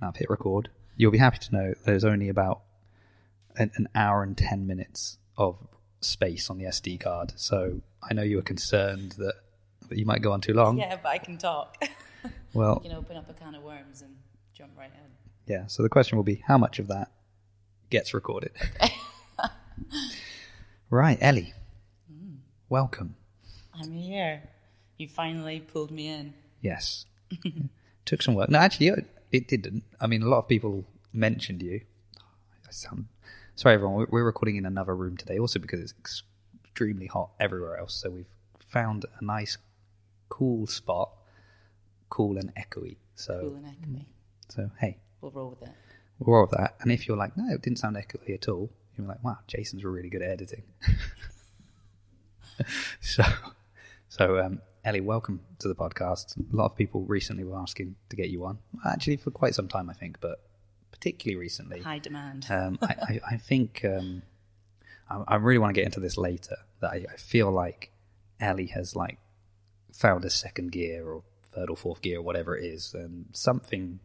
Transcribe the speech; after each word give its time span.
Now 0.00 0.08
I've 0.08 0.16
hit 0.16 0.30
record. 0.30 0.68
You'll 0.96 1.12
be 1.12 1.18
happy 1.18 1.38
to 1.38 1.52
know 1.54 1.74
there's 1.84 2.04
only 2.04 2.28
about 2.28 2.62
an, 3.56 3.70
an 3.76 3.88
hour 3.94 4.22
and 4.22 4.36
10 4.36 4.66
minutes 4.66 5.18
of 5.36 5.58
space 6.00 6.48
on 6.50 6.58
the 6.58 6.64
SD 6.64 7.00
card. 7.00 7.32
So 7.36 7.80
I 8.08 8.14
know 8.14 8.22
you 8.22 8.36
were 8.36 8.42
concerned 8.42 9.12
that, 9.18 9.34
that 9.88 9.98
you 9.98 10.06
might 10.06 10.22
go 10.22 10.32
on 10.32 10.40
too 10.40 10.54
long. 10.54 10.78
Yeah, 10.78 10.96
but 11.02 11.08
I 11.08 11.18
can 11.18 11.38
talk. 11.38 11.76
Well, 12.54 12.80
you 12.82 12.88
can 12.88 12.98
open 12.98 13.16
up 13.18 13.28
a 13.28 13.34
can 13.34 13.54
of 13.54 13.62
worms 13.62 14.00
and 14.00 14.16
jump 14.54 14.72
right 14.78 14.90
in. 14.90 15.52
yeah. 15.52 15.66
So 15.66 15.82
the 15.82 15.90
question 15.90 16.16
will 16.16 16.24
be 16.24 16.42
how 16.46 16.56
much 16.56 16.78
of 16.78 16.88
that 16.88 17.10
gets 17.90 18.14
recorded? 18.14 18.50
right, 20.90 21.18
Ellie. 21.20 21.52
Mm. 22.10 22.38
Welcome. 22.70 23.14
I'm 23.74 23.92
here. 23.92 24.42
You 24.96 25.06
finally 25.06 25.60
pulled 25.60 25.90
me 25.90 26.08
in. 26.08 26.32
Yes. 26.62 27.04
Took 28.06 28.22
some 28.22 28.34
work. 28.34 28.48
No, 28.48 28.58
actually, 28.58 28.90
it, 29.36 29.48
didn't. 29.62 29.84
I 30.00 30.06
mean, 30.06 30.22
a 30.22 30.28
lot 30.28 30.38
of 30.38 30.48
people 30.48 30.84
mentioned 31.12 31.62
you. 31.62 31.80
I 32.66 32.70
sound 32.70 33.06
sorry, 33.54 33.74
everyone. 33.74 33.96
We're, 33.96 34.06
we're 34.10 34.24
recording 34.24 34.56
in 34.56 34.66
another 34.66 34.94
room 34.94 35.16
today, 35.16 35.38
also 35.38 35.58
because 35.58 35.80
it's 35.80 36.22
extremely 36.64 37.06
hot 37.06 37.30
everywhere 37.40 37.78
else. 37.78 37.94
So 37.94 38.10
we've 38.10 38.26
found 38.60 39.04
a 39.20 39.24
nice, 39.24 39.56
cool 40.28 40.66
spot, 40.66 41.10
cool 42.10 42.36
and 42.38 42.52
echoey. 42.54 42.96
So, 43.14 43.40
Cool 43.40 43.54
and 43.56 43.66
echoey. 43.66 44.04
so 44.48 44.70
hey, 44.80 44.98
We'll 45.22 45.30
roll 45.30 45.50
with 45.58 45.68
it. 45.68 45.74
we're 46.18 46.36
all 46.38 46.44
of 46.44 46.50
that. 46.50 46.74
And 46.80 46.92
if 46.92 47.08
you're 47.08 47.16
like, 47.16 47.34
no, 47.36 47.52
it 47.54 47.62
didn't 47.62 47.78
sound 47.78 47.96
echoey 47.96 48.34
at 48.34 48.46
all, 48.48 48.70
you're 48.98 49.06
like, 49.06 49.22
wow, 49.24 49.38
Jason's 49.46 49.84
really 49.84 50.10
good 50.10 50.20
at 50.22 50.30
editing. 50.30 50.62
so, 53.00 53.22
so 54.08 54.38
um, 54.38 54.60
Ellie, 54.86 55.00
welcome 55.00 55.40
to 55.58 55.66
the 55.66 55.74
podcast. 55.74 56.36
A 56.38 56.54
lot 56.54 56.66
of 56.66 56.76
people 56.76 57.02
recently 57.06 57.42
were 57.42 57.58
asking 57.58 57.96
to 58.08 58.14
get 58.14 58.28
you 58.28 58.44
on. 58.44 58.60
Actually, 58.86 59.16
for 59.16 59.32
quite 59.32 59.52
some 59.52 59.66
time, 59.66 59.90
I 59.90 59.92
think, 59.94 60.20
but 60.20 60.44
particularly 60.92 61.34
recently. 61.36 61.80
High 61.80 61.98
demand. 61.98 62.46
Um, 62.48 62.78
I, 62.80 62.86
I, 62.86 63.20
I 63.32 63.36
think 63.36 63.84
um, 63.84 64.22
I, 65.10 65.24
I 65.26 65.36
really 65.36 65.58
want 65.58 65.74
to 65.74 65.80
get 65.80 65.86
into 65.86 65.98
this 65.98 66.16
later. 66.16 66.58
That 66.82 66.92
I, 66.92 67.04
feel 67.18 67.50
like 67.50 67.90
Ellie 68.38 68.66
has 68.66 68.94
like 68.94 69.18
found 69.92 70.24
a 70.24 70.30
second 70.30 70.70
gear 70.70 71.04
or 71.04 71.24
third 71.42 71.68
or 71.68 71.76
fourth 71.76 72.00
gear 72.00 72.20
or 72.20 72.22
whatever 72.22 72.56
it 72.56 72.64
is, 72.64 72.94
and 72.94 73.26
something. 73.32 73.98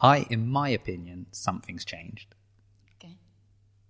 I, 0.00 0.26
in 0.28 0.48
my 0.48 0.70
opinion, 0.70 1.26
something's 1.30 1.84
changed, 1.84 2.34
okay. 2.96 3.16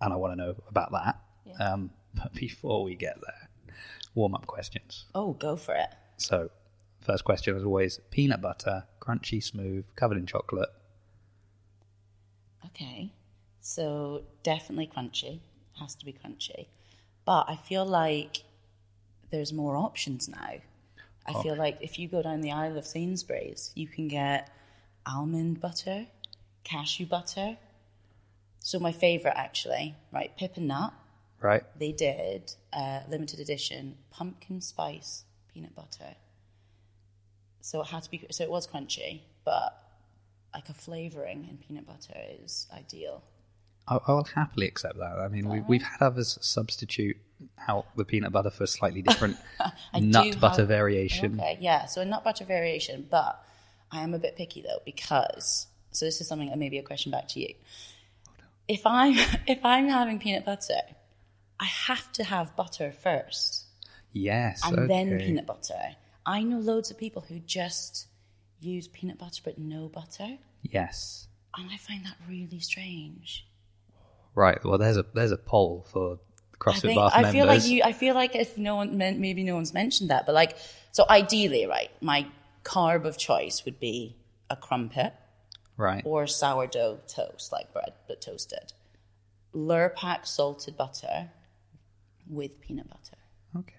and 0.03 0.13
I 0.13 0.17
want 0.17 0.33
to 0.33 0.37
know 0.37 0.55
about 0.69 0.93
that. 0.93 1.19
Yeah. 1.47 1.73
Um, 1.73 1.93
but 2.15 2.35
before 2.35 2.85
we 2.85 2.95
get 2.95 3.17
there, 3.23 3.49
warm 4.15 4.35
up 4.35 4.47
questions. 4.47 5.05
Oh, 5.15 5.33
go 5.33 5.57
for 5.57 5.75
it. 5.75 5.95
So, 6.17 6.51
first 7.01 7.25
question 7.25 7.57
is 7.57 7.65
always 7.65 8.01
peanut 8.11 8.41
butter, 8.41 8.85
crunchy, 9.01 9.43
smooth, 9.43 9.85
covered 9.97 10.19
in 10.19 10.27
chocolate. 10.27 10.71
Okay. 12.67 13.13
So 13.61 14.25
definitely 14.43 14.91
crunchy. 14.95 15.41
Has 15.81 15.95
to 15.97 16.05
be 16.05 16.13
crunchy. 16.13 16.67
But 17.25 17.47
I 17.49 17.57
feel 17.57 17.87
like 17.87 18.45
there's 19.31 19.53
more 19.53 19.77
options 19.77 20.29
now. 20.29 20.57
I 21.27 21.43
feel 21.43 21.57
like 21.57 21.79
if 21.81 21.99
you 21.99 22.07
go 22.07 22.21
down 22.21 22.43
the 22.43 22.53
aisle 22.53 22.77
of 22.77 22.87
Sainsbury's, 22.87 23.73
you 23.75 23.89
can 23.89 24.09
get 24.09 24.51
almond 25.07 25.61
butter, 25.61 26.07
cashew 26.65 27.07
butter. 27.07 27.57
So 28.61 28.79
my 28.79 28.93
favorite 28.93 29.35
actually, 29.35 29.95
right, 30.13 30.37
Pip 30.37 30.57
and 30.57 30.69
Nut. 30.69 30.93
Right? 31.45 31.63
They 31.79 31.93
did 31.93 32.55
uh, 32.73 33.01
limited 33.09 33.39
edition 33.39 33.97
pumpkin 34.11 34.63
spice 34.63 35.25
peanut 35.53 35.75
butter. 35.77 36.17
So 37.61 37.83
it 37.83 37.89
had 37.89 38.03
to 38.05 38.11
be. 38.11 38.27
So 38.31 38.45
it 38.45 38.51
was 38.51 38.67
crunchy, 38.67 39.21
but 39.45 39.79
like 40.55 40.71
a 40.71 40.75
flavoring 40.75 41.47
in 41.51 41.59
peanut 41.59 41.87
butter 41.87 42.19
is 42.43 42.67
ideal. 42.75 43.23
I, 43.87 43.99
I 44.07 44.13
will 44.13 44.25
happily 44.25 44.67
accept 44.67 44.97
that. 44.97 45.19
I 45.19 45.29
mean, 45.29 45.47
we, 45.49 45.61
we've 45.61 45.83
had 45.83 46.01
others 46.01 46.39
substitute 46.41 47.19
out 47.69 47.87
the 47.95 48.07
peanut 48.07 48.33
butter 48.33 48.49
for 48.49 48.65
a 48.65 48.67
slightly 48.67 49.03
different 49.03 49.37
nut 49.95 50.41
butter 50.41 50.63
have- 50.63 50.69
variation. 50.69 51.39
Okay, 51.39 51.59
yeah. 51.61 51.85
So 51.85 52.01
a 52.01 52.07
nut 52.07 52.25
butter 52.25 52.47
variation, 52.47 53.07
but 53.11 53.45
I 53.93 54.01
am 54.01 54.15
a 54.15 54.19
bit 54.19 54.35
picky 54.35 54.63
though 54.63 54.81
because 54.85 55.67
so 55.91 56.07
this 56.07 56.21
is 56.23 56.27
something 56.27 56.51
maybe 56.59 56.79
a 56.79 56.83
question 56.83 57.13
back 57.13 57.29
to 57.29 57.41
you. 57.41 57.55
If 58.67 58.87
I'm 58.87 59.15
if 59.47 59.63
I'm 59.63 59.89
having 59.89 60.19
peanut 60.19 60.47
butter, 60.47 60.81
I 61.61 61.67
have 61.67 62.13
to 62.13 62.25
have 62.25 62.57
butter 62.57 62.93
first 62.93 63.67
Yes, 64.13 64.63
and 64.65 64.89
then 64.89 65.19
peanut 65.19 65.47
butter. 65.47 65.97
I 66.25 66.43
know 66.43 66.59
loads 66.59 66.91
of 66.91 66.99
people 66.99 67.23
who 67.29 67.41
just 67.41 68.07
use 68.61 68.87
peanut 68.89 69.19
butter 69.19 69.41
but 69.45 69.59
no 69.59 69.89
butter, 69.89 70.39
Yes, 70.63 71.27
and 71.57 71.69
I 71.73 71.77
find 71.77 72.05
that 72.07 72.17
really 72.29 72.61
strange. 72.61 73.47
right. 74.35 74.63
Well, 74.65 74.79
there's 74.79 74.97
a 74.97 75.05
there's 75.15 75.33
a 75.33 75.37
poll 75.37 75.85
for 75.91 76.19
I 76.55 76.57
CrossFit 76.71 76.81
think 76.83 76.99
Bath 77.01 77.13
I 77.15 77.23
members. 77.23 77.33
feel 77.35 77.47
like 77.47 77.65
you. 77.67 77.83
I 77.85 77.93
feel 77.93 78.15
like 78.15 78.35
if 78.37 78.57
no 78.57 78.77
one, 78.77 78.97
men- 78.97 79.21
maybe 79.21 79.43
no 79.45 79.55
one's 79.57 79.75
mentioned 79.75 80.11
that, 80.11 80.27
but 80.27 80.35
like, 80.35 80.57
so 80.93 81.05
ideally, 81.11 81.67
right, 81.67 81.91
my 82.01 82.27
carb 82.63 83.05
of 83.05 83.19
choice 83.19 83.65
would 83.65 83.79
be 83.81 84.17
a 84.49 84.57
crumpet 84.57 85.13
right? 85.77 86.03
or 86.07 86.27
sourdough 86.27 87.01
toast, 87.09 87.51
like 87.53 87.73
bread 87.73 87.93
but 88.09 88.21
toasted. 88.21 88.73
Lurpak 89.55 90.27
salted 90.27 90.77
butter 90.77 91.31
with 92.29 92.61
peanut 92.61 92.89
butter. 92.89 93.19
Okay, 93.57 93.75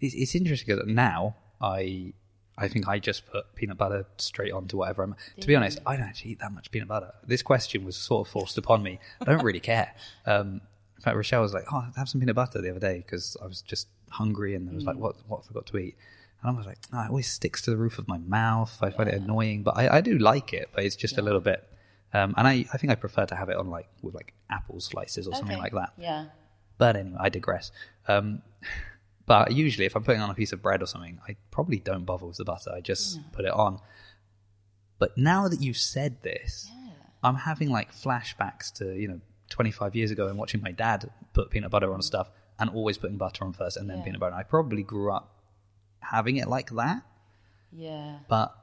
it's, 0.00 0.14
it's 0.14 0.34
interesting 0.34 0.76
because 0.76 0.86
now 0.86 1.36
I 1.60 2.12
I 2.56 2.68
think 2.68 2.86
I 2.86 2.98
just 2.98 3.26
put 3.26 3.54
peanut 3.54 3.76
butter 3.78 4.06
straight 4.18 4.52
onto 4.52 4.76
whatever 4.76 5.02
I'm. 5.02 5.16
To 5.40 5.46
be 5.46 5.56
honest, 5.56 5.78
I 5.86 5.96
don't 5.96 6.06
actually 6.06 6.32
eat 6.32 6.38
that 6.40 6.52
much 6.52 6.70
peanut 6.70 6.88
butter. 6.88 7.12
This 7.26 7.42
question 7.42 7.84
was 7.84 7.96
sort 7.96 8.26
of 8.26 8.32
forced 8.32 8.58
upon 8.58 8.82
me. 8.82 9.00
I 9.20 9.24
don't 9.24 9.42
really 9.42 9.60
care. 9.60 9.94
Um, 10.26 10.60
in 10.96 11.02
fact, 11.02 11.16
Rochelle 11.16 11.42
was 11.42 11.52
like, 11.52 11.64
"Oh, 11.70 11.84
have 11.96 12.08
some 12.08 12.20
peanut 12.20 12.34
butter" 12.36 12.62
the 12.62 12.70
other 12.70 12.80
day 12.80 12.98
because 12.98 13.36
I 13.42 13.46
was 13.46 13.60
just 13.60 13.88
hungry 14.10 14.54
and 14.54 14.70
I 14.70 14.74
was 14.74 14.84
like, 14.84 14.96
"What? 14.96 15.16
What 15.26 15.40
I 15.44 15.46
forgot 15.46 15.66
to 15.66 15.76
eat?" 15.76 15.96
And 16.40 16.50
I 16.50 16.54
was 16.56 16.64
like, 16.66 16.78
no, 16.92 17.00
"It 17.00 17.08
always 17.08 17.30
sticks 17.30 17.60
to 17.62 17.70
the 17.70 17.76
roof 17.76 17.98
of 17.98 18.08
my 18.08 18.16
mouth. 18.16 18.78
I 18.80 18.88
find 18.90 19.08
it 19.10 19.14
annoying, 19.16 19.64
but 19.64 19.76
I, 19.76 19.96
I 19.96 20.00
do 20.00 20.16
like 20.16 20.54
it. 20.54 20.70
But 20.72 20.84
it's 20.84 20.96
just 20.96 21.18
a 21.18 21.22
little 21.22 21.40
bit." 21.40 21.68
Um, 22.14 22.32
and 22.38 22.46
I, 22.46 22.64
I 22.72 22.78
think 22.78 22.90
I 22.90 22.94
prefer 22.94 23.26
to 23.26 23.34
have 23.34 23.48
it 23.50 23.56
on 23.56 23.68
like 23.68 23.88
with 24.00 24.14
like 24.14 24.32
apple 24.48 24.80
slices 24.80 25.26
or 25.28 25.34
something 25.34 25.58
like 25.58 25.72
that. 25.72 25.92
Yeah. 25.98 26.26
But 26.78 26.96
anyway, 26.96 27.16
I 27.20 27.28
digress. 27.28 27.70
Um, 28.08 28.42
but 29.26 29.52
usually, 29.52 29.86
if 29.86 29.94
I'm 29.96 30.02
putting 30.02 30.20
on 30.20 30.30
a 30.30 30.34
piece 30.34 30.52
of 30.52 30.60
bread 30.62 30.82
or 30.82 30.86
something, 30.86 31.18
I 31.28 31.36
probably 31.50 31.78
don't 31.78 32.04
bother 32.04 32.26
with 32.26 32.36
the 32.36 32.44
butter. 32.44 32.72
I 32.74 32.80
just 32.80 33.20
put 33.32 33.44
it 33.44 33.52
on. 33.52 33.80
But 34.98 35.16
now 35.16 35.48
that 35.48 35.60
you've 35.60 35.76
said 35.76 36.22
this, 36.22 36.70
I'm 37.22 37.36
having 37.36 37.70
like 37.70 37.92
flashbacks 37.94 38.72
to 38.74 38.94
you 38.94 39.08
know 39.08 39.20
25 39.50 39.94
years 39.94 40.10
ago 40.10 40.28
and 40.28 40.38
watching 40.38 40.60
my 40.62 40.72
dad 40.72 41.10
put 41.32 41.50
peanut 41.50 41.70
butter 41.70 41.92
on 41.92 42.02
stuff 42.02 42.30
and 42.58 42.70
always 42.70 42.98
putting 42.98 43.16
butter 43.16 43.44
on 43.44 43.52
first 43.52 43.76
and 43.76 43.88
then 43.88 43.98
Yeah. 43.98 44.04
peanut 44.04 44.20
butter. 44.20 44.34
I 44.34 44.42
probably 44.42 44.82
grew 44.82 45.10
up 45.12 45.30
having 46.00 46.36
it 46.36 46.48
like 46.48 46.70
that, 46.70 47.02
Yeah. 47.72 48.18
but 48.28 48.54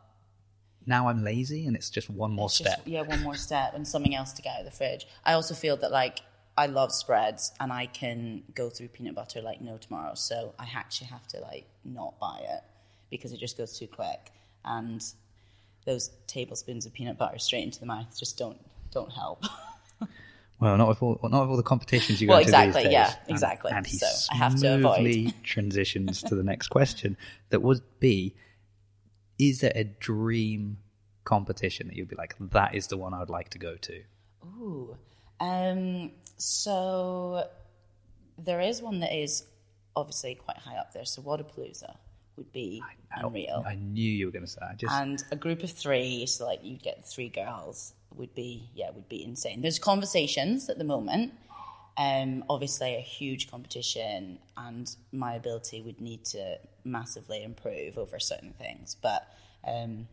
now 0.86 1.08
I'm 1.10 1.24
lazy 1.24 1.66
and 1.68 1.76
it's 1.76 1.90
just 1.90 2.10
one 2.10 2.32
more 2.32 2.46
It's 2.46 2.58
just- 2.60 2.72
step. 2.72 2.84
yeah, 2.88 3.02
one 3.02 3.22
more 3.24 3.36
step 3.36 3.74
and 3.74 3.88
something 3.88 4.16
else 4.16 4.32
to 4.34 4.42
get 4.42 4.54
out 4.56 4.60
of 4.60 4.66
the 4.66 4.72
fridge. 4.72 5.06
I 5.26 5.34
also 5.34 5.54
feel 5.54 5.76
that 5.78 5.92
like 5.92 6.22
I 6.58 6.66
love 6.68 6.92
spreads 6.92 7.52
and 7.60 7.72
I 7.72 7.86
can 7.88 8.44
go 8.54 8.70
through 8.70 8.90
peanut 8.90 9.16
butter 9.16 9.42
like 9.42 9.62
no 9.62 9.78
tomorrow. 9.78 10.14
So 10.16 10.54
I 10.60 10.68
actually 10.76 11.08
have 11.08 11.28
to 11.30 11.40
like 11.40 11.66
not 11.86 12.20
buy 12.20 12.42
it 12.44 12.62
because 13.10 13.32
it 13.32 13.40
just 13.40 13.58
goes 13.58 13.78
too 13.78 13.88
quick. 13.88 14.32
And 14.66 15.04
those 15.86 16.12
tablespoons 16.28 16.86
of 16.86 16.94
peanut 16.94 17.18
butter 17.18 17.40
straight 17.40 17.64
into 17.64 17.80
the 17.80 17.86
mouth 17.86 18.18
just 18.20 18.38
don't 18.38 18.60
don't 18.92 19.12
help. 19.12 19.44
Well, 20.60 20.78
not 20.78 20.90
with 20.90 21.02
all, 21.02 21.20
not 21.24 21.42
with 21.42 21.50
all 21.50 21.58
the 21.58 21.64
competitions 21.64 22.22
you 22.22 22.28
go 22.28 22.34
Well, 22.34 22.42
to 22.42 22.44
exactly, 22.44 22.84
these 22.84 22.90
days. 22.90 22.94
yeah, 22.94 23.16
And- 23.22 23.32
exactly. 23.32 23.72
And, 23.72 23.84
he 23.88 23.98
So 23.98 24.06
I 24.32 24.36
have 24.38 24.56
to 24.60 24.76
avoid. 24.76 25.34
transitions 25.44 26.22
to 26.22 26.36
the 26.36 26.44
next 26.44 26.68
question. 26.68 27.18
That 27.50 27.64
would 27.64 27.82
be: 28.00 28.36
Is 29.40 29.62
there 29.62 29.72
a 29.74 29.86
dream 29.86 30.78
competition 31.24 31.88
that 31.88 31.96
you'd 31.96 32.10
be 32.10 32.16
like, 32.16 32.36
that 32.40 32.76
is 32.76 32.86
the 32.88 32.98
one 32.98 33.12
I 33.16 33.20
would 33.22 33.32
like 33.32 33.50
to 33.50 33.58
go 33.58 33.76
to? 33.76 34.04
Ooh. 34.60 34.98
Um, 35.42 36.12
so 36.38 37.48
there 38.38 38.62
is 38.62 38.82
one 38.82 39.00
that 39.00 39.14
is 39.14 39.44
obviously 39.96 40.36
quite 40.36 40.58
high 40.58 40.78
up 40.78 40.94
there. 40.94 41.06
So 41.06 41.22
Wodapalooza 41.22 41.98
would 42.38 42.52
be 42.52 42.82
unreal. 43.16 43.64
I 43.68 43.76
knew 43.76 44.10
you 44.10 44.28
were 44.28 44.32
going 44.32 44.46
to 44.46 44.52
say. 44.52 44.60
that. 44.62 44.70
I 44.72 44.76
just 44.76 44.94
and 44.94 45.24
a 45.32 45.36
group 45.36 45.64
of 45.64 45.72
three, 45.72 46.26
so 46.26 46.46
like 46.46 46.60
you'd 46.64 46.84
get 46.84 47.06
three 47.06 47.30
girls, 47.30 47.94
would 48.16 48.34
be 48.36 48.70
yeah, 48.76 48.92
would 48.92 49.10
be 49.10 49.24
insane. 49.24 49.62
There's 49.62 49.80
conversations 49.80 50.70
at 50.70 50.78
the 50.78 50.84
moment. 50.84 51.34
Um, 51.98 52.46
obviously, 52.50 52.96
a 52.96 53.02
huge 53.02 53.52
competition, 53.52 54.40
and 54.58 54.90
my 55.12 55.36
ability 55.36 55.82
would 55.82 56.00
need 56.00 56.24
to 56.26 56.58
massively 56.84 57.44
improve 57.44 57.98
over 57.98 58.18
certain 58.20 58.54
things. 58.54 58.96
But 59.02 59.28
um, 59.68 60.08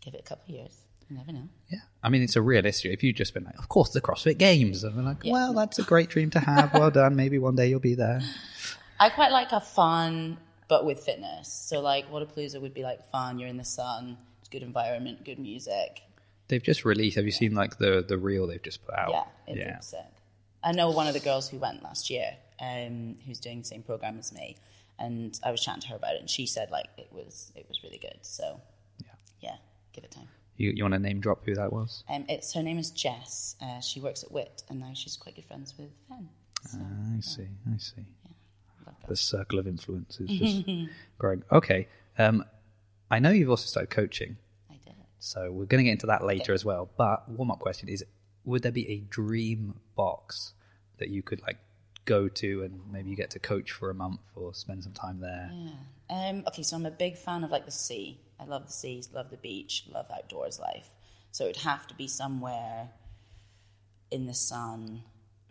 give 0.00 0.14
it 0.14 0.20
a 0.20 0.22
couple 0.22 0.54
of 0.54 0.60
years, 0.60 0.76
you 1.12 1.18
never 1.18 1.32
know. 1.32 1.48
yeah. 1.70 1.80
I 2.02 2.08
mean, 2.08 2.22
it's 2.22 2.36
a 2.36 2.42
real 2.42 2.64
issue. 2.64 2.88
If 2.90 3.02
you'd 3.02 3.16
just 3.16 3.34
been 3.34 3.44
like, 3.44 3.58
of 3.58 3.68
course, 3.68 3.90
the 3.90 4.00
CrossFit 4.00 4.38
Games, 4.38 4.82
and 4.84 4.96
we're 4.96 5.02
like, 5.02 5.22
well, 5.24 5.52
that's 5.52 5.78
a 5.78 5.82
great 5.82 6.08
dream 6.08 6.30
to 6.30 6.40
have. 6.40 6.72
Well 6.74 6.90
done. 6.90 7.14
Maybe 7.16 7.38
one 7.38 7.54
day 7.56 7.68
you'll 7.68 7.80
be 7.80 7.94
there. 7.94 8.20
I 9.00 9.08
quite 9.10 9.30
like 9.32 9.52
a 9.52 9.60
fun, 9.60 10.38
but 10.68 10.84
with 10.84 11.00
fitness. 11.00 11.52
So 11.52 11.80
like 11.80 12.10
Wodapalooza 12.10 12.60
would 12.60 12.74
be 12.74 12.82
like 12.82 13.04
fun. 13.10 13.38
You're 13.38 13.48
in 13.48 13.56
the 13.56 13.64
sun. 13.64 14.16
It's 14.40 14.48
good 14.48 14.62
environment, 14.62 15.24
good 15.24 15.38
music. 15.38 16.02
They've 16.48 16.62
just 16.62 16.84
released. 16.84 17.16
Have 17.16 17.24
you 17.24 17.30
seen 17.32 17.54
like 17.54 17.78
the 17.78 18.04
the 18.06 18.16
reel 18.18 18.46
they've 18.46 18.62
just 18.62 18.84
put 18.84 18.94
out? 18.94 19.10
Yeah, 19.46 19.54
it 19.54 19.72
looks 19.74 19.86
sick. 19.88 20.00
I 20.64 20.72
know 20.72 20.90
one 20.90 21.06
of 21.08 21.14
the 21.14 21.20
girls 21.20 21.48
who 21.48 21.58
went 21.58 21.82
last 21.82 22.10
year, 22.10 22.36
um, 22.60 23.16
who's 23.26 23.40
doing 23.40 23.58
the 23.60 23.64
same 23.64 23.82
program 23.82 24.18
as 24.18 24.32
me, 24.32 24.56
and 24.98 25.38
I 25.44 25.50
was 25.50 25.60
chatting 25.60 25.82
to 25.82 25.88
her 25.88 25.96
about 25.96 26.14
it, 26.14 26.20
and 26.20 26.30
she 26.30 26.46
said 26.46 26.70
like 26.70 26.86
it 26.98 27.08
was 27.12 27.52
it 27.56 27.66
was 27.68 27.82
really 27.82 27.98
good. 27.98 28.18
So 28.22 28.60
Yeah. 28.98 29.10
yeah, 29.40 29.56
give 29.92 30.04
it 30.04 30.10
time. 30.10 30.28
You 30.56 30.72
you 30.74 30.84
want 30.84 30.94
to 30.94 30.98
name 30.98 31.20
drop 31.20 31.44
who 31.44 31.54
that 31.54 31.72
was? 31.72 32.04
Um, 32.08 32.24
it's 32.28 32.52
her 32.54 32.62
name 32.62 32.78
is 32.78 32.90
Jess. 32.90 33.56
Uh, 33.60 33.80
she 33.80 34.00
works 34.00 34.22
at 34.22 34.30
Wit, 34.30 34.62
and 34.68 34.80
now 34.80 34.92
she's 34.94 35.16
quite 35.16 35.34
good 35.34 35.44
friends 35.44 35.74
with 35.78 35.90
Fen. 36.08 36.28
So, 36.68 36.78
I 36.78 37.20
see. 37.20 37.48
I 37.72 37.76
see. 37.78 38.06
her. 38.86 38.92
The 39.08 39.16
circle 39.16 39.58
of 39.58 39.66
influence 39.66 40.20
is 40.20 40.30
just 40.30 40.64
growing. 41.18 41.42
Okay. 41.50 41.88
Um, 42.18 42.44
I 43.10 43.18
know 43.18 43.30
you've 43.30 43.50
also 43.50 43.66
started 43.66 43.90
coaching, 43.90 44.36
I 44.70 44.74
did. 44.84 44.94
so 45.18 45.50
we're 45.50 45.64
going 45.66 45.78
to 45.78 45.84
get 45.84 45.92
into 45.92 46.06
that 46.06 46.24
later 46.24 46.52
as 46.52 46.64
well. 46.64 46.88
But 46.96 47.28
warm 47.28 47.50
up 47.50 47.58
question 47.58 47.88
is: 47.88 48.04
Would 48.44 48.62
there 48.62 48.72
be 48.72 48.88
a 48.90 48.98
dream 49.00 49.80
box 49.96 50.52
that 50.98 51.08
you 51.08 51.22
could 51.22 51.42
like 51.42 51.58
go 52.04 52.28
to 52.28 52.62
and 52.62 52.80
maybe 52.90 53.10
you 53.10 53.16
get 53.16 53.30
to 53.30 53.38
coach 53.38 53.70
for 53.72 53.88
a 53.90 53.94
month 53.94 54.20
or 54.36 54.54
spend 54.54 54.84
some 54.84 54.92
time 54.92 55.20
there? 55.20 55.50
Yeah. 55.52 56.28
Um, 56.28 56.44
okay, 56.48 56.62
so 56.62 56.76
I'm 56.76 56.86
a 56.86 56.90
big 56.90 57.16
fan 57.16 57.42
of 57.44 57.50
like 57.50 57.64
the 57.64 57.70
sea. 57.72 58.18
I 58.42 58.46
love 58.46 58.66
the 58.66 58.72
seas, 58.72 59.08
love 59.12 59.30
the 59.30 59.36
beach, 59.36 59.84
love 59.92 60.06
outdoors 60.12 60.58
life. 60.58 60.88
So 61.30 61.44
it'd 61.44 61.62
have 61.62 61.86
to 61.88 61.94
be 61.94 62.08
somewhere 62.08 62.90
in 64.10 64.26
the 64.26 64.34
sun. 64.34 65.02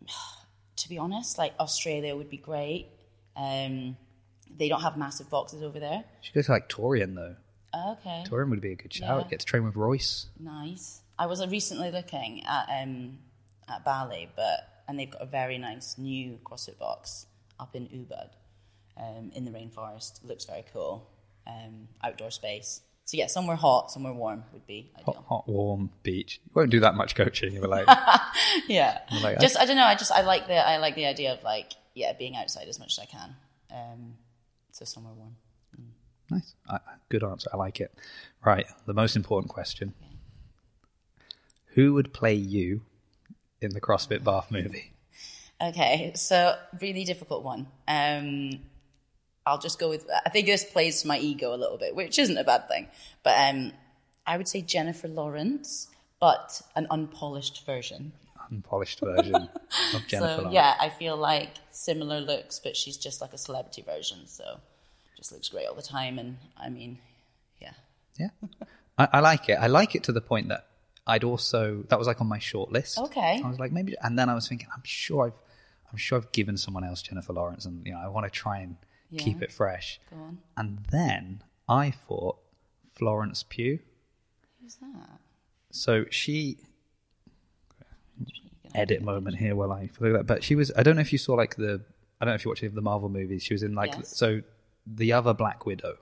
to 0.76 0.90
be 0.90 0.98
honest, 0.98 1.38
like 1.38 1.54
Australia 1.60 2.16
would 2.16 2.30
be 2.30 2.38
great. 2.38 2.88
Um, 3.36 3.98
they 4.58 4.68
don't 4.68 4.82
have 4.82 4.98
massive 4.98 5.30
boxes 5.30 5.64
over 5.64 5.80
there. 5.80 6.04
You 6.04 6.22
should 6.22 6.34
go 6.34 6.42
to 6.42 6.52
like 6.52 6.70
Torian 6.70 7.16
though. 7.16 7.36
Okay, 7.74 8.24
Torian 8.28 8.50
would 8.50 8.60
be 8.60 8.74
a 8.74 8.76
good 8.76 8.94
shout. 8.94 9.24
Yeah. 9.24 9.30
Get 9.30 9.40
to 9.40 9.46
train 9.46 9.64
with 9.64 9.76
Royce. 9.76 10.28
nice. 10.40 11.02
I 11.18 11.28
was 11.28 11.46
recently 11.48 11.92
looking 11.92 12.44
at 12.46 12.68
um, 12.82 13.20
at 13.70 13.86
Bali, 13.86 14.30
but 14.36 14.84
and 14.88 15.00
they've 15.00 15.10
got 15.10 15.22
a 15.22 15.26
very 15.26 15.58
nice 15.58 15.98
new 15.98 16.40
CrossFit 16.44 16.78
box 16.78 17.28
up 17.60 17.76
in 17.76 17.86
Ubud, 17.88 18.30
um, 18.98 19.32
in 19.34 19.46
the 19.46 19.52
rainforest. 19.52 20.26
looks 20.26 20.46
very 20.46 20.66
cool. 20.74 21.08
Um, 21.48 21.88
outdoor 22.04 22.32
space. 22.32 22.82
So 23.06 23.18
yeah, 23.18 23.28
somewhere 23.28 23.56
hot, 23.58 23.92
somewhere 23.92 24.14
warm 24.14 24.44
would 24.54 24.66
be 24.68 24.92
Hot, 25.06 25.10
ideal. 25.10 25.26
hot, 25.28 25.48
warm 25.50 25.90
beach. 26.04 26.40
You 26.46 26.52
won't 26.54 26.70
do 26.70 26.80
that 26.82 26.96
much 26.96 27.16
coaching. 27.16 27.54
You're 27.54 27.68
like, 27.68 27.88
Yeah, 28.68 29.00
like, 29.24 29.40
just 29.40 29.58
I 29.58 29.66
don't 29.66 29.76
know. 29.76 29.86
I 29.86 29.96
just 29.96 30.12
I 30.12 30.22
like 30.22 30.48
the 30.48 30.56
I 30.56 30.78
like 30.78 30.96
the 30.96 31.06
idea 31.08 31.34
of 31.34 31.44
like 31.44 31.74
yeah 31.96 32.14
being 32.14 32.36
outside 32.38 32.68
as 32.68 32.80
much 32.80 32.98
as 32.98 33.00
I 33.00 33.06
can. 33.06 33.36
Um, 33.74 34.14
so 34.72 34.86
somewhere 34.86 35.14
warm. 35.14 35.36
nice. 36.30 36.54
I, 36.70 36.80
good 37.10 37.24
answer. 37.24 37.50
I 37.54 37.58
like 37.58 37.82
it. 37.82 37.92
Right. 38.46 38.66
The 38.86 38.94
most 38.94 39.16
important 39.16 39.52
question: 39.52 39.94
Who 41.74 41.94
would 41.94 42.14
play 42.14 42.34
you 42.36 42.82
in 43.62 43.72
the 43.72 43.82
CrossFit 43.82 44.24
Bath 44.24 44.52
movie? 44.52 44.94
Okay, 45.64 46.12
so 46.16 46.56
really 46.82 47.04
difficult 47.04 47.44
one. 47.44 47.68
Um, 47.88 48.62
I'll 49.46 49.60
just 49.60 49.80
go 49.80 49.90
with. 49.90 50.08
I 50.26 50.30
think 50.30 50.46
this 50.48 50.64
plays 50.64 51.02
to 51.02 51.08
my 51.08 51.18
ego 51.18 51.54
a 51.54 51.58
little 51.58 51.78
bit, 51.78 51.96
which 51.96 52.20
isn't 52.20 52.38
a 52.38 52.44
bad 52.44 52.68
thing. 52.68 52.88
But 53.24 53.38
um, 53.50 53.74
I 54.26 54.38
would 54.38 54.48
say 54.48 54.62
Jennifer 54.62 55.08
Lawrence, 55.08 55.88
but 56.20 56.62
an 56.76 56.88
unpolished 56.92 57.66
version. 57.66 58.14
Unpolished 58.52 59.00
version 59.00 59.36
of 59.36 59.50
Jennifer. 60.08 60.28
so 60.28 60.36
Lawrence. 60.38 60.54
yeah, 60.54 60.76
I 60.80 60.90
feel 60.90 61.16
like 61.18 61.50
similar 61.72 62.20
looks, 62.20 62.60
but 62.60 62.76
she's 62.76 62.98
just 62.98 63.22
like 63.22 63.34
a 63.34 63.38
celebrity 63.38 63.82
version. 63.82 64.28
So 64.28 64.60
just 65.18 65.32
looks 65.32 65.50
great 65.50 65.68
all 65.68 65.76
the 65.76 65.82
time, 65.82 66.20
and 66.20 66.38
I 66.58 66.70
mean, 66.70 67.00
yeah, 67.62 67.74
Yeah, 68.20 68.30
I, 68.98 69.08
I 69.14 69.20
like 69.22 69.50
it. 69.50 69.58
I 69.60 69.68
like 69.68 69.96
it 69.96 70.04
to 70.04 70.12
the 70.12 70.22
point 70.22 70.50
that 70.50 70.68
I'd 71.08 71.24
also 71.24 71.84
that 71.90 71.98
was 71.98 72.08
like 72.08 72.22
on 72.22 72.28
my 72.28 72.40
short 72.40 72.72
list. 72.72 72.98
Okay. 73.00 73.42
I 73.44 73.48
was 73.50 73.58
like 73.60 73.72
maybe, 73.72 73.96
and 74.02 74.20
then 74.20 74.30
I 74.30 74.36
was 74.36 74.48
thinking, 74.48 74.68
I'm 74.76 74.84
sure 74.84 75.28
I've, 75.28 75.40
I'm 75.92 75.98
sure 75.98 76.18
I've 76.20 76.32
given 76.32 76.58
someone 76.58 76.84
else 76.84 77.02
Jennifer 77.02 77.34
Lawrence, 77.34 77.66
and 77.66 77.86
you 77.86 77.94
know 77.94 78.00
I 78.04 78.08
want 78.10 78.26
to 78.26 78.30
try 78.30 78.60
and 78.60 78.76
keep 79.18 79.42
it 79.42 79.52
fresh. 79.52 80.00
go 80.10 80.18
on. 80.18 80.38
And 80.58 80.80
then 80.92 81.44
I 81.68 81.92
thought 81.92 82.38
Florence 82.94 83.44
Pugh. 83.48 83.80
Who's 84.62 84.76
that? 84.76 85.20
So 85.72 86.06
she 86.10 86.58
edit 88.74 89.02
moment 89.02 89.38
here 89.38 89.56
while 89.56 89.72
I 89.72 89.90
look 90.00 90.10
at 90.12 90.18
that. 90.20 90.28
But 90.28 90.44
she 90.44 90.56
was 90.56 90.72
I 90.76 90.84
don't 90.84 90.96
know 90.96 91.02
if 91.02 91.12
you 91.12 91.18
saw 91.18 91.34
like 91.34 91.56
the 91.56 91.82
I 92.20 92.26
don't 92.26 92.32
know 92.32 92.36
if 92.36 92.46
you 92.46 92.52
watched 92.52 92.64
any 92.64 92.70
of 92.70 92.76
the 92.76 92.82
Marvel 92.82 93.10
movies. 93.10 93.44
She 93.44 93.54
was 93.54 93.64
in 93.64 93.74
like 93.76 93.94
Yes. 93.94 94.16
so 94.16 94.42
the 94.86 95.14
other 95.14 95.34
Black 95.34 95.66
Widow, 95.66 95.98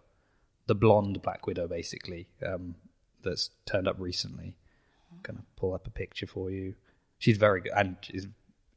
the 0.67 0.75
blonde 0.75 1.21
Black 1.21 1.45
Widow, 1.47 1.67
basically, 1.67 2.27
um, 2.45 2.75
that's 3.23 3.49
turned 3.65 3.87
up 3.87 3.95
recently. 3.99 4.55
I'm 5.11 5.19
gonna 5.23 5.43
pull 5.55 5.73
up 5.73 5.87
a 5.87 5.91
picture 5.91 6.27
for 6.27 6.51
you. 6.51 6.75
She's 7.17 7.37
very 7.37 7.61
good 7.61 7.73
and 7.75 7.97
is 8.13 8.27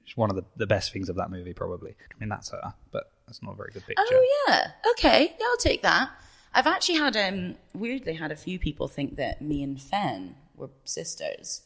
she's 0.05 0.17
one 0.17 0.31
of 0.31 0.37
the, 0.37 0.45
the 0.57 0.67
best 0.67 0.93
things 0.93 1.09
of 1.09 1.17
that 1.17 1.31
movie, 1.31 1.53
probably. 1.53 1.93
I 1.93 2.19
mean 2.19 2.29
that's 2.29 2.51
her, 2.51 2.75
but 2.91 3.12
that's 3.27 3.43
not 3.43 3.53
a 3.53 3.57
very 3.57 3.71
good 3.73 3.87
picture. 3.87 4.03
Oh 4.07 4.45
yeah. 4.49 4.71
Okay. 4.93 5.35
Yeah, 5.39 5.47
I'll 5.51 5.57
take 5.57 5.83
that. 5.83 6.11
I've 6.55 6.67
actually 6.67 6.99
had 6.99 7.17
um 7.17 7.57
weirdly 7.75 8.15
had 8.15 8.31
a 8.33 8.37
few 8.37 8.59
people 8.59 8.89
think 8.89 9.17
that 9.17 9.41
me 9.43 9.63
and 9.63 9.81
Fen 9.81 10.35
were 10.57 10.71
sisters. 10.85 11.63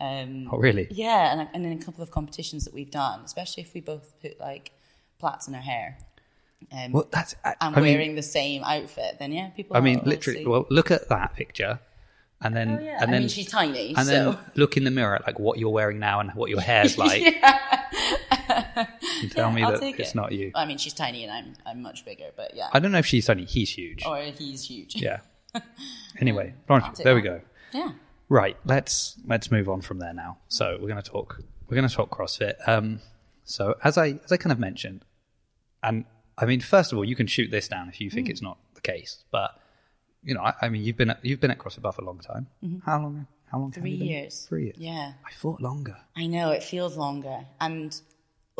Um 0.00 0.48
Oh, 0.52 0.58
really? 0.58 0.86
Yeah, 0.90 1.32
and, 1.32 1.48
and 1.52 1.66
in 1.66 1.72
a 1.72 1.82
couple 1.84 2.02
of 2.02 2.10
competitions 2.10 2.64
that 2.64 2.74
we've 2.74 2.90
done, 2.90 3.20
especially 3.24 3.62
if 3.62 3.74
we 3.74 3.80
both 3.80 4.14
put 4.22 4.38
like 4.40 4.72
plaits 5.18 5.48
in 5.48 5.54
our 5.54 5.60
hair. 5.60 5.98
Um, 6.72 6.92
Well, 6.92 7.08
that's 7.10 7.34
I, 7.44 7.54
and 7.60 7.74
I 7.76 7.80
mean, 7.80 7.94
wearing 7.94 8.14
the 8.16 8.22
same 8.22 8.62
outfit, 8.64 9.16
then 9.18 9.32
yeah, 9.32 9.48
people. 9.48 9.76
I 9.76 9.80
mean, 9.80 10.02
literally. 10.04 10.46
Well, 10.46 10.66
look 10.70 10.90
at 10.90 11.08
that 11.08 11.34
picture, 11.34 11.80
and 12.42 12.54
then 12.54 12.78
Oh, 12.78 12.84
yeah. 12.84 12.98
and 13.00 13.08
I 13.08 13.12
then 13.12 13.20
mean, 13.22 13.28
she's 13.30 13.46
tiny, 13.48 13.94
and 13.96 14.06
so 14.06 14.12
then 14.32 14.38
look 14.56 14.76
in 14.76 14.84
the 14.84 14.90
mirror 14.90 15.14
at 15.14 15.26
like 15.26 15.38
what 15.38 15.58
you're 15.58 15.70
wearing 15.70 15.98
now 15.98 16.20
and 16.20 16.30
what 16.34 16.50
your 16.50 16.60
hair's 16.70 16.98
like. 16.98 17.22
And 19.22 19.30
tell 19.32 19.52
me 19.52 19.62
I'll 19.62 19.72
that 19.72 19.82
it's 19.98 20.10
it. 20.10 20.14
not 20.14 20.32
you. 20.32 20.50
I 20.54 20.64
mean, 20.66 20.78
she's 20.78 20.94
tiny 20.94 21.24
and 21.24 21.32
I'm 21.32 21.54
I'm 21.66 21.82
much 21.82 22.04
bigger, 22.04 22.30
but 22.36 22.54
yeah. 22.54 22.68
I 22.72 22.78
don't 22.80 22.92
know 22.92 22.98
if 22.98 23.06
she's 23.06 23.26
tiny. 23.26 23.44
He's 23.44 23.70
huge. 23.70 24.04
or 24.06 24.18
he's 24.18 24.64
huge. 24.64 24.96
Yeah. 24.96 25.20
Anyway, 26.20 26.54
take 26.68 26.94
there 26.96 27.14
we 27.14 27.20
go. 27.22 27.40
Yeah. 27.72 27.92
Right. 28.28 28.56
Let's 28.64 29.16
let's 29.26 29.50
move 29.50 29.68
on 29.68 29.80
from 29.80 29.98
there 29.98 30.12
now. 30.12 30.38
So 30.48 30.76
we're 30.80 30.88
going 30.88 31.02
to 31.02 31.10
talk. 31.10 31.40
We're 31.68 31.76
going 31.76 31.88
to 31.88 31.94
talk 31.94 32.10
CrossFit. 32.10 32.54
Um. 32.68 33.00
So 33.44 33.74
as 33.82 33.96
I 33.98 34.18
as 34.24 34.30
I 34.32 34.36
kind 34.36 34.52
of 34.52 34.58
mentioned, 34.58 35.04
and 35.82 36.04
I 36.38 36.44
mean, 36.46 36.60
first 36.60 36.92
of 36.92 36.98
all, 36.98 37.04
you 37.04 37.16
can 37.16 37.26
shoot 37.26 37.50
this 37.50 37.68
down 37.68 37.88
if 37.88 38.00
you 38.00 38.10
Mm. 38.10 38.14
think 38.14 38.28
it's 38.28 38.42
not 38.42 38.58
the 38.74 38.80
case. 38.80 39.24
But 39.30 39.52
you 40.22 40.34
know, 40.34 40.42
I, 40.42 40.52
I 40.62 40.68
mean, 40.68 40.82
you've 40.82 40.96
been 40.96 41.10
at, 41.10 41.24
you've 41.24 41.40
been 41.40 41.50
at 41.50 41.58
CrossFit 41.58 41.82
Bath 41.82 41.96
for 41.96 42.02
a 42.02 42.04
long 42.04 42.18
time. 42.18 42.46
How 42.84 43.00
long? 43.00 43.26
How 43.50 43.58
long? 43.58 43.72
have 43.72 43.82
Mm-hmm. 43.82 43.82
Three 43.82 43.90
you 43.92 43.98
been? 43.98 44.08
years. 44.08 44.46
Three 44.48 44.64
years. 44.64 44.76
Yeah. 44.78 45.12
I 45.26 45.32
thought 45.32 45.60
longer. 45.60 45.96
I 46.16 46.26
know 46.26 46.50
it 46.50 46.62
feels 46.62 46.96
longer, 46.96 47.46
and 47.60 47.98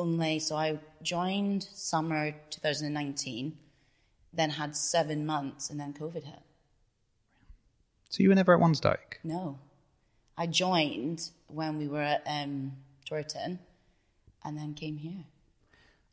only 0.00 0.38
so 0.38 0.56
I 0.56 0.78
joined 1.02 1.64
summer 1.74 2.32
2019, 2.50 3.56
then 4.32 4.50
had 4.50 4.74
seven 4.74 5.26
months, 5.26 5.70
and 5.70 5.78
then 5.78 5.92
COVID 5.92 6.24
hit. 6.24 6.42
So 8.08 8.22
you 8.22 8.30
were 8.30 8.34
never 8.34 8.54
at 8.54 8.60
Wansdyke. 8.60 9.18
No, 9.22 9.58
I 10.36 10.46
joined 10.46 11.30
when 11.46 11.78
we 11.78 11.86
were 11.86 12.02
at 12.02 12.22
um, 12.26 12.72
and 14.44 14.56
then 14.56 14.74
came 14.74 14.96
here. 14.96 15.24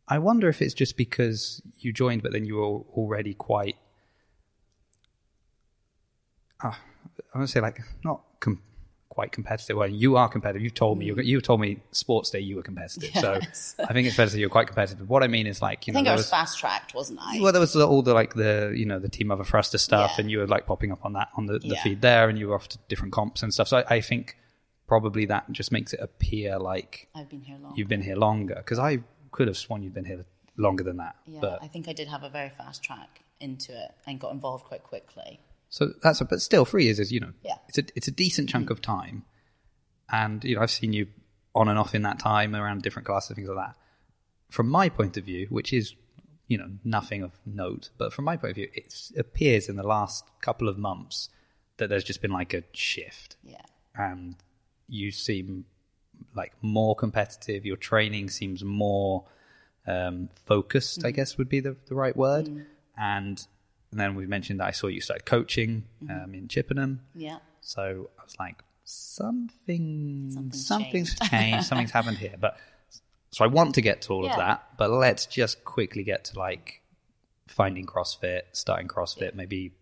I 0.07 0.19
wonder 0.19 0.47
if 0.49 0.61
it's 0.61 0.73
just 0.73 0.97
because 0.97 1.61
you 1.79 1.91
joined, 1.91 2.23
but 2.23 2.31
then 2.31 2.45
you 2.45 2.55
were 2.55 2.81
already 2.95 3.33
quite. 3.33 3.75
Uh, 6.63 6.73
I 7.33 7.37
want 7.37 7.47
to 7.47 7.51
say 7.51 7.59
like 7.61 7.81
not 8.03 8.21
com- 8.39 8.61
quite 9.17 9.31
competitive. 9.31 9.75
Well, 9.75 9.87
you 9.89 10.15
are 10.15 10.29
competitive. 10.29 10.61
You've 10.61 10.75
told 10.75 10.99
me. 10.99 11.05
You 11.05 11.15
mm. 11.15 11.25
you 11.25 11.41
told 11.41 11.59
me 11.59 11.79
sports 11.91 12.29
day 12.29 12.39
you 12.39 12.55
were 12.55 12.61
competitive. 12.61 13.09
Yes. 13.15 13.73
So 13.75 13.83
I 13.89 13.91
think 13.93 14.05
it's 14.05 14.15
fair 14.15 14.27
to 14.27 14.31
say 14.31 14.37
you're 14.37 14.57
quite 14.57 14.67
competitive. 14.67 15.09
What 15.09 15.23
I 15.23 15.27
mean 15.27 15.47
is 15.47 15.59
like 15.59 15.87
you 15.87 15.91
I 15.91 15.93
know 15.93 15.97
think 15.97 16.07
I 16.09 16.11
was 16.11 16.19
was, 16.25 16.29
fast 16.29 16.59
tracked, 16.59 16.93
wasn't 16.93 17.19
I? 17.19 17.39
well 17.41 17.51
there 17.51 17.59
was 17.59 17.75
all 17.75 18.03
the 18.03 18.13
like 18.13 18.35
the 18.35 18.73
you 18.75 18.85
know 18.85 18.99
the 18.99 19.09
team 19.09 19.31
of 19.31 19.39
a 19.39 19.43
thruster 19.43 19.79
stuff, 19.79 20.11
Yeah. 20.11 20.21
and 20.21 20.31
you 20.31 20.37
were 20.37 20.45
like 20.55 20.67
popping 20.67 20.91
up 20.91 21.03
on 21.03 21.13
that 21.13 21.29
on 21.35 21.47
the, 21.47 21.57
the 21.57 21.69
Yeah. 21.69 21.81
feed 21.83 22.01
there, 22.01 22.29
and 22.29 22.37
you 22.37 22.49
were 22.49 22.55
off 22.55 22.67
to 22.69 22.77
different 22.89 23.11
comps 23.11 23.41
and 23.41 23.51
stuff. 23.51 23.67
So 23.69 23.77
I, 23.79 23.95
I 23.95 24.01
think 24.01 24.37
probably 24.87 25.25
that 25.25 25.51
just 25.51 25.71
makes 25.71 25.93
it 25.93 25.99
appear 25.99 26.59
like 26.59 27.07
I've 27.15 27.27
been 27.27 27.41
here 27.41 27.57
long. 27.59 27.73
you've 27.75 27.87
been 27.87 28.03
here 28.03 28.17
longer 28.17 28.55
because 28.57 28.77
I 28.77 28.99
could 29.31 29.47
have 29.47 29.57
sworn 29.57 29.81
you'd 29.81 29.95
been 29.95 30.05
here 30.05 30.25
longer 30.57 30.83
than 30.83 30.97
that. 30.97 31.15
yeah, 31.25 31.39
but 31.41 31.57
I 31.63 31.67
think 31.67 31.87
I 31.89 31.93
did 31.93 32.07
have 32.07 32.21
a 32.21 32.29
very 32.29 32.49
fast 32.49 32.83
track 32.83 33.23
into 33.39 33.71
it 33.71 33.91
and 34.05 34.19
got 34.19 34.31
involved 34.31 34.65
quite 34.65 34.83
quickly. 34.83 35.39
So 35.69 35.93
that's 36.01 36.21
a, 36.21 36.25
but 36.25 36.41
still 36.41 36.65
three 36.65 36.85
years 36.85 36.99
is 36.99 37.11
you 37.11 37.19
know 37.19 37.33
Yeah. 37.43 37.57
it's 37.67 37.77
a 37.77 37.83
it's 37.95 38.07
a 38.07 38.11
decent 38.11 38.49
chunk 38.49 38.67
mm. 38.67 38.71
of 38.71 38.81
time, 38.81 39.23
and 40.11 40.43
you 40.43 40.55
know 40.55 40.61
I've 40.61 40.71
seen 40.71 40.93
you 40.93 41.07
on 41.53 41.67
and 41.67 41.79
off 41.79 41.95
in 41.95 42.03
that 42.03 42.19
time 42.19 42.55
around 42.55 42.83
different 42.83 43.05
classes 43.05 43.31
and 43.31 43.37
things 43.37 43.49
like 43.49 43.67
that. 43.67 43.75
From 44.49 44.69
my 44.69 44.89
point 44.89 45.17
of 45.17 45.25
view, 45.25 45.47
which 45.49 45.73
is 45.73 45.95
you 46.47 46.57
know 46.57 46.69
nothing 46.83 47.23
of 47.23 47.31
note, 47.45 47.89
but 47.97 48.13
from 48.13 48.25
my 48.25 48.37
point 48.37 48.51
of 48.51 48.55
view, 48.55 48.69
it 48.73 48.93
appears 49.17 49.67
in 49.67 49.75
the 49.75 49.87
last 49.87 50.25
couple 50.41 50.69
of 50.69 50.77
months 50.77 51.29
that 51.77 51.89
there's 51.89 52.03
just 52.03 52.21
been 52.21 52.31
like 52.31 52.53
a 52.53 52.63
shift, 52.73 53.35
Yeah. 53.43 53.61
and 53.95 54.35
you 54.87 55.11
seem 55.11 55.65
like 56.35 56.53
more 56.61 56.95
competitive. 56.95 57.65
Your 57.65 57.77
training 57.77 58.29
seems 58.29 58.63
more 58.63 59.25
um, 59.85 60.29
focused. 60.45 61.03
I 61.03 61.09
mm-hmm. 61.09 61.15
guess 61.15 61.37
would 61.37 61.49
be 61.49 61.59
the, 61.59 61.75
the 61.87 61.95
right 61.95 62.15
word. 62.15 62.47
Mm. 62.47 62.65
And, 62.97 63.47
and 63.91 63.99
then 63.99 64.15
we 64.15 64.25
mentioned 64.25 64.59
that 64.59 64.67
I 64.67 64.71
saw 64.71 64.87
you 64.87 65.01
started 65.01 65.25
coaching 65.25 65.85
um, 66.09 66.33
in 66.33 66.47
Chippenham. 66.47 67.01
Yeah. 67.15 67.37
So 67.61 68.09
I 68.19 68.23
was 68.23 68.35
like, 68.39 68.63
something 68.83 70.31
Something's 70.31 70.65
something's 70.65 71.15
changed. 71.19 71.31
changed, 71.31 71.65
something's 71.67 71.91
happened 71.91 72.17
here. 72.17 72.35
But 72.39 72.57
so 73.31 73.43
I 73.43 73.47
want 73.47 73.75
to 73.75 73.81
get 73.81 74.01
to 74.03 74.13
all 74.13 74.25
of 74.25 74.35
that, 74.37 74.63
but 74.77 74.89
let's 74.89 75.25
just 75.25 75.63
quickly 75.65 76.03
get 76.03 76.25
to 76.25 76.39
like 76.39 76.81
finding 77.47 77.85
CrossFit, 77.85 78.41
starting 78.53 78.87
CrossFit, 78.87 79.35
maybe 79.35 79.73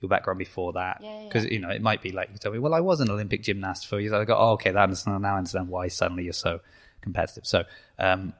your 0.00 0.08
background 0.08 0.38
before 0.38 0.72
that, 0.74 0.98
Yeah, 1.02 1.18
yeah, 1.20 1.24
because 1.24 1.44
you 1.46 1.58
know 1.58 1.68
it 1.70 1.82
might 1.82 2.02
be 2.02 2.10
like 2.12 2.30
you 2.32 2.38
tell 2.38 2.52
me, 2.52 2.58
well, 2.58 2.74
I 2.74 2.80
was 2.80 3.00
an 3.00 3.10
Olympic 3.10 3.42
gymnast 3.42 3.86
for 3.86 4.00
years. 4.00 4.12
I 4.12 4.24
go, 4.24 4.36
oh, 4.36 4.52
okay, 4.52 4.70
that 4.70 4.82
understand 4.82 5.22
now. 5.22 5.34
I 5.34 5.38
understand 5.38 5.68
why 5.68 5.88
suddenly 5.88 6.24
you're 6.24 6.32
so 6.32 6.60
competitive. 7.00 7.46
So 7.46 7.64
um, 7.98 8.34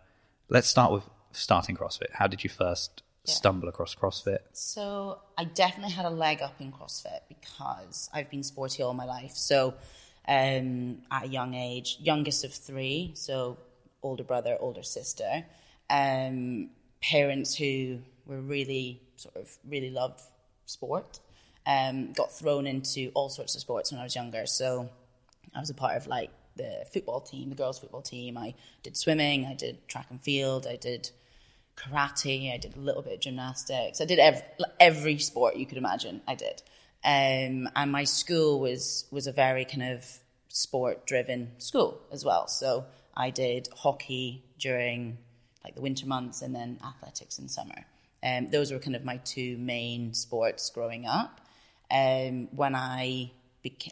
let's 0.49 0.69
start 0.69 0.93
with 0.93 1.05
starting 1.33 1.77
CrossFit. 1.77 2.13
How 2.13 2.27
did 2.27 2.45
you 2.45 2.51
first 2.51 3.03
Yeah. 3.25 3.35
stumble 3.35 3.69
across 3.69 3.95
CrossFit? 3.95 4.39
So 4.53 5.21
I 5.37 5.45
definitely 5.45 5.93
had 5.93 6.07
a 6.07 6.11
leg 6.11 6.43
up 6.43 6.61
in 6.61 6.73
CrossFit 6.73 7.21
because 7.29 8.09
I've 8.15 8.31
been 8.31 8.43
sporty 8.43 8.83
all 8.83 8.95
my 8.95 9.05
life. 9.05 9.33
So 9.33 9.75
um, 10.27 10.99
at 11.11 11.25
a 11.25 11.29
young 11.29 11.55
age, 11.55 11.99
youngest 12.01 12.45
of 12.45 12.53
three, 12.53 13.13
so 13.15 13.59
older 14.03 14.25
brother, 14.25 14.57
older 14.59 14.83
sister, 14.83 15.45
um, 15.91 16.71
parents 17.03 17.55
who 17.55 18.01
were 18.27 18.41
really 18.41 19.03
sort 19.17 19.37
of 19.37 19.51
really 19.69 19.91
loved 19.91 20.21
sport, 20.67 21.21
um, 21.67 22.13
got 22.13 22.33
thrown 22.33 22.67
into 22.67 23.11
all 23.15 23.29
sorts 23.29 23.55
of 23.55 23.61
sports 23.61 23.93
when 23.93 24.01
I 24.01 24.05
was 24.05 24.15
younger. 24.15 24.47
So 24.47 24.89
I 25.55 25.61
was 25.61 25.71
a 25.71 25.75
part 25.75 25.97
of 25.97 26.07
like 26.07 26.31
the 26.57 26.87
football 26.93 27.21
team, 27.21 27.51
the 27.51 27.57
girls' 27.57 27.79
football 27.79 28.03
team. 28.03 28.39
I 28.39 28.55
did 28.83 28.97
swimming, 28.97 29.47
I 29.47 29.55
did 29.55 29.87
track 29.89 30.07
and 30.11 30.21
field, 30.21 30.67
I 30.67 30.77
did 30.77 31.11
karate, 31.81 32.53
I 32.53 32.59
did 32.59 32.77
a 32.77 32.81
little 32.81 33.03
bit 33.03 33.15
of 33.15 33.21
gymnastics. 33.21 34.01
I 34.01 34.05
did 34.05 34.19
every, 34.19 34.43
every 34.79 35.19
sport 35.19 35.57
you 35.57 35.67
could 35.67 35.79
imagine. 35.79 36.21
I 36.27 36.35
did, 36.35 36.63
um, 37.05 37.69
and 37.75 37.93
my 37.93 38.05
school 38.05 38.61
was 38.61 39.07
was 39.11 39.27
a 39.27 39.33
very 39.33 39.65
kind 39.65 39.95
of 39.95 40.05
sport 40.49 41.07
driven 41.07 41.53
school 41.59 42.01
as 42.13 42.25
well. 42.25 42.49
So 42.49 42.85
I 43.17 43.31
did 43.31 43.69
hockey 43.75 44.45
during 44.59 45.19
like 45.65 45.75
the 45.75 45.81
winter 45.81 46.07
months, 46.07 46.43
and 46.43 46.55
then 46.55 46.79
athletics 46.85 47.39
in 47.39 47.49
summer. 47.49 47.87
Um, 48.23 48.51
those 48.51 48.71
were 48.73 48.79
kind 48.79 48.97
of 48.97 49.05
my 49.05 49.17
two 49.19 49.57
main 49.59 50.13
sports 50.15 50.69
growing 50.71 51.07
up. 51.07 51.41
Um, 51.91 52.49
when 52.53 52.75
I 52.75 53.33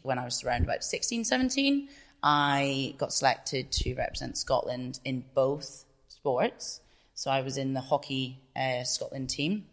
when 0.02 0.18
I 0.18 0.24
was 0.24 0.42
around 0.44 0.62
about 0.64 0.82
16, 0.82 1.24
17, 1.24 1.88
I 2.22 2.94
got 2.98 3.12
selected 3.12 3.70
to 3.72 3.94
represent 3.94 4.38
Scotland 4.38 5.00
in 5.04 5.24
both 5.34 5.84
sports. 6.08 6.80
So 7.18 7.32
I 7.32 7.40
was 7.40 7.58
in 7.58 7.72
the 7.72 7.80
hockey 7.80 8.38
uh, 8.54 8.84
Scotland 8.84 9.28
team 9.28 9.66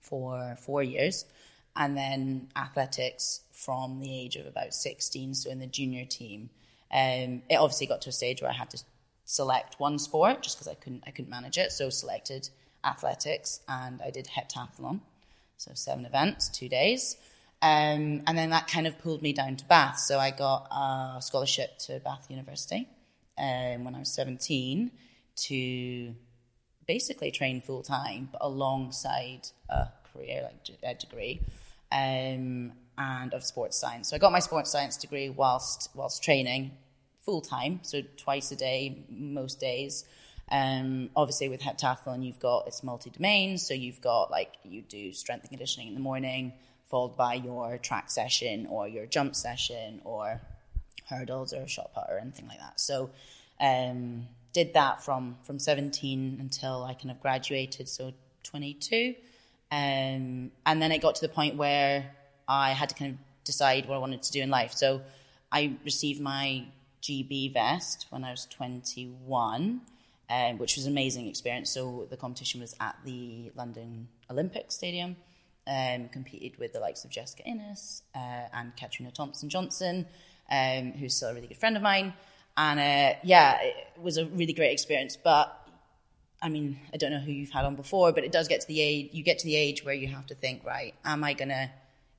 for 0.00 0.56
four 0.60 0.80
years, 0.80 1.24
and 1.74 1.96
then 1.96 2.50
athletics 2.54 3.40
from 3.50 3.98
the 3.98 4.16
age 4.16 4.36
of 4.36 4.46
about 4.46 4.74
16, 4.74 5.34
so 5.34 5.50
in 5.50 5.58
the 5.58 5.66
junior 5.66 6.04
team. 6.04 6.50
Um, 6.92 7.42
it 7.50 7.56
obviously 7.56 7.88
got 7.88 8.02
to 8.02 8.10
a 8.10 8.12
stage 8.12 8.40
where 8.40 8.50
I 8.52 8.54
had 8.54 8.70
to 8.70 8.82
select 9.24 9.80
one 9.80 9.98
sport 9.98 10.44
just 10.44 10.56
because 10.56 10.68
I 10.68 10.74
couldn't 10.74 11.02
I 11.04 11.10
couldn't 11.10 11.32
manage 11.32 11.58
it. 11.58 11.72
So 11.72 11.90
selected 11.90 12.48
athletics, 12.84 13.58
and 13.68 14.00
I 14.00 14.10
did 14.10 14.28
heptathlon, 14.28 15.00
so 15.56 15.72
seven 15.74 16.06
events, 16.06 16.48
two 16.48 16.68
days. 16.68 17.16
Um, 17.60 18.22
and 18.28 18.38
then 18.38 18.50
that 18.50 18.68
kind 18.68 18.86
of 18.86 19.00
pulled 19.00 19.20
me 19.20 19.32
down 19.32 19.56
to 19.56 19.64
Bath. 19.64 19.98
So 19.98 20.20
I 20.20 20.30
got 20.30 20.68
a 20.70 21.20
scholarship 21.20 21.76
to 21.86 21.98
Bath 21.98 22.26
University 22.30 22.86
um, 23.36 23.82
when 23.82 23.96
I 23.96 23.98
was 23.98 24.14
17 24.14 24.92
to 25.48 26.14
basically 26.86 27.30
train 27.30 27.60
full 27.60 27.82
time, 27.82 28.28
alongside 28.40 29.48
a 29.68 29.88
career, 30.12 30.42
like 30.42 30.78
a 30.82 30.94
degree, 30.94 31.40
um, 31.92 32.72
and 32.96 33.32
of 33.32 33.44
sports 33.44 33.76
science. 33.76 34.10
So 34.10 34.16
I 34.16 34.18
got 34.18 34.32
my 34.32 34.38
sports 34.38 34.70
science 34.70 34.96
degree 34.96 35.28
whilst 35.28 35.90
whilst 35.94 36.22
training 36.22 36.72
full 37.22 37.40
time, 37.40 37.80
so 37.82 38.02
twice 38.16 38.52
a 38.52 38.56
day, 38.56 39.04
most 39.08 39.60
days. 39.60 40.04
Um, 40.50 41.10
obviously, 41.16 41.48
with 41.48 41.62
heptathlon, 41.62 42.24
you've 42.24 42.38
got 42.38 42.66
it's 42.66 42.82
multi 42.82 43.10
domain, 43.10 43.58
so 43.58 43.74
you've 43.74 44.00
got 44.00 44.30
like 44.30 44.52
you 44.64 44.82
do 44.82 45.12
strength 45.12 45.42
and 45.42 45.50
conditioning 45.50 45.88
in 45.88 45.94
the 45.94 46.00
morning, 46.00 46.52
followed 46.90 47.16
by 47.16 47.34
your 47.34 47.78
track 47.78 48.10
session 48.10 48.66
or 48.66 48.86
your 48.86 49.06
jump 49.06 49.34
session 49.34 50.00
or 50.04 50.40
hurdles 51.08 51.52
or 51.52 51.66
shot 51.66 51.92
put 51.94 52.04
or 52.08 52.18
anything 52.18 52.46
like 52.46 52.58
that. 52.58 52.78
So 52.78 53.10
um, 53.60 54.26
did 54.54 54.72
that 54.72 55.04
from 55.04 55.36
from 55.42 55.58
17 55.58 56.38
until 56.40 56.84
I 56.84 56.94
kind 56.94 57.10
of 57.10 57.20
graduated, 57.20 57.88
so 57.88 58.14
22. 58.44 59.14
Um, 59.70 60.52
and 60.64 60.80
then 60.80 60.92
it 60.92 61.02
got 61.02 61.16
to 61.16 61.20
the 61.20 61.28
point 61.28 61.56
where 61.56 62.10
I 62.48 62.70
had 62.70 62.88
to 62.90 62.94
kind 62.94 63.12
of 63.12 63.18
decide 63.44 63.86
what 63.86 63.96
I 63.96 63.98
wanted 63.98 64.22
to 64.22 64.32
do 64.32 64.40
in 64.40 64.48
life. 64.48 64.72
So 64.72 65.02
I 65.50 65.76
received 65.84 66.20
my 66.20 66.64
GB 67.02 67.52
vest 67.52 68.06
when 68.10 68.24
I 68.24 68.30
was 68.30 68.46
21, 68.46 69.80
um, 70.30 70.58
which 70.58 70.76
was 70.76 70.86
an 70.86 70.92
amazing 70.92 71.26
experience. 71.26 71.70
So 71.70 72.06
the 72.08 72.16
competition 72.16 72.60
was 72.60 72.74
at 72.80 72.96
the 73.04 73.50
London 73.54 74.08
Olympic 74.30 74.72
Stadium. 74.72 75.16
Um, 75.66 76.10
competed 76.10 76.58
with 76.58 76.74
the 76.74 76.78
likes 76.78 77.06
of 77.06 77.10
Jessica 77.10 77.42
Ennis 77.46 78.02
uh, 78.14 78.48
and 78.52 78.76
Katrina 78.76 79.10
Thompson 79.10 79.48
Johnson, 79.48 80.04
um, 80.50 80.92
who's 80.92 81.14
still 81.14 81.30
a 81.30 81.34
really 81.34 81.46
good 81.46 81.56
friend 81.56 81.74
of 81.74 81.82
mine. 81.82 82.12
And 82.56 82.78
uh, 82.78 83.18
yeah, 83.22 83.58
it 83.62 84.00
was 84.00 84.16
a 84.16 84.26
really 84.26 84.52
great 84.52 84.72
experience. 84.72 85.16
But 85.16 85.56
I 86.42 86.48
mean, 86.48 86.78
I 86.92 86.96
don't 86.96 87.10
know 87.10 87.18
who 87.18 87.32
you've 87.32 87.50
had 87.50 87.64
on 87.64 87.74
before, 87.74 88.12
but 88.12 88.24
it 88.24 88.32
does 88.32 88.48
get 88.48 88.60
to 88.60 88.66
the 88.66 88.80
age 88.80 89.10
you 89.12 89.22
get 89.22 89.38
to 89.40 89.46
the 89.46 89.56
age 89.56 89.84
where 89.84 89.94
you 89.94 90.08
have 90.08 90.26
to 90.26 90.34
think, 90.34 90.64
right, 90.64 90.94
am 91.04 91.24
I 91.24 91.34
gonna 91.34 91.70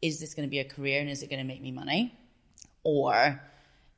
is 0.01 0.19
this 0.19 0.33
gonna 0.33 0.47
be 0.47 0.59
a 0.59 0.65
career 0.65 1.01
and 1.01 1.09
is 1.09 1.23
it 1.23 1.29
gonna 1.29 1.43
make 1.43 1.61
me 1.61 1.71
money? 1.71 2.13
Or 2.83 3.41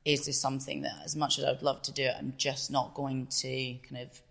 is 0.04 0.26
this 0.26 0.40
something 0.40 0.82
that 0.82 0.94
as 1.04 1.16
much 1.16 1.38
as 1.38 1.44
I 1.44 1.50
would 1.50 1.62
love 1.62 1.82
to 1.82 1.92
do 1.92 2.04
it, 2.04 2.14
I'm 2.18 2.34
just 2.36 2.70
not 2.70 2.94
going 2.94 3.26
to 3.26 3.76
kind 3.88 4.02
of 4.02 4.22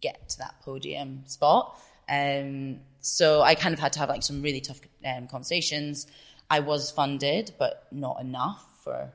get 0.00 0.28
to 0.30 0.38
that 0.38 0.54
podium 0.62 1.22
spot. 1.26 1.78
Um, 2.08 2.80
so 3.00 3.42
I 3.42 3.54
kind 3.54 3.74
of 3.74 3.80
had 3.80 3.92
to 3.94 3.98
have 3.98 4.08
like 4.08 4.22
some 4.22 4.42
really 4.42 4.60
tough 4.60 4.80
um, 5.04 5.28
conversations. 5.28 6.06
I 6.48 6.60
was 6.60 6.90
funded, 6.90 7.52
but 7.58 7.86
not 7.90 8.20
enough 8.20 8.64
for 8.82 9.12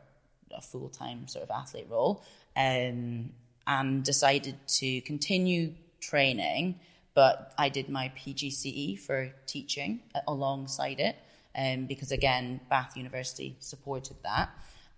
a 0.56 0.62
full 0.62 0.90
time 0.90 1.28
sort 1.28 1.44
of 1.44 1.52
athlete 1.52 1.88
role, 1.90 2.24
um, 2.56 3.30
and 3.66 4.04
decided 4.04 4.56
to 4.68 5.02
continue 5.02 5.74
training. 6.00 6.80
But 7.14 7.54
I 7.58 7.70
did 7.70 7.90
my 7.90 8.12
PGCE 8.18 9.00
for 9.00 9.34
teaching 9.48 10.02
alongside 10.28 11.00
it, 11.00 11.16
um, 11.56 11.86
because 11.86 12.12
again, 12.12 12.60
Bath 12.70 12.96
University 12.96 13.56
supported 13.60 14.18
that. 14.24 14.50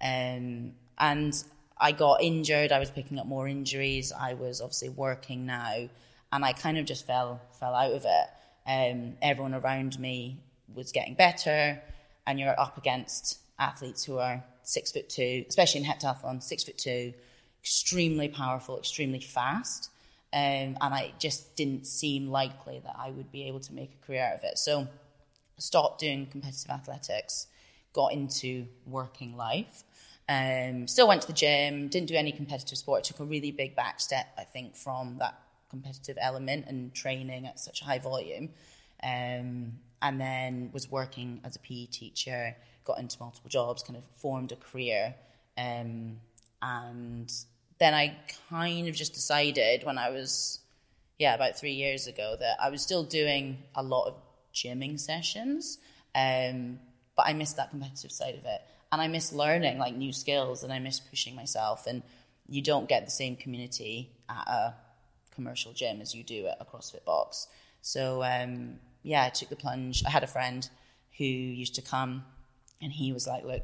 Um, 0.02 0.74
and 0.98 1.44
I 1.78 1.94
got 1.94 2.22
injured. 2.22 2.72
I 2.72 2.80
was 2.80 2.92
picking 2.92 3.20
up 3.20 3.26
more 3.26 3.48
injuries. 3.48 4.12
I 4.12 4.34
was 4.34 4.62
obviously 4.62 4.90
working 4.90 5.46
now, 5.46 5.88
and 6.32 6.46
I 6.46 6.54
kind 6.54 6.78
of 6.78 6.86
just 6.86 7.08
fell 7.08 7.42
fell 7.60 7.74
out 7.74 7.94
of 7.94 8.06
it. 8.06 8.28
Um, 8.68 9.14
everyone 9.22 9.54
around 9.54 9.98
me 10.00 10.42
was 10.76 10.92
getting 10.92 11.16
better, 11.16 11.82
and 12.28 12.40
you're 12.40 12.60
up 12.60 12.78
against 12.78 13.40
athletes 13.58 14.04
who 14.04 14.18
are 14.18 14.44
six 14.70 14.92
foot 14.92 15.10
two, 15.10 15.46
especially 15.48 15.82
in 15.82 15.88
heptathlon, 15.88 16.42
six 16.42 16.64
foot 16.64 16.78
two, 16.78 17.14
extremely 17.62 18.28
powerful, 18.28 18.78
extremely 18.78 19.20
fast. 19.20 19.90
Um, 20.32 20.78
and 20.80 20.94
I 20.94 21.14
just 21.18 21.56
didn't 21.56 21.88
seem 21.88 22.28
likely 22.28 22.80
that 22.84 22.96
I 22.98 23.10
would 23.10 23.32
be 23.32 23.48
able 23.48 23.60
to 23.62 23.74
make 23.74 23.92
a 23.94 24.06
career 24.06 24.24
out 24.24 24.36
of 24.36 24.44
it. 24.44 24.58
So, 24.60 24.88
stopped 25.58 26.00
doing 26.00 26.28
competitive 26.28 26.70
athletics, 26.70 27.48
got 27.94 28.14
into 28.14 28.68
working 28.86 29.36
life. 29.36 29.84
Um, 30.30 30.88
still 30.88 31.08
went 31.08 31.22
to 31.24 31.28
the 31.28 31.34
gym, 31.34 31.88
didn't 31.88 32.08
do 32.08 32.16
any 32.16 32.32
competitive 32.32 32.78
sport. 32.78 33.04
Took 33.04 33.20
a 33.20 33.26
really 33.26 33.52
big 33.52 33.76
back 33.76 34.00
step, 34.00 34.28
I 34.38 34.44
think, 34.44 34.76
from 34.76 35.18
that 35.18 35.42
competitive 35.72 36.18
element 36.22 36.66
and 36.68 36.94
training 36.94 37.48
at 37.48 37.60
such 37.60 37.82
a 37.82 37.86
high 37.86 38.00
volume. 38.00 38.50
Um, 39.02 39.80
and 40.02 40.22
then 40.22 40.70
was 40.72 40.90
working 40.90 41.42
as 41.44 41.56
a 41.56 41.60
PE 41.60 41.86
teacher, 41.88 42.56
got 42.90 43.00
into 43.00 43.18
multiple 43.20 43.50
jobs, 43.50 43.84
kind 43.84 43.98
of 43.98 44.04
formed 44.18 44.52
a 44.52 44.56
career. 44.56 45.14
Um, 45.58 46.18
and 46.62 47.32
then 47.80 47.94
I 47.94 48.18
kind 48.50 48.88
of 48.88 48.96
just 48.96 49.14
decided 49.14 49.84
when 49.84 49.98
I 49.98 50.10
was, 50.10 50.60
yeah, 51.20 51.36
about 51.36 51.58
three 51.58 51.74
years 51.74 52.08
ago 52.08 52.36
that 52.40 52.58
I 52.60 52.70
was 52.70 52.82
still 52.82 53.04
doing 53.04 53.60
a 53.76 53.84
lot 53.84 54.08
of 54.08 54.16
gymming 54.54 55.00
sessions, 55.00 55.78
um, 56.16 56.80
but 57.16 57.28
I 57.28 57.34
missed 57.34 57.58
that 57.58 57.70
competitive 57.70 58.12
side 58.12 58.36
of 58.36 58.46
it. 58.46 58.62
And 58.92 59.00
I 59.00 59.08
miss 59.08 59.32
learning 59.32 59.78
like 59.78 59.96
new 59.96 60.12
skills 60.12 60.64
and 60.64 60.74
I 60.74 60.80
miss 60.80 61.00
pushing 61.00 61.36
myself. 61.36 61.86
And 61.86 62.02
you 62.48 62.64
don't 62.64 62.90
get 62.90 63.06
the 63.06 63.12
same 63.12 63.36
community 63.36 64.10
at 64.28 64.48
a 64.48 64.74
commercial 65.36 65.74
gym 65.74 66.02
as 66.02 66.16
you 66.16 66.24
do 66.24 66.48
at 66.48 66.58
a 66.60 66.66
CrossFit 66.66 67.06
box. 67.06 67.48
So, 67.82 68.24
um, 68.24 68.80
yeah, 69.04 69.26
I 69.26 69.30
took 69.30 69.50
the 69.50 69.56
plunge. 69.56 70.04
I 70.08 70.10
had 70.10 70.24
a 70.24 70.28
friend 70.28 70.68
who 71.20 71.26
used 71.26 71.76
to 71.76 71.84
come 71.84 72.24
and 72.82 72.92
he 72.92 73.12
was 73.12 73.28
like, 73.28 73.44
look, 73.44 73.64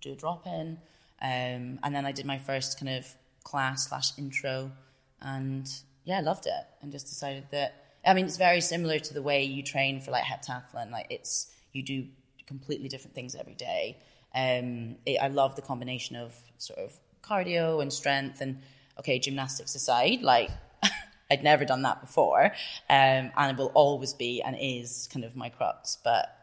do 0.00 0.12
a 0.12 0.16
drop 0.16 0.46
in. 0.46 0.78
Um, 1.20 1.78
and 1.82 1.94
then 1.94 2.06
I 2.06 2.12
did 2.12 2.26
my 2.26 2.38
first 2.38 2.78
kind 2.78 2.98
of 2.98 3.06
class 3.42 3.88
slash 3.88 4.12
intro 4.18 4.72
and 5.20 5.68
yeah, 6.04 6.18
I 6.18 6.20
loved 6.20 6.46
it 6.46 6.66
and 6.82 6.92
just 6.92 7.06
decided 7.06 7.44
that, 7.50 7.74
I 8.06 8.14
mean, 8.14 8.26
it's 8.26 8.36
very 8.36 8.60
similar 8.60 8.98
to 8.98 9.14
the 9.14 9.22
way 9.22 9.44
you 9.44 9.62
train 9.62 10.00
for 10.00 10.10
like 10.10 10.24
heptathlon. 10.24 10.90
Like 10.90 11.06
it's, 11.10 11.50
you 11.72 11.82
do 11.82 12.06
completely 12.46 12.88
different 12.88 13.14
things 13.14 13.34
every 13.34 13.54
day. 13.54 13.98
Um, 14.34 14.96
it, 15.06 15.18
I 15.22 15.28
love 15.28 15.56
the 15.56 15.62
combination 15.62 16.16
of 16.16 16.34
sort 16.58 16.80
of 16.80 16.92
cardio 17.22 17.80
and 17.80 17.92
strength 17.92 18.40
and 18.40 18.60
okay, 18.98 19.18
gymnastics 19.18 19.74
aside, 19.74 20.22
like 20.22 20.50
I'd 21.30 21.42
never 21.42 21.64
done 21.64 21.82
that 21.82 22.00
before, 22.00 22.44
um, 22.90 23.32
and 23.36 23.50
it 23.50 23.56
will 23.56 23.72
always 23.74 24.12
be 24.12 24.42
and 24.42 24.56
is 24.60 25.08
kind 25.12 25.24
of 25.24 25.36
my 25.36 25.48
crux. 25.48 25.98
But 26.02 26.36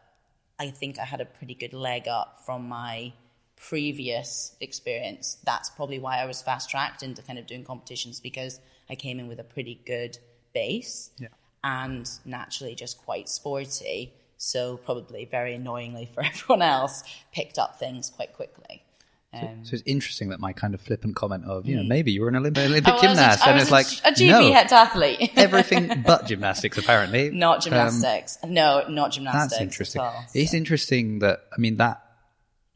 I 0.62 0.70
think 0.70 0.98
I 0.98 1.04
had 1.04 1.20
a 1.20 1.24
pretty 1.38 1.54
good 1.54 1.72
leg 1.74 2.06
up 2.06 2.30
from 2.46 2.68
my 2.68 3.12
previous 3.56 4.54
experience. 4.60 5.38
That's 5.44 5.70
probably 5.70 5.98
why 5.98 6.18
I 6.22 6.26
was 6.26 6.40
fast 6.40 6.70
tracked 6.70 7.02
into 7.02 7.20
kind 7.22 7.38
of 7.38 7.46
doing 7.46 7.64
competitions 7.64 8.20
because 8.20 8.60
I 8.88 8.94
came 8.94 9.18
in 9.18 9.26
with 9.26 9.40
a 9.40 9.44
pretty 9.44 9.80
good 9.86 10.18
base 10.54 11.10
Yeah. 11.18 11.28
and 11.64 12.08
naturally 12.24 12.74
just 12.76 12.98
quite 12.98 13.28
sporty. 13.28 14.12
So 14.36 14.76
probably 14.76 15.24
very 15.24 15.54
annoyingly 15.54 16.06
for 16.06 16.22
everyone 16.30 16.62
else, 16.62 17.02
picked 17.32 17.58
up 17.58 17.78
things 17.78 18.10
quite 18.10 18.32
quickly. 18.32 18.84
Um, 19.34 19.64
So 19.64 19.74
it's 19.74 19.82
interesting 19.86 20.28
that 20.28 20.40
my 20.40 20.52
kind 20.52 20.74
of 20.74 20.80
flippant 20.80 21.16
comment 21.16 21.44
of, 21.46 21.66
you 21.66 21.76
know, 21.76 21.82
maybe 21.84 22.12
you're 22.12 22.28
an 22.28 22.36
Olympic, 22.36 22.64
Olympic 22.66 22.92
I 22.92 22.94
was 22.96 23.02
a- 23.02 23.06
gymnast, 23.06 23.46
and 23.46 23.60
it's 23.60 23.70
like, 23.70 23.86
a, 24.04 24.12
GB 24.12 24.28
no, 24.28 24.52
heptathlete. 24.52 25.32
everything 25.36 26.02
but 26.06 26.26
gymnastics, 26.26 26.76
apparently. 26.76 27.30
not 27.46 27.56
Um, 27.56 27.62
gymnastics. 27.62 28.38
no, 28.46 28.86
not 28.88 29.12
gymnastics. 29.12 29.50
That's 29.52 29.62
interesting. 29.62 30.02
All, 30.02 30.24
It's 30.34 30.52
interesting 30.52 31.20
that 31.20 31.44
I 31.56 31.58
mean 31.60 31.76
that 31.78 32.02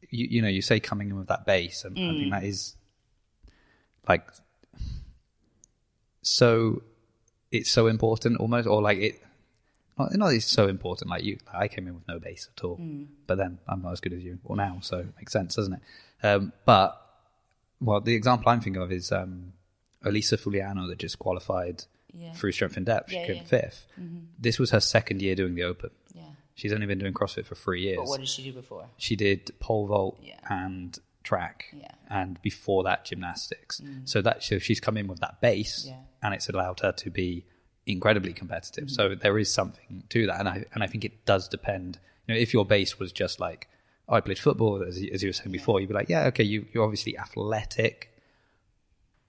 you, 0.09 0.27
you 0.31 0.41
know 0.41 0.47
you 0.47 0.61
say 0.63 0.79
coming 0.79 1.09
in 1.09 1.15
with 1.17 1.27
that 1.27 1.45
base, 1.45 1.83
and 1.85 1.95
I 1.97 2.01
Mm. 2.01 2.19
think 2.19 2.31
that 2.31 2.43
is 2.43 2.75
like 4.07 4.27
so. 6.21 6.81
It's 7.51 7.69
so 7.71 7.87
important, 7.87 8.39
almost, 8.39 8.67
or 8.67 8.81
like 8.81 8.97
it. 8.97 9.21
Not, 9.97 10.13
not 10.15 10.33
it's 10.33 10.45
so 10.45 10.67
important. 10.67 11.09
Like 11.09 11.23
you, 11.23 11.37
I 11.53 11.67
came 11.67 11.87
in 11.87 11.95
with 11.95 12.07
no 12.07 12.19
base 12.19 12.49
at 12.55 12.63
all, 12.63 12.77
Mm. 12.77 13.07
but 13.25 13.37
then 13.37 13.59
I'm 13.67 13.81
not 13.81 13.93
as 13.93 13.99
good 13.99 14.13
as 14.13 14.23
you, 14.23 14.39
or 14.43 14.55
now, 14.55 14.79
so 14.81 14.99
it 14.99 15.07
makes 15.17 15.31
sense, 15.33 15.55
doesn't 15.55 15.73
it? 15.73 15.79
Um, 16.23 16.53
but 16.65 17.01
well, 17.79 18.01
the 18.01 18.15
example 18.15 18.49
I'm 18.49 18.61
thinking 18.61 18.81
of 18.81 18.91
is 18.91 19.11
um, 19.11 19.53
Elisa 20.03 20.37
Fuliano 20.37 20.87
that 20.87 20.97
just 20.99 21.19
qualified 21.19 21.83
Yeah. 22.13 22.33
through 22.33 22.51
strength 22.53 22.77
and 22.77 22.85
depth. 22.85 23.11
Yeah, 23.11 23.21
she 23.21 23.27
came 23.33 23.43
yeah. 23.51 23.59
5th 23.69 23.85
This 24.39 24.57
was 24.59 24.71
her 24.71 24.79
second 24.79 25.21
year 25.21 25.35
doing 25.35 25.55
the 25.55 25.63
Open. 25.63 25.91
Yeah. 26.13 26.23
She's 26.55 26.73
only 26.73 26.87
been 26.87 26.97
doing 26.99 27.13
CrossFit 27.13 27.45
for 27.45 27.55
three 27.55 27.81
years. 27.83 27.97
But 27.97 28.07
what 28.07 28.19
did 28.19 28.29
she 28.29 28.43
do 28.43 28.53
before? 28.53 28.87
she 28.97 29.15
did 29.15 29.51
pole 29.59 29.85
vault 29.87 30.17
Yeah. 30.21 30.39
and 30.49 30.97
track, 31.23 31.65
Yeah. 31.73 31.91
Mm. 31.91 32.21
and 32.21 32.41
before 32.41 32.83
that 32.83 33.05
gymnastics. 33.05 33.81
So 34.05 34.21
that 34.21 34.41
so 34.43 34.57
she's 34.59 34.79
come 34.79 34.97
in 34.97 35.07
with 35.07 35.19
that 35.19 35.39
base, 35.41 35.85
Yeah. 35.87 35.99
and 36.23 36.33
it's 36.33 36.49
allowed 36.49 36.79
her 36.79 36.93
to 36.93 37.09
be 37.11 37.45
incredibly 37.85 38.33
competitive. 38.33 38.85
Mm-hmm. 38.85 38.93
So 38.93 39.13
there 39.15 39.37
is 39.37 39.53
something 39.53 40.03
to 40.09 40.25
that, 40.27 40.39
and 40.39 40.49
I 40.49 40.65
and 40.73 40.83
I 40.83 40.87
think 40.87 41.05
it 41.05 41.25
does 41.25 41.47
depend. 41.47 41.99
You 42.27 42.33
know, 42.33 42.39
if 42.39 42.53
your 42.53 42.65
base 42.65 42.97
was 42.97 43.11
just 43.11 43.39
like 43.39 43.67
I 44.09 44.21
played 44.21 44.39
football, 44.39 44.81
as, 44.83 45.01
you- 45.01 45.11
as 45.13 45.21
you 45.23 45.29
were 45.29 45.33
saying 45.33 45.51
before, 45.51 45.79
you'd 45.79 45.87
be 45.87 45.93
like, 45.93 46.09
yeah, 46.09 46.27
okay, 46.27 46.43
you 46.43 46.65
you're 46.73 46.83
obviously 46.83 47.17
athletic, 47.17 48.09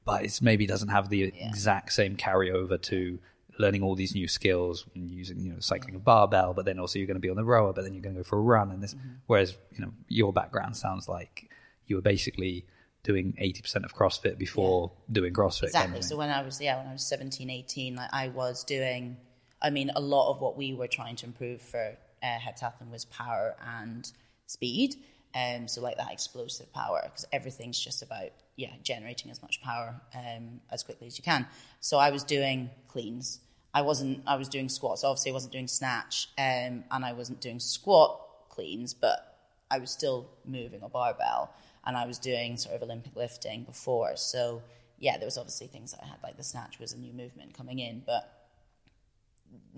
but 0.05 0.25
it 0.25 0.39
maybe 0.43 0.67
doesn't 0.67 0.89
have 0.89 1.09
the 1.09 1.23
exact 1.49 1.93
same 1.93 2.17
carryover 2.17 2.81
to 2.83 3.19
learning 3.59 3.83
all 3.83 3.97
these 3.97 4.15
new 4.15 4.29
skills 4.29 4.87
and 4.95 5.11
using 5.11 5.41
you 5.41 5.51
know 5.53 5.59
cycling 5.59 5.97
a 5.97 5.99
barbell 5.99 6.55
but 6.55 6.65
then 6.65 6.79
also 6.79 6.97
you're 6.97 7.09
going 7.09 7.17
to 7.17 7.21
be 7.21 7.29
on 7.29 7.35
the 7.35 7.45
rower 7.45 7.73
but 7.73 7.83
then 7.83 7.93
you're 7.93 8.01
going 8.03 8.15
to 8.15 8.21
go 8.21 8.25
for 8.25 8.39
a 8.39 8.41
run 8.41 8.71
and 8.71 8.81
this 8.81 8.95
whereas 9.27 9.57
you 9.73 9.85
know 9.85 9.91
your 10.07 10.33
background 10.33 10.77
sounds 10.77 11.09
like 11.09 11.51
you 11.89 11.97
were 11.97 12.03
basically 12.03 12.65
doing 13.03 13.33
80% 13.41 13.85
of 13.85 13.93
crossfit 13.97 14.39
before 14.39 14.93
doing 15.11 15.33
crossfit 15.33 15.65
Exactly. 15.65 16.03
So 16.03 16.17
when 16.17 16.29
I 16.31 16.43
was 16.43 16.61
yeah, 16.61 16.79
when 16.79 16.87
I 16.87 16.93
was 16.93 17.03
17, 17.05 17.51
18, 17.51 17.97
like 17.97 18.11
I 18.13 18.29
was 18.29 18.63
doing 18.63 19.17
I 19.61 19.71
mean 19.71 19.91
a 19.97 20.01
lot 20.01 20.31
of 20.31 20.41
what 20.41 20.57
we 20.57 20.73
were 20.73 20.87
trying 20.87 21.17
to 21.17 21.27
improve 21.27 21.61
for 21.61 21.97
uh, 22.23 22.27
heptathlon 22.27 22.93
was 22.93 23.07
power 23.07 23.57
and 23.81 24.09
speed. 24.49 24.97
Um 25.35 25.69
so 25.69 25.81
like 25.81 25.97
that 25.99 26.11
explosive 26.11 26.73
power 26.73 27.01
because 27.05 27.27
everything's 27.33 27.79
just 27.79 28.03
about 28.03 28.31
yeah, 28.57 28.73
generating 28.83 29.31
as 29.31 29.41
much 29.41 29.63
power 29.63 30.01
um 30.15 30.61
as 30.71 30.83
quickly 30.83 31.07
as 31.07 31.17
you 31.19 31.23
can. 31.23 31.47
So 31.81 31.99
I 31.99 32.11
was 32.11 32.25
doing 32.25 32.71
cleans. 32.89 33.41
I 33.73 33.83
wasn't 33.83 34.23
I 34.27 34.37
was 34.37 34.49
doing 34.49 34.69
squats. 34.69 35.05
Obviously 35.05 35.31
I 35.31 35.35
wasn't 35.35 35.53
doing 35.53 35.69
snatch 35.69 36.29
um 36.37 36.85
and 36.91 37.05
I 37.05 37.13
wasn't 37.13 37.41
doing 37.41 37.61
squat 37.61 38.21
cleans, 38.49 38.95
but 38.95 39.39
I 39.71 39.79
was 39.79 39.91
still 39.91 40.29
moving 40.45 40.83
a 40.83 40.89
barbell 40.89 41.55
and 41.87 41.97
I 41.97 42.07
was 42.07 42.19
doing 42.19 42.57
sort 42.57 42.75
of 42.75 42.83
Olympic 42.83 43.15
lifting 43.15 43.65
before. 43.65 44.17
So 44.17 44.63
yeah, 44.99 45.17
there 45.17 45.27
was 45.27 45.39
obviously 45.39 45.69
things 45.69 45.93
that 45.93 46.01
I 46.03 46.07
had, 46.07 46.19
like 46.23 46.37
the 46.37 46.43
snatch 46.43 46.81
was 46.81 46.93
a 46.93 46.99
new 46.99 47.13
movement 47.13 47.55
coming 47.55 47.79
in, 47.79 48.03
but 48.05 48.35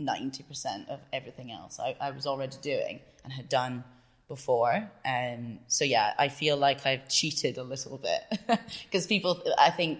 90% 0.00 0.88
of 0.88 1.00
everything 1.12 1.52
else 1.52 1.78
I, 1.78 1.96
I 2.00 2.10
was 2.10 2.26
already 2.26 2.56
doing 2.60 3.00
and 3.22 3.32
had 3.32 3.48
done 3.48 3.84
before. 4.30 4.88
Um, 5.04 5.58
so 5.66 5.84
yeah, 5.84 6.14
I 6.16 6.28
feel 6.28 6.56
like 6.56 6.86
I've 6.86 7.08
cheated 7.08 7.58
a 7.58 7.64
little 7.64 7.98
bit 7.98 8.38
because 8.84 9.08
people, 9.08 9.42
I 9.58 9.70
think, 9.70 9.98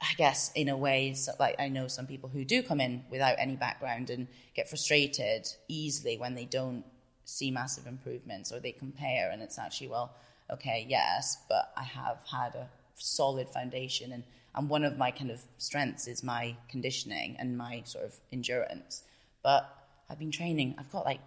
I 0.00 0.14
guess 0.16 0.52
in 0.54 0.68
a 0.68 0.76
way, 0.76 1.14
so, 1.14 1.32
like 1.40 1.56
I 1.58 1.68
know 1.68 1.88
some 1.88 2.06
people 2.06 2.28
who 2.28 2.44
do 2.44 2.62
come 2.62 2.80
in 2.80 3.02
without 3.10 3.34
any 3.40 3.56
background 3.56 4.08
and 4.08 4.28
get 4.54 4.68
frustrated 4.68 5.48
easily 5.66 6.16
when 6.16 6.36
they 6.36 6.44
don't 6.44 6.84
see 7.24 7.50
massive 7.50 7.88
improvements 7.88 8.52
or 8.52 8.60
they 8.60 8.70
compare 8.70 9.30
and 9.32 9.42
it's 9.42 9.58
actually 9.58 9.88
well, 9.88 10.14
okay, 10.48 10.86
yes, 10.88 11.38
but 11.48 11.72
I 11.76 11.82
have 11.82 12.18
had 12.30 12.54
a 12.54 12.68
solid 12.94 13.48
foundation 13.50 14.12
and 14.12 14.22
and 14.54 14.68
one 14.68 14.84
of 14.84 14.96
my 14.96 15.10
kind 15.10 15.30
of 15.30 15.42
strengths 15.58 16.06
is 16.06 16.22
my 16.22 16.56
conditioning 16.68 17.36
and 17.38 17.58
my 17.58 17.82
sort 17.84 18.04
of 18.04 18.14
endurance. 18.32 19.02
But 19.42 19.68
I've 20.08 20.18
been 20.18 20.30
training. 20.30 20.74
I've 20.78 20.90
got 20.90 21.04
like 21.04 21.20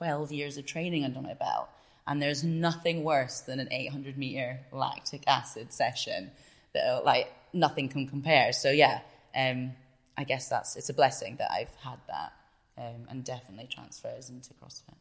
12 0.00 0.32
years 0.32 0.56
of 0.56 0.64
training 0.64 1.04
under 1.04 1.20
my 1.20 1.34
belt. 1.34 1.68
And 2.06 2.22
there's 2.22 2.42
nothing 2.42 3.04
worse 3.04 3.40
than 3.40 3.60
an 3.60 3.68
800 3.70 4.16
meter 4.16 4.58
lactic 4.72 5.22
acid 5.26 5.74
session 5.74 6.30
that 6.72 7.04
like 7.04 7.30
nothing 7.52 7.90
can 7.90 8.08
compare. 8.08 8.54
So 8.54 8.70
yeah, 8.70 9.00
um, 9.36 9.72
I 10.16 10.24
guess 10.24 10.48
that's 10.48 10.74
it's 10.76 10.88
a 10.88 10.94
blessing 10.94 11.36
that 11.36 11.52
I've 11.52 11.74
had 11.84 11.98
that, 12.08 12.32
um, 12.78 13.06
and 13.10 13.22
definitely 13.22 13.68
transfers 13.70 14.30
into 14.30 14.54
CrossFit. 14.54 14.94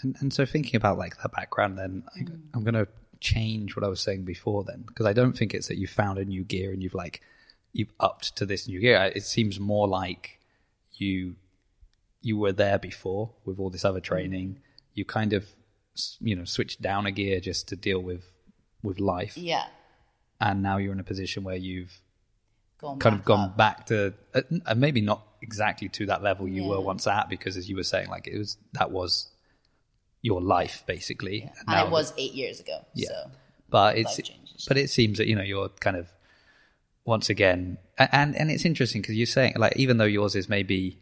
And, 0.00 0.16
and 0.20 0.32
so 0.32 0.46
thinking 0.46 0.76
about 0.76 0.96
like 0.96 1.18
that 1.22 1.32
background, 1.32 1.78
then 1.78 2.04
I, 2.16 2.20
Mm. 2.20 2.40
I'm 2.54 2.64
going 2.64 2.74
to 2.74 2.88
change 3.20 3.76
what 3.76 3.84
I 3.84 3.88
was 3.88 4.00
saying 4.00 4.24
before. 4.24 4.64
Then 4.64 4.84
because 4.86 5.04
I 5.04 5.12
don't 5.12 5.36
think 5.36 5.52
it's 5.52 5.68
that 5.68 5.76
you 5.76 5.86
found 5.86 6.18
a 6.18 6.24
new 6.24 6.44
gear 6.44 6.72
and 6.72 6.82
you've 6.82 6.94
like 6.94 7.20
you've 7.74 7.92
upped 8.00 8.36
to 8.36 8.46
this 8.46 8.66
new 8.66 8.80
gear. 8.80 9.12
It 9.14 9.24
seems 9.24 9.60
more 9.60 9.86
like 9.86 10.40
you 10.94 11.36
you 12.28 12.36
were 12.42 12.52
there 12.52 12.78
before 12.78 13.24
with 13.44 13.56
all 13.60 13.70
this 13.70 13.84
other 13.84 14.00
Mm. 14.00 14.10
training. 14.10 14.48
You 14.98 15.04
kind 15.04 15.32
of 15.32 15.42
you 16.28 16.34
know 16.36 16.44
switched 16.56 16.80
down 16.82 17.06
a 17.06 17.12
gear 17.12 17.38
just 17.40 17.68
to 17.68 17.76
deal 17.76 18.00
with 18.10 18.24
with 18.82 18.98
life, 18.98 19.36
Yeah, 19.36 19.66
and 20.40 20.62
now 20.62 20.76
you're 20.78 20.92
in 20.92 21.00
a 21.00 21.04
position 21.12 21.44
where 21.44 21.56
you've 21.68 21.94
gone 22.78 22.98
kind 22.98 23.14
of 23.14 23.24
gone 23.24 23.44
up. 23.50 23.56
back 23.56 23.86
to 23.86 23.96
uh, 24.34 24.42
uh, 24.66 24.74
maybe 24.74 25.00
not 25.00 25.20
exactly 25.40 25.88
to 25.90 26.06
that 26.06 26.22
level 26.22 26.48
you 26.48 26.64
were 26.64 26.80
once 26.80 27.06
at 27.06 27.28
because 27.28 27.56
as 27.60 27.68
you 27.70 27.76
were 27.76 27.88
saying 27.94 28.08
like 28.08 28.26
it 28.26 28.36
was 28.38 28.56
that 28.72 28.90
was 28.90 29.28
your 30.22 30.40
life 30.40 30.82
basically 30.86 31.38
and 31.42 31.66
now 31.68 31.84
it 31.86 31.90
was 31.90 32.12
eight 32.16 32.32
years 32.34 32.58
ago. 32.60 32.78
Yeah. 32.94 33.08
So 33.08 33.30
but 33.70 33.96
it's 33.98 34.20
but 34.68 34.76
it 34.78 34.88
seems 34.90 35.18
that 35.18 35.26
you 35.28 35.36
know 35.36 35.42
you're 35.52 35.68
kind 35.86 35.96
of 35.96 36.08
once 37.04 37.28
again 37.30 37.78
and 37.98 38.34
and 38.36 38.50
it's 38.50 38.64
interesting 38.64 39.00
because 39.02 39.16
you're 39.16 39.26
saying 39.38 39.52
like 39.56 39.76
even 39.76 39.98
though 39.98 40.04
yours 40.18 40.34
is 40.34 40.48
maybe 40.48 40.98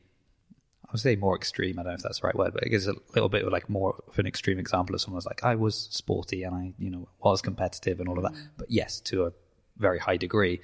I 0.92 0.94
would 0.94 1.00
say 1.00 1.16
more 1.16 1.34
extreme 1.34 1.78
I 1.78 1.82
don't 1.84 1.92
know 1.92 1.94
if 1.94 2.02
that's 2.02 2.20
the 2.20 2.26
right 2.26 2.34
word 2.36 2.52
but 2.52 2.62
it 2.64 2.68
gives 2.68 2.86
a 2.86 2.92
little 3.14 3.30
bit 3.30 3.44
of 3.46 3.50
like 3.52 3.70
more 3.70 3.96
of 4.06 4.18
an 4.18 4.26
extreme 4.26 4.58
example 4.58 4.94
of 4.94 5.00
someone's 5.00 5.24
like 5.24 5.42
I 5.42 5.54
was 5.54 5.88
sporty 5.90 6.42
and 6.42 6.54
I 6.54 6.74
you 6.78 6.90
know 6.90 7.08
was 7.20 7.40
competitive 7.40 7.98
and 7.98 8.08
all 8.10 8.18
of 8.18 8.24
that 8.24 8.32
Mm. 8.34 8.48
but 8.58 8.70
yes 8.70 9.00
to 9.08 9.24
a 9.26 9.32
very 9.78 9.98
high 9.98 10.18
degree 10.18 10.60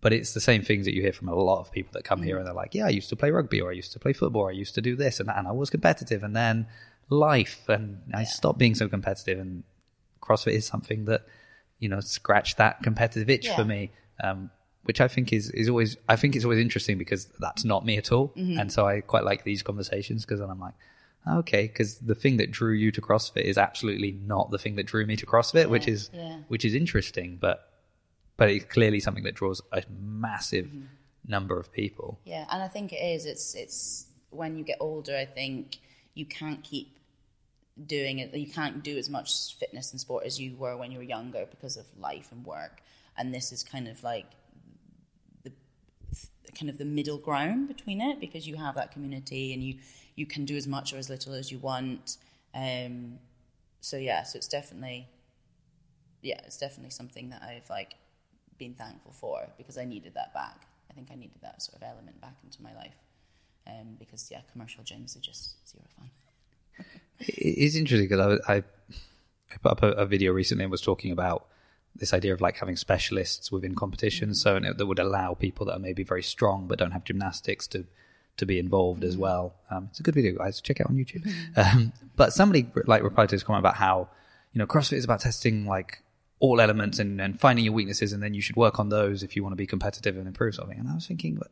but 0.00 0.12
it's 0.12 0.32
the 0.34 0.40
same 0.40 0.62
things 0.62 0.86
that 0.86 0.94
you 0.94 1.02
hear 1.02 1.12
from 1.12 1.28
a 1.28 1.34
lot 1.34 1.60
of 1.60 1.70
people 1.70 1.92
that 1.92 2.02
come 2.04 2.20
Mm. 2.20 2.24
here 2.24 2.38
and 2.38 2.46
they're 2.46 2.52
like 2.64 2.74
yeah 2.74 2.86
I 2.86 2.90
used 2.90 3.10
to 3.10 3.16
play 3.16 3.30
rugby 3.30 3.60
or 3.60 3.70
I 3.70 3.74
used 3.74 3.92
to 3.92 4.00
play 4.00 4.12
football 4.12 4.42
or 4.42 4.48
I 4.50 4.54
used 4.54 4.74
to 4.74 4.80
do 4.82 4.96
this 4.96 5.20
and 5.20 5.28
that 5.28 5.38
and 5.38 5.46
I 5.46 5.52
was 5.52 5.70
competitive 5.70 6.24
and 6.24 6.34
then 6.34 6.66
life 7.08 7.68
and 7.68 8.00
I 8.12 8.24
stopped 8.24 8.58
being 8.58 8.74
so 8.74 8.88
competitive 8.88 9.38
and 9.38 9.62
CrossFit 10.20 10.52
is 10.52 10.66
something 10.66 11.04
that 11.06 11.22
you 11.78 11.88
know 11.88 12.00
scratched 12.00 12.56
that 12.58 12.82
competitive 12.82 13.30
itch 13.30 13.46
Yeah. 13.46 13.56
for 13.56 13.64
me, 13.64 13.90
um, 14.22 14.50
which 14.84 15.00
I 15.00 15.08
think 15.08 15.32
is 15.32 15.50
is 15.50 15.68
always 15.68 15.96
I 16.08 16.16
think 16.16 16.34
it's 16.36 16.44
always 16.44 16.58
interesting 16.60 16.98
because 16.98 17.26
that's 17.38 17.64
not 17.64 17.84
me 17.84 17.96
at 17.98 18.12
all, 18.12 18.28
Mm-hmm. 18.36 18.58
and 18.58 18.72
so 18.72 18.86
I 18.86 19.00
quite 19.00 19.24
like 19.24 19.44
these 19.44 19.62
conversations 19.62 20.24
because 20.24 20.40
then 20.40 20.50
I'm 20.50 20.60
like, 20.60 20.74
okay, 21.28 21.62
because 21.66 21.98
the 21.98 22.14
thing 22.14 22.38
that 22.38 22.50
drew 22.50 22.72
you 22.72 22.90
to 22.92 23.00
CrossFit 23.00 23.42
is 23.42 23.58
absolutely 23.58 24.12
not 24.12 24.50
the 24.50 24.58
thing 24.58 24.76
that 24.76 24.86
drew 24.86 25.04
me 25.06 25.16
to 25.16 25.26
CrossFit, 25.26 25.68
which 25.68 25.86
is 25.88 26.10
yeah. 26.12 26.38
which 26.48 26.64
is 26.64 26.74
interesting, 26.74 27.36
but 27.40 27.66
but 28.36 28.48
it's 28.48 28.64
clearly 28.64 29.00
something 29.00 29.24
that 29.24 29.34
draws 29.34 29.60
a 29.72 29.82
massive 30.00 30.66
Mm-hmm. 30.66 30.84
number 31.28 31.58
of 31.58 31.70
people. 31.72 32.18
Yeah, 32.24 32.46
and 32.50 32.62
I 32.62 32.68
think 32.68 32.92
it 32.92 33.02
is. 33.14 33.26
It's 33.26 33.54
it's 33.54 34.06
when 34.30 34.56
you 34.56 34.64
get 34.64 34.78
older. 34.80 35.14
I 35.16 35.26
think 35.26 35.78
you 36.14 36.24
can't 36.24 36.62
keep 36.64 36.96
doing 37.86 38.18
it. 38.18 38.34
You 38.34 38.50
can't 38.50 38.82
do 38.82 38.96
as 38.98 39.08
much 39.08 39.54
fitness 39.58 39.92
and 39.92 40.00
sport 40.00 40.24
as 40.26 40.40
you 40.40 40.56
were 40.56 40.76
when 40.76 40.90
you 40.92 40.98
were 40.98 41.04
younger 41.04 41.46
because 41.50 41.76
of 41.76 41.86
life 41.98 42.28
and 42.32 42.44
work. 42.44 42.82
And 43.16 43.34
this 43.34 43.52
is 43.52 43.62
kind 43.62 43.86
of 43.88 44.02
like 44.02 44.26
kind 46.54 46.70
of 46.70 46.78
the 46.78 46.84
middle 46.84 47.18
ground 47.18 47.68
between 47.68 48.00
it 48.00 48.20
because 48.20 48.46
you 48.46 48.56
have 48.56 48.74
that 48.74 48.92
community 48.92 49.52
and 49.52 49.62
you 49.62 49.76
you 50.16 50.26
can 50.26 50.44
do 50.44 50.56
as 50.56 50.66
much 50.66 50.92
or 50.92 50.96
as 50.98 51.08
little 51.08 51.34
as 51.34 51.50
you 51.50 51.58
want. 51.58 52.18
Um, 52.54 53.18
so 53.80 53.96
yeah, 53.96 54.22
so 54.22 54.36
it's 54.36 54.48
definitely, 54.48 55.08
yeah, 56.22 56.40
it's 56.44 56.58
definitely 56.58 56.90
something 56.90 57.30
that 57.30 57.42
I've 57.42 57.68
like 57.70 57.94
been 58.58 58.74
thankful 58.74 59.12
for 59.12 59.48
because 59.56 59.78
I 59.78 59.84
needed 59.84 60.14
that 60.14 60.34
back. 60.34 60.66
I 60.90 60.94
think 60.94 61.08
I 61.10 61.14
needed 61.14 61.40
that 61.42 61.62
sort 61.62 61.76
of 61.76 61.88
element 61.88 62.20
back 62.20 62.36
into 62.44 62.62
my 62.62 62.74
life. 62.74 62.96
Um, 63.66 63.96
because 63.98 64.28
yeah, 64.30 64.40
commercial 64.52 64.82
gyms 64.82 65.16
are 65.16 65.20
just 65.20 65.56
zero 65.68 65.84
fun. 65.96 66.10
It 67.20 67.58
is 67.58 67.76
interesting 67.76 68.08
because 68.08 68.40
I, 68.48 68.54
I, 68.54 68.56
I 68.56 69.56
put 69.62 69.72
up 69.72 69.82
a, 69.82 69.92
a 69.92 70.06
video 70.06 70.32
recently 70.32 70.64
and 70.64 70.70
was 70.70 70.80
talking 70.80 71.12
about 71.12 71.46
this 72.00 72.12
idea 72.12 72.32
of 72.34 72.40
like 72.40 72.56
having 72.58 72.76
specialists 72.76 73.52
within 73.52 73.74
competitions, 73.76 74.40
so 74.42 74.56
and 74.56 74.66
it, 74.66 74.78
that 74.78 74.86
would 74.86 74.98
allow 74.98 75.34
people 75.34 75.66
that 75.66 75.74
are 75.74 75.78
maybe 75.78 76.02
very 76.02 76.22
strong 76.22 76.66
but 76.66 76.78
don't 76.78 76.90
have 76.90 77.04
gymnastics 77.04 77.66
to 77.68 77.84
to 78.36 78.46
be 78.46 78.58
involved 78.58 79.04
as 79.04 79.16
well. 79.16 79.54
Um, 79.70 79.88
it's 79.90 80.00
a 80.00 80.02
good 80.02 80.14
video, 80.14 80.32
guys. 80.36 80.60
Check 80.60 80.80
it 80.80 80.86
out 80.86 80.90
on 80.90 80.96
YouTube. 80.96 81.30
Um, 81.56 81.92
but 82.16 82.32
somebody 82.32 82.66
like 82.86 83.02
replied 83.02 83.28
to 83.28 83.36
this 83.36 83.42
comment 83.42 83.60
about 83.62 83.76
how 83.76 84.08
you 84.52 84.58
know 84.58 84.66
CrossFit 84.66 84.94
is 84.98 85.04
about 85.04 85.20
testing 85.20 85.66
like 85.66 86.02
all 86.38 86.58
elements 86.60 86.98
and, 86.98 87.20
and 87.20 87.38
finding 87.38 87.64
your 87.66 87.74
weaknesses, 87.74 88.12
and 88.14 88.22
then 88.22 88.32
you 88.34 88.40
should 88.40 88.56
work 88.56 88.78
on 88.80 88.88
those 88.88 89.22
if 89.22 89.36
you 89.36 89.42
want 89.42 89.52
to 89.52 89.56
be 89.56 89.66
competitive 89.66 90.16
and 90.16 90.26
improve 90.26 90.54
something. 90.54 90.78
And 90.78 90.88
I 90.88 90.94
was 90.94 91.06
thinking, 91.06 91.34
but 91.34 91.50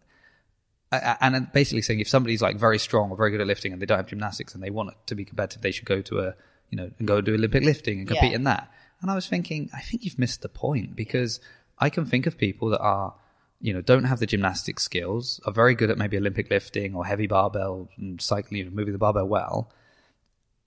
and 1.20 1.52
basically 1.52 1.82
saying 1.82 2.00
if 2.00 2.08
somebody's 2.08 2.40
like 2.40 2.56
very 2.56 2.78
strong 2.78 3.10
or 3.10 3.16
very 3.16 3.30
good 3.30 3.42
at 3.42 3.46
lifting 3.46 3.72
and 3.74 3.82
they 3.82 3.86
don't 3.86 3.98
have 3.98 4.06
gymnastics 4.06 4.54
and 4.54 4.62
they 4.62 4.70
want 4.70 4.94
to 5.06 5.14
be 5.14 5.24
competitive, 5.24 5.60
they 5.62 5.70
should 5.72 5.84
go 5.84 6.00
to 6.02 6.20
a 6.20 6.34
you 6.70 6.76
know 6.78 6.90
and 6.98 7.06
go 7.06 7.20
do 7.20 7.34
Olympic 7.34 7.62
lifting 7.64 7.98
and 8.00 8.08
compete 8.08 8.30
Yeah. 8.30 8.36
in 8.36 8.44
that. 8.44 8.72
And 9.00 9.10
I 9.10 9.14
was 9.14 9.26
thinking, 9.28 9.70
I 9.74 9.80
think 9.80 10.04
you've 10.04 10.18
missed 10.18 10.42
the 10.42 10.48
point 10.48 10.96
because 10.96 11.40
I 11.78 11.88
can 11.90 12.04
think 12.04 12.26
of 12.26 12.36
people 12.36 12.70
that 12.70 12.80
are 12.80 13.14
you 13.60 13.72
know 13.72 13.80
don't 13.80 14.04
have 14.04 14.20
the 14.20 14.26
gymnastic 14.26 14.78
skills, 14.80 15.40
are 15.46 15.52
very 15.52 15.74
good 15.74 15.90
at 15.90 15.98
maybe 15.98 16.16
Olympic 16.16 16.50
lifting 16.50 16.94
or 16.94 17.04
heavy 17.06 17.26
barbell 17.26 17.88
and 17.96 18.20
cycling, 18.20 18.58
you 18.58 18.64
know, 18.64 18.70
moving 18.70 18.92
the 18.92 18.98
barbell 18.98 19.26
well. 19.26 19.70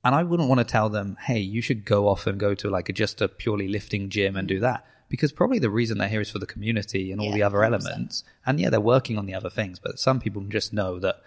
And 0.04 0.16
I 0.16 0.24
wouldn't 0.24 0.50
want 0.50 0.60
to 0.60 0.66
tell 0.66 0.90
them, 0.90 1.16
hey, 1.22 1.40
you 1.40 1.62
should 1.62 1.86
go 1.86 2.08
off 2.08 2.26
and 2.26 2.40
go 2.40 2.56
to 2.56 2.70
like 2.70 2.90
a, 2.90 2.94
just 2.94 3.22
a 3.22 3.28
purely 3.28 3.68
lifting 3.68 4.10
gym 4.10 4.36
and 4.36 4.48
do 4.48 4.60
that. 4.62 4.84
Because 5.10 5.32
probably 5.32 5.60
the 5.60 5.70
reason 5.70 6.00
they're 6.00 6.08
here 6.10 6.22
is 6.22 6.32
for 6.32 6.40
the 6.40 6.48
community 6.48 7.12
and 7.12 7.22
all 7.22 7.28
Yeah, 7.28 7.34
the 7.36 7.44
other 7.44 7.60
100%. 7.60 7.66
elements. 7.66 8.24
And 8.46 8.60
yeah, 8.60 8.72
they're 8.72 8.82
working 8.82 9.20
on 9.20 9.28
the 9.28 9.36
other 9.36 9.50
things, 9.52 9.78
but 9.78 10.00
some 10.00 10.20
people 10.20 10.42
just 10.44 10.74
know 10.74 10.98
that 11.00 11.18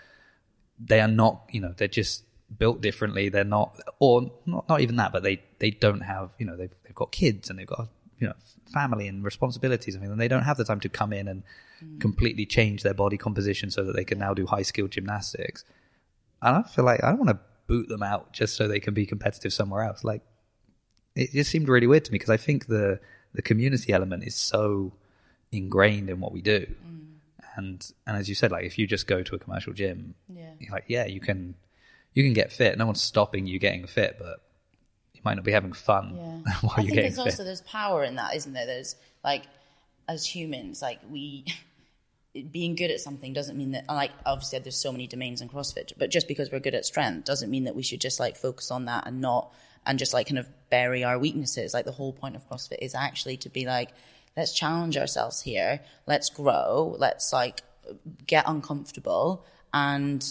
they 0.81 1.01
are 1.01 1.07
not, 1.09 1.43
you 1.53 1.61
know, 1.61 1.73
they're 1.77 1.87
just 1.87 2.24
built 2.57 2.81
differently. 2.81 3.29
They're 3.29 3.45
not, 3.45 3.79
or 3.99 4.31
not, 4.47 4.69
not 4.69 4.81
even 4.81 4.97
that, 4.97 5.13
but 5.13 5.23
they, 5.23 5.43
they 5.59 5.71
don't 5.71 6.01
have, 6.01 6.31
you 6.39 6.47
know, 6.47 6.57
they've, 6.57 6.75
they've 6.85 6.95
got 6.95 7.13
kids 7.13 7.51
and 7.51 7.59
they've 7.59 7.67
got, 7.67 7.89
you 8.19 8.29
know, 8.29 8.35
family 8.73 9.09
and 9.09 9.25
responsibilities 9.25 9.95
and 9.95 10.03
things, 10.03 10.13
and 10.13 10.21
they 10.21 10.29
don't 10.29 10.45
have 10.45 10.57
the 10.57 10.65
time 10.65 10.81
to 10.81 10.89
come 10.89 11.13
in 11.13 11.29
and 11.29 11.43
mm. 11.85 12.01
completely 12.01 12.47
change 12.47 12.83
their 12.83 12.95
body 12.95 13.17
composition 13.17 13.71
so 13.71 13.85
that 13.85 13.95
they 13.95 14.05
can 14.05 14.19
now 14.19 14.33
do 14.33 14.47
high 14.47 14.63
skilled 14.63 14.91
gymnastics. 14.91 15.65
And 16.41 16.57
I 16.57 16.63
feel 16.63 16.85
like 16.85 17.03
I 17.03 17.11
don't 17.11 17.19
want 17.19 17.31
to 17.31 17.41
boot 17.67 17.89
them 17.89 18.03
out 18.03 18.33
just 18.33 18.57
so 18.57 18.69
they 18.69 18.81
can 18.81 18.95
be 18.95 19.07
competitive 19.07 19.53
somewhere 19.53 19.83
else. 19.83 20.05
Like, 20.05 20.23
it 21.15 21.33
just 21.33 21.51
seemed 21.51 21.69
really 21.69 21.87
weird 21.87 22.05
to 22.07 22.13
me 22.13 22.17
because 22.17 22.31
I 22.31 22.37
think 22.37 22.67
the 22.67 23.01
the 23.33 23.43
community 23.43 23.93
element 23.93 24.25
is 24.25 24.37
so 24.37 24.93
ingrained 25.51 26.09
in 26.09 26.21
what 26.21 26.33
we 26.33 26.41
do. 26.41 26.67
Mm. 26.87 27.07
And 27.57 27.93
and 28.07 28.17
as 28.17 28.29
you 28.29 28.35
said, 28.35 28.51
like 28.51 28.65
if 28.65 28.79
you 28.79 28.87
just 28.87 29.07
go 29.07 29.23
to 29.23 29.35
a 29.35 29.39
commercial 29.39 29.73
gym, 29.73 30.15
Yeah. 30.29 30.53
like 30.71 30.85
yeah, 30.89 31.07
you 31.07 31.21
can 31.21 31.55
you 32.15 32.23
can 32.25 32.33
get 32.33 32.53
fit. 32.53 32.79
No 32.79 32.87
one's 32.87 33.03
stopping 33.03 33.47
you 33.47 33.59
getting 33.59 33.87
fit, 33.87 34.17
but 34.19 34.41
you 35.15 35.21
might 35.25 35.35
not 35.35 35.45
be 35.45 35.53
having 35.53 35.73
fun 35.73 36.15
Yeah. 36.17 36.53
while 36.63 36.75
I 36.77 36.81
you're 36.81 36.87
think 36.87 36.95
getting 36.95 37.07
it's 37.07 37.17
fit. 37.17 37.25
also 37.27 37.45
there's 37.45 37.61
power 37.63 38.03
in 38.05 38.15
that, 38.17 38.35
isn't 38.37 38.53
there? 38.53 38.67
There's 38.67 38.97
like 39.23 39.43
as 40.09 40.25
humans, 40.25 40.81
like 40.83 41.01
we 41.11 41.45
being 42.51 42.75
good 42.75 42.91
at 42.91 43.01
something 43.01 43.33
doesn't 43.33 43.57
mean 43.57 43.73
that 43.73 43.87
like 43.89 44.11
obviously 44.27 44.59
there's 44.59 44.81
so 44.81 44.91
many 44.93 45.07
domains 45.07 45.41
in 45.41 45.49
CrossFit, 45.49 45.93
but 45.99 46.11
just 46.11 46.27
because 46.29 46.51
we're 46.51 46.61
good 46.61 46.75
at 46.75 46.85
strength 46.85 47.25
doesn't 47.25 47.51
mean 47.51 47.65
that 47.65 47.77
we 47.77 47.83
should 47.83 48.01
just 48.01 48.19
like 48.21 48.37
focus 48.37 48.71
on 48.71 48.87
that 48.87 49.07
and 49.07 49.21
not 49.21 49.53
and 49.87 49.99
just 49.99 50.13
like 50.15 50.27
kind 50.29 50.39
of 50.39 50.49
bury 50.71 51.05
our 51.05 51.19
weaknesses. 51.19 51.75
Like 51.75 51.85
the 51.85 51.93
whole 51.93 52.13
point 52.13 52.37
of 52.37 52.49
CrossFit 52.49 52.79
is 52.81 52.95
actually 52.95 53.37
to 53.39 53.49
be 53.51 53.67
like, 53.67 53.91
let's 54.37 54.53
challenge 54.53 54.97
ourselves 54.97 55.43
here, 55.43 55.81
let's 56.07 56.29
grow, 56.31 56.97
let's 56.99 57.33
like 57.33 57.61
get 58.27 58.45
uncomfortable 58.49 59.45
and 59.73 60.25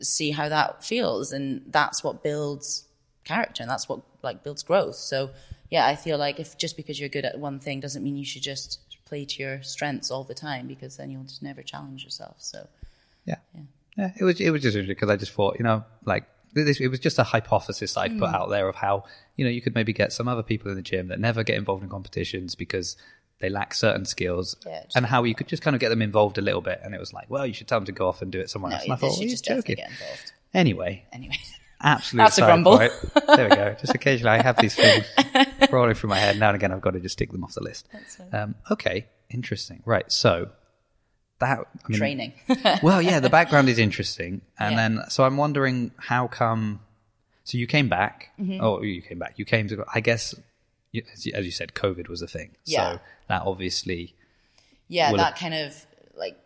see 0.00 0.30
how 0.30 0.48
that 0.48 0.84
feels 0.84 1.32
and 1.32 1.62
that's 1.68 2.02
what 2.04 2.22
builds 2.22 2.84
character 3.24 3.62
and 3.62 3.70
that's 3.70 3.88
what 3.88 4.00
like 4.22 4.42
builds 4.44 4.62
growth 4.62 4.94
so 4.94 5.30
yeah 5.70 5.86
i 5.86 5.94
feel 5.96 6.16
like 6.18 6.38
if 6.40 6.56
just 6.56 6.76
because 6.76 6.98
you're 7.00 7.08
good 7.08 7.24
at 7.24 7.38
one 7.38 7.58
thing 7.60 7.80
doesn't 7.80 8.02
mean 8.02 8.16
you 8.16 8.24
should 8.24 8.42
just 8.42 8.80
play 9.04 9.24
to 9.24 9.42
your 9.42 9.62
strengths 9.62 10.10
all 10.10 10.24
the 10.24 10.34
time 10.34 10.66
because 10.66 10.96
then 10.96 11.10
you'll 11.10 11.24
just 11.24 11.42
never 11.42 11.62
challenge 11.62 12.04
yourself 12.04 12.36
so 12.38 12.66
Yeah. 13.24 13.36
yeah. 13.54 13.62
yeah 13.96 14.12
it 14.18 14.24
was 14.24 14.40
it 14.40 14.50
was 14.50 14.62
just 14.62 14.76
because 14.86 15.08
I 15.10 15.16
just 15.16 15.32
thought, 15.32 15.56
you 15.58 15.64
know, 15.64 15.84
like 16.04 16.24
this 16.54 16.80
it 16.80 16.88
was 16.88 16.98
just 17.00 17.18
a 17.18 17.24
hypothesis 17.24 17.96
I'd 17.96 18.12
Mm. 18.12 18.18
put 18.20 18.28
out 18.30 18.48
there 18.48 18.68
of 18.68 18.76
how, 18.76 19.04
you 19.36 19.44
know, 19.44 19.50
you 19.50 19.60
could 19.60 19.74
maybe 19.74 19.92
get 19.92 20.12
some 20.12 20.28
other 20.28 20.42
people 20.42 20.70
in 20.70 20.76
the 20.76 20.82
gym 20.82 21.08
that 21.08 21.20
never 21.20 21.42
get 21.44 21.56
involved 21.56 21.82
in 21.82 21.88
competitions 21.90 22.54
because 22.54 22.96
they 23.40 23.48
lack 23.48 23.72
certain 23.74 24.04
skills 24.04 24.56
Yeah, 24.66 24.82
and 24.96 25.06
how 25.06 25.22
you 25.24 25.34
could 25.34 25.46
just 25.48 25.62
kind 25.62 25.74
of 25.76 25.80
get 25.80 25.90
them 25.90 26.02
involved 26.02 26.38
a 26.38 26.40
little 26.42 26.60
bit 26.60 26.80
and 26.82 26.94
it 26.94 27.00
was 27.00 27.12
like, 27.12 27.30
well, 27.30 27.46
you 27.46 27.52
should 27.54 27.68
tell 27.68 27.78
them 27.78 27.86
to 27.86 27.92
go 27.92 28.08
off 28.08 28.20
and 28.22 28.32
do 28.32 28.40
it 28.40 28.50
somewhere 28.50 28.70
no 28.70 28.76
else. 28.76 28.84
And 28.84 28.92
I 28.92 28.96
thought, 28.96 29.18
well, 29.18 29.28
just 29.28 29.44
joking. 29.44 29.76
get 29.76 29.90
involved 29.90 30.32
Anyway, 30.54 31.04
anyway 31.12 31.36
Absolutely. 31.80 32.24
That's 32.24 32.38
a 32.38 32.40
grumble. 32.40 32.78
point. 32.78 32.92
There 33.36 33.48
we 33.48 33.54
go. 33.54 33.76
Just 33.78 33.94
occasionally 33.94 34.30
I 34.38 34.42
have 34.42 34.56
these 34.56 34.74
things 34.74 35.06
rolling 35.70 35.94
through 35.94 36.10
my 36.10 36.18
head. 36.18 36.36
Now 36.38 36.48
and 36.48 36.56
again 36.56 36.72
I've 36.72 36.80
got 36.80 36.92
to 36.94 37.00
just 37.00 37.16
tick 37.18 37.30
them 37.30 37.44
off 37.44 37.54
the 37.54 37.62
list. 37.62 37.86
Um, 38.32 38.56
okay, 38.70 39.06
interesting. 39.30 39.82
Right, 39.86 40.10
so 40.10 40.50
that 41.38 41.60
I 41.60 41.88
mean, 41.88 41.98
training 41.98 42.32
well, 42.82 43.00
yeah, 43.00 43.20
the 43.20 43.30
background 43.30 43.68
is 43.68 43.78
interesting, 43.78 44.40
and 44.58 44.72
Yeah. 44.72 44.76
then 44.88 45.00
so 45.10 45.22
I'm 45.22 45.36
wondering 45.36 45.92
how 45.96 46.26
come. 46.26 46.80
So 47.44 47.56
you 47.58 47.68
came 47.68 47.88
back. 47.88 48.30
Mm-hmm. 48.40 48.58
Oh, 48.60 48.82
you 48.82 49.00
came 49.00 49.20
back. 49.20 49.34
You 49.38 49.44
came 49.44 49.68
to. 49.68 49.84
I 49.94 50.00
guess, 50.00 50.34
as 50.94 51.26
you, 51.26 51.50
said, 51.50 51.74
COVID 51.74 52.08
was 52.08 52.22
a 52.22 52.26
thing. 52.26 52.56
Yeah. 52.64 52.94
So 52.94 53.00
that 53.28 53.42
obviously. 53.42 54.14
yeah 54.88 55.12
that 55.12 55.38
kind 55.38 55.54
of 55.54 55.86
like 56.16 56.36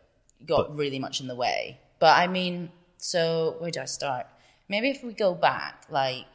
got 0.46 0.76
really 0.76 0.98
much 0.98 1.20
in 1.20 1.28
the 1.28 1.35
way 1.35 1.81
but 1.98 2.18
i 2.18 2.26
mean 2.26 2.70
so 2.98 3.57
where 3.59 3.70
do 3.70 3.81
i 3.81 3.85
start 3.85 4.26
maybe 4.68 4.90
if 4.90 5.02
we 5.02 5.12
go 5.12 5.35
back 5.35 5.85
like 5.88 6.26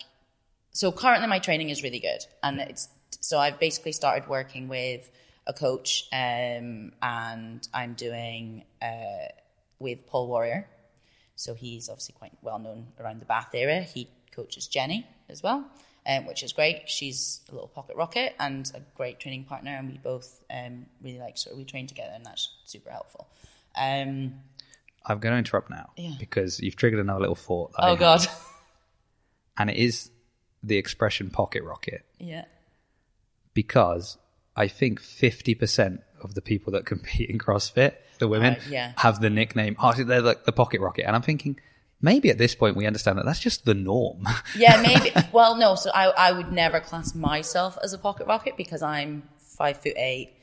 so 0.72 0.91
currently 0.91 1.28
my 1.28 1.39
training 1.39 1.70
is 1.70 1.84
really 1.84 2.00
good 2.00 2.26
and 2.41 2.60
it's 2.60 2.89
so 3.20 3.38
i've 3.38 3.60
basically 3.60 3.91
started 3.91 4.28
working 4.30 4.67
with 4.67 5.12
a 5.46 5.54
coach 5.54 6.08
um, 6.13 6.91
and 7.02 7.67
i'm 7.74 7.93
doing 7.93 8.63
uh, 8.82 9.28
with 9.80 10.08
paul 10.08 10.28
warrior 10.28 10.67
so 11.36 11.54
he's 11.54 11.89
obviously 11.89 12.15
quite 12.17 12.32
well 12.41 12.60
known 12.60 12.88
around 13.00 13.20
the 13.20 13.26
bath 13.26 13.50
area 13.54 13.82
he 13.82 14.10
coaches 14.34 14.67
jenny 14.67 15.06
as 15.30 15.43
well 15.43 15.65
um, 16.08 16.26
which 16.26 16.41
is 16.43 16.54
great 16.54 16.89
she's 16.89 17.41
a 17.50 17.52
little 17.54 17.67
pocket 17.67 17.96
rocket 17.98 18.34
and 18.39 18.72
a 18.74 18.80
great 18.96 19.20
training 19.20 19.43
partner 19.43 19.76
and 19.78 19.91
we 19.91 19.98
both 19.98 20.41
um, 20.50 20.86
really 21.02 21.20
like 21.20 21.38
sort 21.38 21.52
of 21.54 21.58
we 21.60 21.65
train 21.65 21.86
together 21.88 22.12
and 22.15 22.26
that's 22.26 22.50
super 22.65 22.89
helpful 22.89 23.28
um, 23.76 24.34
I'm 25.06 25.20
going 25.20 25.34
to 25.34 25.38
interrupt 25.38 25.70
now 25.70 25.91
Yeah. 25.98 26.13
because 26.20 26.60
you've 26.60 26.76
triggered 26.76 27.00
another 27.00 27.20
little 27.22 27.36
thought. 27.36 27.72
oh 27.78 27.89
had, 27.91 28.00
god 28.00 28.28
And 29.58 29.70
it 29.70 29.78
is 29.78 30.12
the 30.63 30.78
expression 30.78 31.30
"pocket 31.30 31.63
rocket" 31.63 32.06
yeah 32.20 32.46
because 33.54 34.17
I 34.56 34.67
think 34.67 35.02
50% 35.02 36.00
of 36.24 36.34
the 36.34 36.41
people 36.41 36.74
that 36.74 36.86
compete 36.91 37.30
in 37.30 37.38
CrossFit, 37.38 37.93
the 38.20 38.28
women, 38.28 38.54
Right, 38.54 38.67
yeah. 38.67 38.93
have 38.98 39.20
the 39.22 39.30
nickname. 39.30 39.76
Oh, 39.80 39.93
they're 39.93 40.22
like 40.22 40.46
the 40.46 40.52
pocket 40.52 40.82
rocket, 40.82 41.06
and 41.06 41.15
I'm 41.15 41.22
thinking. 41.22 41.60
Maybe 42.02 42.30
at 42.30 42.38
this 42.38 42.54
point 42.54 42.76
we 42.76 42.86
understand 42.86 43.18
that 43.18 43.26
that's 43.26 43.40
just 43.40 43.66
the 43.66 43.74
norm. 43.74 44.28
Yeah, 44.56 44.82
maybe. 44.82 45.12
well, 45.32 45.56
no. 45.56 45.76
So 45.76 45.90
I, 45.94 46.06
I 46.10 46.32
would 46.32 46.52
never 46.52 46.80
class 46.80 47.16
myself 47.16 47.78
as 47.84 47.94
a 47.94 47.98
pocket 47.98 48.28
rocket 48.28 48.56
because 48.58 48.82
I'm 48.82 49.24
five 49.38 49.78
foot 49.78 49.94
eight, 49.98 50.34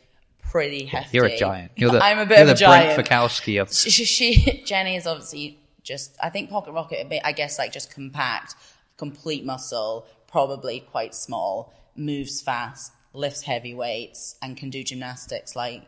pretty 0.42 0.86
hefty. 0.86 1.16
You're 1.16 1.26
a 1.26 1.36
giant. 1.36 1.72
You're 1.76 1.92
the, 1.92 2.02
I'm 2.04 2.18
a 2.18 2.26
bit 2.26 2.40
of 2.40 2.48
a 2.48 2.54
the 2.54 2.64
Brent 2.64 2.96
giant. 2.96 3.08
Fikowski 3.08 3.60
of 3.60 3.72
She, 3.72 3.90
she, 3.90 4.04
she- 4.04 4.62
Jenny 4.66 4.96
is 4.96 5.06
obviously 5.06 5.58
just. 5.82 6.16
I 6.22 6.30
think 6.30 6.50
pocket 6.50 6.72
rocket. 6.72 7.06
I 7.24 7.32
guess 7.32 7.58
like 7.58 7.72
just 7.72 7.92
compact, 7.92 8.54
complete 8.96 9.44
muscle, 9.44 10.06
probably 10.26 10.80
quite 10.80 11.14
small, 11.14 11.72
moves 11.96 12.40
fast, 12.40 12.92
lifts 13.12 13.42
heavy 13.42 13.74
weights, 13.74 14.36
and 14.42 14.56
can 14.56 14.70
do 14.70 14.82
gymnastics 14.82 15.54
like 15.54 15.82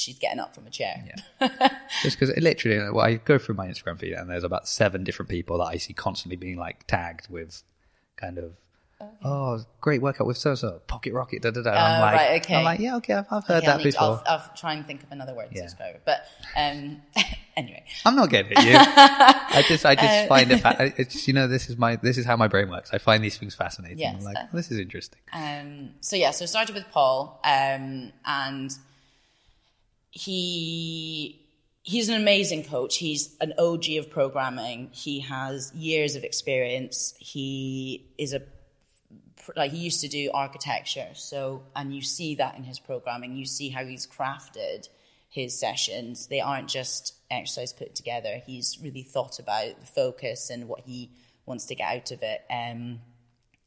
she's 0.00 0.18
getting 0.18 0.40
up 0.40 0.54
from 0.54 0.66
a 0.66 0.70
chair. 0.70 1.04
just 2.02 2.18
because 2.18 2.36
literally, 2.36 2.78
well, 2.90 3.04
I 3.04 3.14
go 3.14 3.38
through 3.38 3.54
my 3.56 3.66
Instagram 3.68 3.98
feed 3.98 4.12
and 4.14 4.28
there's 4.30 4.44
about 4.44 4.66
seven 4.68 5.04
different 5.04 5.28
people 5.28 5.58
that 5.58 5.64
I 5.64 5.76
see 5.76 5.92
constantly 5.92 6.36
being 6.36 6.56
like 6.56 6.86
tagged 6.86 7.28
with 7.30 7.62
kind 8.16 8.38
of. 8.38 8.54
Oh, 9.24 9.64
great 9.80 10.02
workout 10.02 10.26
with 10.26 10.36
so 10.36 10.54
so 10.54 10.82
pocket 10.86 11.14
rocket. 11.14 11.40
Da, 11.40 11.50
da, 11.50 11.62
da. 11.62 11.70
I'm 11.70 11.96
Oh, 11.96 12.04
like, 12.04 12.14
right, 12.16 12.42
okay. 12.44 12.54
I'm 12.56 12.64
like, 12.64 12.80
yeah, 12.80 12.96
okay, 12.96 13.14
I've, 13.14 13.24
I've 13.30 13.46
heard 13.46 13.62
Okay, 13.62 13.66
I'll, 13.68 13.76
that 13.78 13.82
to- 13.82 13.88
before. 13.88 14.02
I'll, 14.02 14.22
I'll 14.26 14.50
try 14.54 14.74
and 14.74 14.86
think 14.86 15.02
of 15.02 15.10
another 15.10 15.34
word 15.34 15.48
to 15.50 15.56
Yeah. 15.56 15.62
describe 15.62 15.94
it. 15.94 16.02
But 16.04 16.20
um, 16.54 17.00
anyway, 17.56 17.82
I'm 18.04 18.14
not 18.14 18.28
getting 18.28 18.58
at 18.58 18.62
you. 18.64 18.74
I 18.76 19.64
just, 19.66 19.86
I 19.86 19.92
Uh, 19.92 19.96
just 19.96 20.28
find 20.28 20.52
it. 20.52 20.58
Fa- 20.60 20.92
it's 20.98 21.14
just, 21.14 21.26
you 21.26 21.32
know, 21.32 21.48
this 21.48 21.70
is 21.70 21.78
my, 21.78 21.96
this 21.96 22.18
is 22.18 22.26
how 22.26 22.36
my 22.36 22.46
brain 22.46 22.68
works. 22.68 22.90
I 22.92 22.98
find 22.98 23.24
these 23.24 23.38
things 23.38 23.54
fascinating. 23.54 24.06
I'm 24.06 24.20
like, 24.20 24.36
uh, 24.36 24.40
oh, 24.52 24.56
this 24.56 24.70
is 24.70 24.78
interesting. 24.78 25.18
Um, 25.32 25.92
so 26.00 26.16
yeah, 26.16 26.30
so 26.30 26.44
started 26.44 26.74
with 26.74 26.84
Paul, 26.90 27.40
um, 27.42 28.12
and 28.26 28.70
he 30.10 31.46
he's 31.82 32.08
an 32.08 32.20
amazing 32.20 32.64
coach. 32.64 32.98
He's 32.98 33.36
an 33.40 33.54
OG 33.58 33.90
of 33.98 34.10
programming. 34.10 34.90
He 34.92 35.20
has 35.20 35.72
years 35.74 36.16
of 36.16 36.24
experience. 36.24 37.14
He 37.18 38.12
is 38.18 38.34
a 38.34 38.42
like 39.56 39.72
he 39.72 39.78
used 39.78 40.00
to 40.02 40.08
do 40.08 40.30
architecture. 40.32 41.08
So, 41.14 41.62
and 41.74 41.94
you 41.94 42.02
see 42.02 42.36
that 42.36 42.56
in 42.56 42.64
his 42.64 42.78
programming. 42.78 43.36
You 43.36 43.46
see 43.46 43.68
how 43.68 43.84
he's 43.84 44.06
crafted 44.06 44.88
his 45.28 45.58
sessions. 45.58 46.26
They 46.26 46.40
aren't 46.40 46.68
just 46.68 47.14
exercise 47.30 47.72
put 47.72 47.94
together. 47.94 48.42
He's 48.44 48.78
really 48.82 49.02
thought 49.02 49.38
about 49.38 49.80
the 49.80 49.86
focus 49.86 50.50
and 50.50 50.68
what 50.68 50.80
he 50.80 51.12
wants 51.46 51.66
to 51.66 51.74
get 51.74 51.90
out 51.90 52.10
of 52.10 52.22
it. 52.22 52.44
Um, 52.50 53.00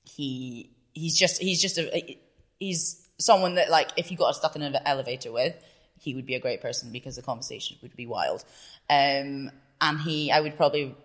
he 0.03 0.71
he's 0.93 1.17
just 1.17 1.41
he's 1.41 1.61
just 1.61 1.77
a 1.77 2.19
he's 2.59 3.07
someone 3.17 3.55
that 3.55 3.69
like 3.69 3.89
if 3.97 4.11
you 4.11 4.17
got 4.17 4.35
stuck 4.35 4.55
in 4.55 4.61
an 4.61 4.75
elevator 4.85 5.31
with, 5.31 5.55
he 6.03 6.13
would 6.13 6.25
be 6.25 6.35
a 6.35 6.39
great 6.39 6.61
person 6.61 6.91
because 6.91 7.15
the 7.15 7.21
conversation 7.21 7.77
would 7.81 7.95
be 7.95 8.05
wild. 8.05 8.43
Um, 8.89 9.51
and 9.79 9.99
he, 10.03 10.31
I 10.31 10.41
would 10.41 10.57
probably 10.57 10.95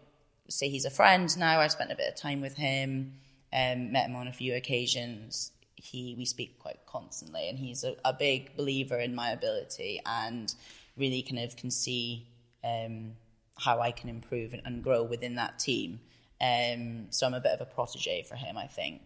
say 0.49 0.69
he's 0.69 0.85
a 0.85 0.91
friend 0.91 1.37
now. 1.39 1.61
I 1.61 1.69
spent 1.69 1.93
a 1.93 1.97
bit 1.97 2.09
of 2.09 2.17
time 2.17 2.41
with 2.41 2.57
him, 2.57 3.15
um, 3.53 3.93
met 3.93 4.09
him 4.09 4.17
on 4.17 4.27
a 4.27 4.33
few 4.33 4.55
occasions. 4.55 5.53
He, 5.77 6.15
we 6.19 6.25
speak 6.25 6.59
quite 6.59 6.85
constantly, 6.87 7.49
and 7.49 7.59
he's 7.59 7.85
a, 7.85 7.95
a 8.05 8.13
big 8.13 8.57
believer 8.57 8.99
in 8.99 9.15
my 9.15 9.31
ability 9.31 10.01
and 10.05 10.53
really 10.97 11.23
kind 11.23 11.39
of 11.39 11.57
can 11.57 11.71
see 11.71 12.27
um, 12.65 13.13
how 13.57 13.81
I 13.81 13.93
can 13.93 14.09
improve 14.09 14.53
and, 14.53 14.63
and, 14.65 14.83
grow 14.83 15.05
within 15.05 15.37
that 15.37 15.61
team. 15.61 16.01
Um, 16.41 17.07
so 17.11 17.27
I'm 17.27 17.35
a 17.35 17.41
bit 17.41 17.53
of 17.53 17.61
a 17.61 17.65
protege 17.65 18.23
for 18.23 18.35
him, 18.35 18.59
I 18.59 18.67
think. 18.67 19.03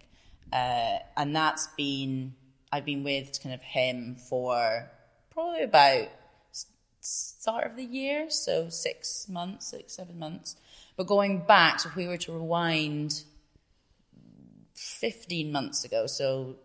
Uh, 0.50 0.98
and 1.18 1.36
that's 1.36 1.68
been, 1.76 2.34
I've 2.72 2.86
been 2.86 3.04
with 3.04 3.42
kind 3.42 3.54
of 3.54 3.60
him 3.62 4.16
for 4.16 4.90
probably 5.32 5.62
about 5.62 6.08
start 7.00 7.66
of 7.66 7.76
the 7.76 7.84
year, 7.84 8.30
so 8.30 8.68
six 8.68 9.28
months, 9.28 9.68
six, 9.68 9.94
seven 9.94 10.18
months. 10.18 10.56
But 10.96 11.06
going 11.06 11.40
back, 11.40 11.80
so 11.80 11.88
if 11.88 11.96
we 11.96 12.06
were 12.06 12.18
to 12.18 12.32
rewind 12.32 13.22
15 14.74 15.50
months 15.50 15.84
ago, 15.84 16.06
so 16.06 16.56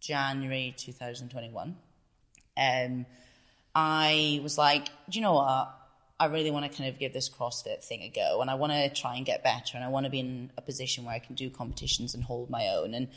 January 0.00 0.74
2021, 0.76 1.76
um, 2.56 3.06
I 3.74 4.40
was 4.42 4.56
like, 4.56 4.86
do 5.10 5.18
you 5.18 5.20
know 5.20 5.34
what? 5.34 5.72
I 6.18 6.26
really 6.26 6.50
want 6.50 6.70
to 6.70 6.74
kind 6.74 6.88
of 6.88 6.98
give 6.98 7.12
this 7.12 7.28
CrossFit 7.28 7.84
thing 7.84 8.00
a 8.00 8.08
go 8.08 8.40
and 8.40 8.50
I 8.50 8.54
want 8.54 8.72
to 8.72 8.88
try 8.88 9.16
and 9.16 9.26
get 9.26 9.44
better 9.44 9.72
and 9.74 9.84
I 9.84 9.88
want 9.88 10.04
to 10.04 10.10
be 10.10 10.20
in 10.20 10.50
a 10.56 10.62
position 10.62 11.04
where 11.04 11.14
I 11.14 11.18
can 11.18 11.34
do 11.34 11.50
competitions 11.50 12.14
and 12.14 12.24
hold 12.24 12.48
my 12.48 12.68
own. 12.68 12.94
And 12.94 13.08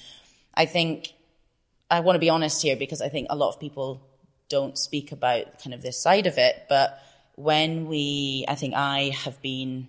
I 0.53 0.65
think 0.65 1.13
I 1.89 2.01
want 2.01 2.17
to 2.17 2.19
be 2.19 2.29
honest 2.29 2.61
here 2.61 2.75
because 2.75 3.01
I 3.01 3.07
think 3.07 3.27
a 3.29 3.37
lot 3.37 3.53
of 3.53 3.59
people 3.61 4.08
don't 4.49 4.77
speak 4.77 5.11
about 5.11 5.63
kind 5.63 5.73
of 5.73 5.81
this 5.81 6.01
side 6.01 6.27
of 6.27 6.37
it. 6.37 6.65
But 6.67 7.01
when 7.35 7.87
we, 7.87 8.45
I 8.47 8.55
think 8.55 8.73
I 8.75 9.15
have 9.23 9.41
been, 9.41 9.87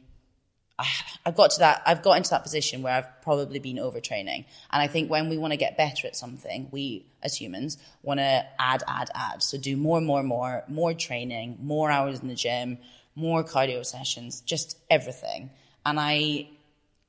I, 0.79 0.87
have 1.27 1.35
got 1.35 1.51
to 1.53 1.59
that, 1.61 1.83
I've 1.85 2.03
got 2.03 2.16
into 2.16 2.31
that 2.31 2.42
position 2.42 2.83
where 2.83 2.94
I've 2.94 3.23
probably 3.23 3.59
been 3.59 3.77
overtraining. 3.77 4.44
And 4.70 4.83
I 4.83 4.87
think 4.87 5.11
when 5.11 5.29
we 5.29 5.37
want 5.37 5.53
to 5.53 5.57
get 5.57 5.77
better 5.77 6.07
at 6.07 6.14
something, 6.14 6.68
we 6.70 7.07
as 7.23 7.35
humans 7.35 7.79
want 8.03 8.20
to 8.20 8.46
add, 8.59 8.83
add, 8.87 9.11
add. 9.14 9.42
So 9.42 9.59
do 9.59 9.77
more, 9.77 10.01
more, 10.01 10.23
more, 10.23 10.64
more 10.68 10.94
training, 10.94 11.59
more 11.61 11.90
hours 11.90 12.20
in 12.20 12.29
the 12.29 12.35
gym, 12.35 12.79
more 13.14 13.42
cardio 13.42 13.85
sessions, 13.85 14.40
just 14.42 14.79
everything. 14.88 15.51
And 15.85 15.99
I 15.99 16.49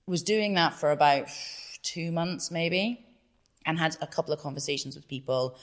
was 0.07 0.23
doing 0.23 0.55
that 0.55 0.73
for 0.73 0.91
about 0.91 1.27
two 1.83 2.11
months 2.11 2.51
maybe 2.51 3.05
and 3.65 3.77
had 3.77 3.95
a 4.01 4.07
couple 4.07 4.33
of 4.33 4.39
conversations 4.39 4.95
with 4.95 5.07
people 5.07 5.57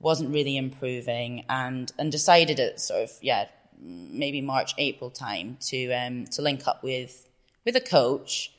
wasn't 0.00 0.30
really 0.30 0.56
improving 0.56 1.44
and 1.48 1.92
and 1.98 2.10
decided 2.10 2.58
at 2.58 2.80
sort 2.80 3.02
of 3.02 3.12
yeah 3.20 3.46
maybe 3.78 4.40
March 4.40 4.74
April 4.78 5.10
time 5.10 5.56
to 5.60 5.92
um, 5.92 6.24
to 6.26 6.42
link 6.42 6.66
up 6.66 6.82
with 6.82 7.28
with 7.64 7.76
a 7.76 7.80
coach 7.80 8.52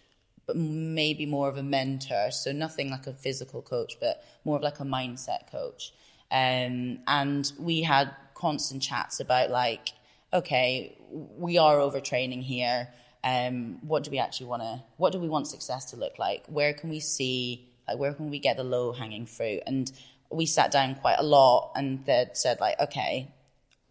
but 0.48 0.56
maybe 0.56 1.26
more 1.26 1.48
of 1.48 1.58
a 1.58 1.64
mentor. 1.64 2.32
So 2.32 2.52
nothing 2.52 2.90
like 2.90 3.08
a 3.08 3.14
physical 3.14 3.62
coach 3.62 3.98
but 4.00 4.24
more 4.44 4.58
of 4.58 4.64
like 4.64 4.80
a 4.80 4.84
mindset 4.84 5.52
coach. 5.52 5.94
Um, 6.32 7.00
and 7.08 7.52
we 7.60 7.82
had 7.82 8.12
constant 8.34 8.82
chats 8.82 9.20
about 9.20 9.52
like 9.52 9.90
okay 10.34 10.98
we 11.12 11.58
are 11.58 11.78
overtraining 11.78 12.42
here. 12.42 12.90
Um, 13.24 13.78
what 13.82 14.04
do 14.04 14.10
we 14.10 14.18
actually 14.18 14.48
want 14.48 14.64
to 14.64 14.84
what 14.98 15.12
do 15.12 15.20
we 15.20 15.30
want 15.30 15.48
success 15.48 15.92
to 15.92 15.98
look 15.98 16.18
like? 16.18 16.46
Where 16.48 16.74
can 16.74 16.90
we 16.90 17.00
see 17.00 17.68
like 17.88 17.98
where 17.98 18.14
can 18.14 18.30
we 18.30 18.40
get 18.40 18.58
the 18.58 18.64
low 18.64 18.94
hanging 18.94 19.26
fruit? 19.26 19.62
And 19.68 19.92
we 20.32 20.46
sat 20.46 20.72
down 20.72 20.96
quite 20.96 21.18
a 21.20 21.24
lot 21.24 21.72
and 21.76 22.06
that 22.06 22.38
said 22.38 22.60
like, 22.60 22.80
okay, 22.80 23.32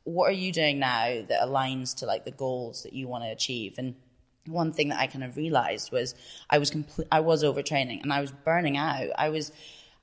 what 0.04 0.28
are 0.28 0.34
you 0.34 0.52
doing 0.52 0.78
now 0.78 1.22
that 1.28 1.40
aligns 1.42 1.94
to 1.96 2.06
like 2.06 2.24
the 2.24 2.30
goals 2.30 2.82
that 2.82 2.92
you 2.92 3.06
want 3.06 3.24
to 3.24 3.30
achieve? 3.30 3.74
And 3.78 3.94
one 4.46 4.72
thing 4.72 4.88
that 4.88 4.98
I 4.98 5.06
kind 5.06 5.24
of 5.24 5.36
realized 5.36 5.92
was 5.92 6.14
I 6.48 6.58
was 6.58 6.70
complete, 6.70 7.08
I 7.12 7.20
was 7.20 7.44
overtraining 7.44 8.02
and 8.02 8.12
I 8.12 8.20
was 8.20 8.32
burning 8.32 8.76
out. 8.76 9.08
I 9.16 9.28
was, 9.28 9.52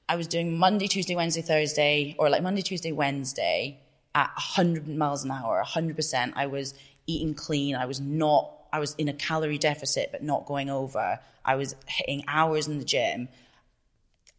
I 0.08 0.15
was 0.15 0.28
doing 0.28 0.58
Monday, 0.58 0.88
Tuesday, 0.88 1.15
Wednesday, 1.15 1.41
Thursday, 1.41 2.15
or 2.19 2.30
like 2.30 2.43
Monday, 2.43 2.62
Tuesday, 2.62 2.91
Wednesday 2.91 3.82
at 4.15 4.30
100 4.36 4.88
miles 4.88 5.23
an 5.23 5.32
hour, 5.32 5.63
100%. 5.65 6.34
I 6.36 6.45
was 6.45 6.73
eating 7.08 7.34
clean. 7.34 7.76
I 7.76 7.86
was 7.86 8.00
not, 8.00 8.52
I 8.71 8.80
was 8.80 8.95
in 8.95 9.10
a 9.10 9.13
calorie 9.13 9.58
deficit, 9.58 10.10
but 10.12 10.23
not 10.23 10.45
going 10.45 10.69
over. 10.69 11.19
I 11.43 11.56
was 11.56 11.76
hitting 11.88 12.23
hours 12.28 12.67
in 12.67 12.80
the 12.80 12.86
gym 12.86 13.30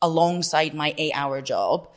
alongside 0.00 0.74
my 0.74 0.94
eight 0.96 1.12
hour 1.14 1.40
job 1.42 1.88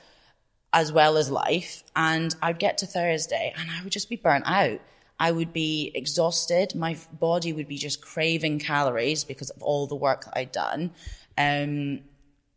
as 0.74 0.92
well 0.92 1.18
as 1.18 1.30
life. 1.30 1.84
And 1.96 2.34
I'd 2.42 2.60
get 2.60 2.78
to 2.80 2.86
Thursday 2.86 3.54
and 3.58 3.70
I 3.70 3.84
would 3.84 3.92
just 3.92 4.10
be 4.10 4.16
burnt 4.16 4.46
out. 4.48 4.80
I 5.20 5.32
would 5.32 5.54
be 5.54 5.92
exhausted. 5.94 6.74
My 6.74 6.98
body 7.14 7.54
would 7.54 7.68
be 7.68 7.78
just 7.78 8.02
craving 8.02 8.60
calories 8.60 9.24
because 9.24 9.52
of 9.52 9.62
all 9.62 9.86
the 9.86 9.96
work 9.96 10.28
I'd 10.34 10.52
done. 10.52 10.92
Um, 11.38 12.00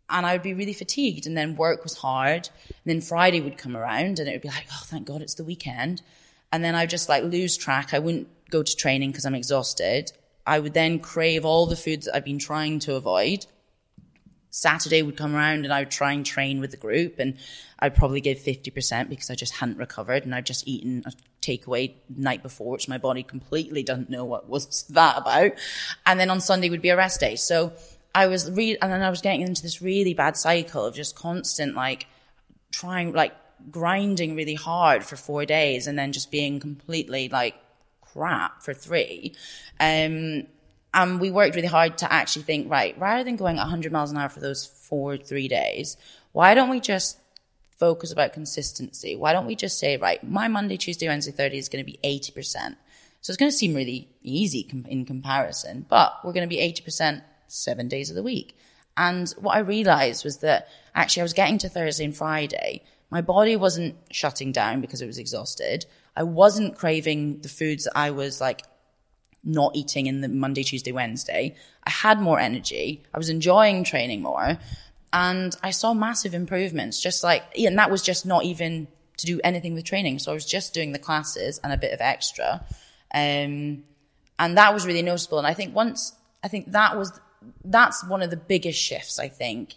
and 0.08 0.26
I 0.26 0.32
would 0.32 0.42
be 0.42 0.54
really 0.54 0.72
fatigued. 0.72 1.26
And 1.26 1.36
then 1.36 1.56
work 1.56 1.82
was 1.82 1.98
hard. 1.98 2.48
And 2.68 2.86
then 2.86 3.00
Friday 3.00 3.40
would 3.40 3.58
come 3.58 3.76
around 3.76 4.18
and 4.18 4.28
it 4.28 4.32
would 4.32 4.42
be 4.42 4.48
like, 4.48 4.66
oh, 4.72 4.82
thank 4.84 5.06
God 5.06 5.20
it's 5.20 5.34
the 5.34 5.44
weekend. 5.44 6.00
And 6.52 6.64
then 6.64 6.74
I 6.74 6.82
would 6.82 6.90
just 6.90 7.08
like 7.08 7.24
lose 7.24 7.56
track. 7.56 7.92
I 7.92 7.98
wouldn't 7.98 8.28
go 8.50 8.62
to 8.62 8.76
training 8.76 9.10
because 9.10 9.26
I'm 9.26 9.34
exhausted. 9.34 10.12
I 10.46 10.60
would 10.60 10.74
then 10.74 11.00
crave 11.00 11.44
all 11.44 11.66
the 11.66 11.76
foods 11.76 12.06
that 12.06 12.14
I've 12.14 12.24
been 12.24 12.38
trying 12.38 12.78
to 12.80 12.94
avoid. 12.94 13.46
Saturday 14.54 15.02
would 15.02 15.16
come 15.16 15.34
around 15.34 15.64
and 15.64 15.74
I 15.74 15.80
would 15.80 15.90
try 15.90 16.12
and 16.12 16.24
train 16.24 16.60
with 16.60 16.70
the 16.70 16.76
group 16.76 17.18
and 17.18 17.36
I'd 17.80 17.96
probably 17.96 18.20
give 18.20 18.38
50% 18.38 19.08
because 19.08 19.28
I 19.28 19.34
just 19.34 19.54
hadn't 19.54 19.78
recovered 19.78 20.24
and 20.24 20.32
I'd 20.32 20.46
just 20.46 20.68
eaten 20.68 21.02
a 21.06 21.12
takeaway 21.42 21.94
night 22.08 22.40
before, 22.40 22.70
which 22.70 22.88
my 22.88 22.96
body 22.96 23.24
completely 23.24 23.82
doesn't 23.82 24.10
know 24.10 24.24
what 24.24 24.48
was 24.48 24.84
that 24.90 25.18
about. 25.18 25.54
And 26.06 26.20
then 26.20 26.30
on 26.30 26.40
Sunday 26.40 26.70
would 26.70 26.82
be 26.82 26.90
a 26.90 26.96
rest 26.96 27.18
day. 27.18 27.34
So 27.34 27.72
I 28.14 28.28
was 28.28 28.46
and 28.46 28.56
then 28.56 29.02
I 29.02 29.10
was 29.10 29.20
getting 29.20 29.40
into 29.40 29.60
this 29.60 29.82
really 29.82 30.14
bad 30.14 30.36
cycle 30.36 30.84
of 30.84 30.94
just 30.94 31.16
constant 31.16 31.74
like 31.74 32.06
trying, 32.70 33.12
like 33.12 33.34
grinding 33.72 34.36
really 34.36 34.54
hard 34.54 35.02
for 35.02 35.16
four 35.16 35.44
days 35.44 35.88
and 35.88 35.98
then 35.98 36.12
just 36.12 36.30
being 36.30 36.60
completely 36.60 37.28
like 37.28 37.56
crap 38.00 38.62
for 38.62 38.72
three. 38.72 39.34
Um, 39.80 40.46
and 40.94 41.20
we 41.20 41.30
worked 41.30 41.56
really 41.56 41.68
hard 41.68 41.98
to 41.98 42.10
actually 42.10 42.42
think, 42.42 42.70
right, 42.70 42.98
rather 42.98 43.24
than 43.24 43.36
going 43.36 43.56
100 43.56 43.92
miles 43.92 44.12
an 44.12 44.16
hour 44.16 44.28
for 44.28 44.40
those 44.40 44.64
four, 44.64 45.16
three 45.16 45.48
days, 45.48 45.96
why 46.32 46.54
don't 46.54 46.70
we 46.70 46.80
just 46.80 47.18
focus 47.76 48.12
about 48.12 48.32
consistency? 48.32 49.16
Why 49.16 49.32
don't 49.32 49.44
we 49.44 49.56
just 49.56 49.78
say, 49.78 49.96
right, 49.96 50.22
my 50.22 50.46
Monday, 50.46 50.76
Tuesday, 50.76 51.08
Wednesday, 51.08 51.32
Thursday 51.32 51.58
is 51.58 51.68
going 51.68 51.84
to 51.84 51.90
be 51.90 51.98
80%. 52.04 52.76
So 53.20 53.30
it's 53.30 53.36
going 53.36 53.50
to 53.50 53.56
seem 53.56 53.74
really 53.74 54.08
easy 54.22 54.68
in 54.86 55.04
comparison, 55.04 55.84
but 55.88 56.14
we're 56.22 56.32
going 56.32 56.48
to 56.48 56.56
be 56.56 56.62
80% 56.62 57.22
seven 57.48 57.88
days 57.88 58.08
of 58.10 58.16
the 58.16 58.22
week. 58.22 58.56
And 58.96 59.28
what 59.38 59.56
I 59.56 59.60
realized 59.60 60.24
was 60.24 60.38
that 60.38 60.68
actually 60.94 61.22
I 61.22 61.24
was 61.24 61.32
getting 61.32 61.58
to 61.58 61.68
Thursday 61.68 62.04
and 62.04 62.16
Friday. 62.16 62.84
My 63.10 63.20
body 63.20 63.56
wasn't 63.56 63.96
shutting 64.12 64.52
down 64.52 64.80
because 64.80 65.02
it 65.02 65.06
was 65.06 65.18
exhausted. 65.18 65.86
I 66.16 66.22
wasn't 66.22 66.76
craving 66.76 67.40
the 67.40 67.48
foods 67.48 67.84
that 67.84 67.98
I 67.98 68.12
was 68.12 68.40
like 68.40 68.62
not 69.44 69.76
eating 69.76 70.06
in 70.06 70.20
the 70.20 70.28
Monday, 70.28 70.62
Tuesday, 70.62 70.92
Wednesday. 70.92 71.54
I 71.84 71.90
had 71.90 72.20
more 72.20 72.40
energy. 72.40 73.02
I 73.12 73.18
was 73.18 73.28
enjoying 73.28 73.84
training 73.84 74.22
more 74.22 74.58
and 75.12 75.54
I 75.62 75.70
saw 75.70 75.94
massive 75.94 76.34
improvements. 76.34 77.00
Just 77.00 77.22
like, 77.22 77.42
and 77.58 77.78
that 77.78 77.90
was 77.90 78.02
just 78.02 78.26
not 78.26 78.44
even 78.44 78.88
to 79.18 79.26
do 79.26 79.40
anything 79.44 79.74
with 79.74 79.84
training. 79.84 80.18
So 80.18 80.32
I 80.32 80.34
was 80.34 80.46
just 80.46 80.74
doing 80.74 80.92
the 80.92 80.98
classes 80.98 81.60
and 81.62 81.72
a 81.72 81.76
bit 81.76 81.92
of 81.92 82.00
extra. 82.00 82.64
Um, 83.14 83.84
and 84.38 84.56
that 84.56 84.74
was 84.74 84.86
really 84.86 85.02
noticeable. 85.02 85.38
And 85.38 85.46
I 85.46 85.54
think 85.54 85.74
once, 85.74 86.14
I 86.42 86.48
think 86.48 86.72
that 86.72 86.96
was, 86.96 87.12
that's 87.64 88.04
one 88.04 88.22
of 88.22 88.30
the 88.30 88.36
biggest 88.36 88.80
shifts, 88.80 89.18
I 89.18 89.28
think, 89.28 89.74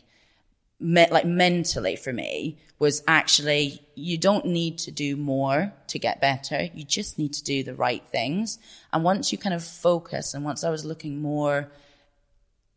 me, 0.79 1.05
like 1.11 1.25
mentally 1.25 1.95
for 1.95 2.13
me 2.13 2.57
was 2.79 3.03
actually 3.07 3.81
you 3.95 4.17
don't 4.17 4.45
need 4.45 4.77
to 4.77 4.91
do 4.91 5.15
more 5.15 5.73
to 5.87 5.97
get 5.97 6.21
better. 6.21 6.69
You 6.73 6.83
just 6.83 7.17
need 7.17 7.33
to 7.33 7.43
do 7.43 7.63
the 7.63 7.73
right 7.73 8.03
things. 8.11 8.59
And 8.93 9.03
once 9.03 9.31
you 9.31 9.37
kind 9.37 9.55
of 9.55 9.63
focus 9.63 10.33
and 10.33 10.45
once 10.45 10.63
I 10.63 10.69
was 10.69 10.85
looking 10.85 11.21
more 11.21 11.71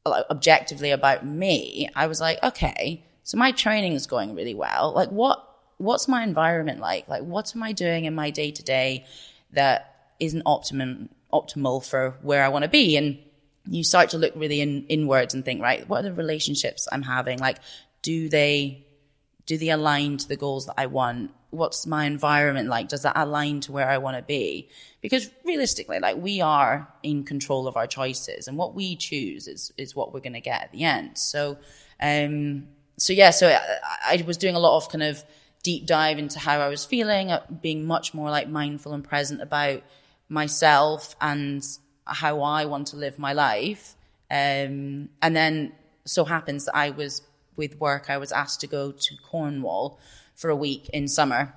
objectively 0.06 0.90
about 0.90 1.26
me, 1.26 1.90
I 1.94 2.06
was 2.06 2.20
like, 2.20 2.42
okay, 2.42 3.04
so 3.22 3.36
my 3.36 3.52
training 3.52 3.92
is 3.92 4.06
going 4.06 4.34
really 4.34 4.54
well. 4.54 4.92
Like 4.94 5.10
what, 5.10 5.46
what's 5.76 6.08
my 6.08 6.22
environment 6.22 6.80
like? 6.80 7.06
Like 7.06 7.22
what 7.22 7.54
am 7.54 7.62
I 7.62 7.72
doing 7.72 8.06
in 8.06 8.14
my 8.14 8.30
day 8.30 8.50
to 8.50 8.62
day 8.62 9.04
that 9.52 10.12
isn't 10.18 10.42
optimum, 10.46 11.10
optimal 11.30 11.84
for 11.84 12.16
where 12.22 12.42
I 12.42 12.48
want 12.48 12.62
to 12.62 12.70
be? 12.70 12.96
And 12.96 13.18
you 13.66 13.84
start 13.84 14.10
to 14.10 14.18
look 14.18 14.32
really 14.34 14.62
in, 14.62 14.86
inwards 14.86 15.34
and 15.34 15.44
think, 15.44 15.60
right, 15.60 15.86
what 15.86 16.00
are 16.00 16.08
the 16.08 16.14
relationships 16.14 16.88
I'm 16.90 17.02
having? 17.02 17.38
Like, 17.38 17.58
do 18.00 18.30
they 18.30 18.86
do 19.50 19.58
they 19.58 19.70
align 19.70 20.16
to 20.16 20.28
the 20.28 20.36
goals 20.36 20.66
that 20.66 20.74
I 20.78 20.86
want? 20.86 21.32
What's 21.50 21.84
my 21.84 22.04
environment 22.04 22.68
like? 22.68 22.86
Does 22.86 23.02
that 23.02 23.16
align 23.16 23.58
to 23.62 23.72
where 23.72 23.90
I 23.90 23.98
want 23.98 24.16
to 24.16 24.22
be? 24.22 24.68
Because 25.00 25.28
realistically, 25.44 25.98
like 25.98 26.18
we 26.18 26.40
are 26.40 26.86
in 27.02 27.24
control 27.24 27.66
of 27.66 27.76
our 27.76 27.88
choices 27.88 28.46
and 28.46 28.56
what 28.56 28.76
we 28.76 28.94
choose 28.94 29.48
is, 29.48 29.72
is 29.76 29.96
what 29.96 30.14
we're 30.14 30.20
going 30.20 30.34
to 30.34 30.40
get 30.40 30.62
at 30.62 30.70
the 30.70 30.84
end. 30.84 31.18
So, 31.18 31.58
um, 32.00 32.68
so 32.96 33.12
yeah, 33.12 33.30
so 33.30 33.48
I, 33.48 34.20
I 34.20 34.24
was 34.24 34.36
doing 34.36 34.54
a 34.54 34.60
lot 34.60 34.76
of 34.76 34.88
kind 34.88 35.02
of 35.02 35.24
deep 35.64 35.84
dive 35.84 36.20
into 36.20 36.38
how 36.38 36.60
I 36.60 36.68
was 36.68 36.84
feeling, 36.84 37.32
uh, 37.32 37.44
being 37.60 37.84
much 37.84 38.14
more 38.14 38.30
like 38.30 38.48
mindful 38.48 38.92
and 38.92 39.02
present 39.02 39.42
about 39.42 39.82
myself 40.28 41.16
and 41.20 41.66
how 42.04 42.42
I 42.42 42.66
want 42.66 42.86
to 42.88 42.96
live 42.96 43.18
my 43.18 43.32
life. 43.32 43.96
Um, 44.30 45.08
and 45.20 45.34
then 45.34 45.72
so 46.04 46.24
happens 46.24 46.66
that 46.66 46.76
I 46.76 46.90
was 46.90 47.22
with 47.60 47.78
work, 47.78 48.08
I 48.08 48.16
was 48.16 48.32
asked 48.32 48.62
to 48.62 48.66
go 48.66 48.90
to 48.90 49.16
Cornwall 49.22 50.00
for 50.34 50.48
a 50.48 50.56
week 50.56 50.88
in 50.88 51.06
summer 51.06 51.54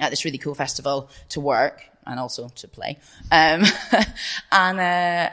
at 0.00 0.08
this 0.10 0.24
really 0.24 0.38
cool 0.38 0.54
festival 0.54 1.10
to 1.28 1.40
work 1.40 1.84
and 2.06 2.18
also 2.18 2.48
to 2.48 2.66
play. 2.66 2.98
Um, 3.30 3.62
and 4.50 4.80
uh, 4.80 5.30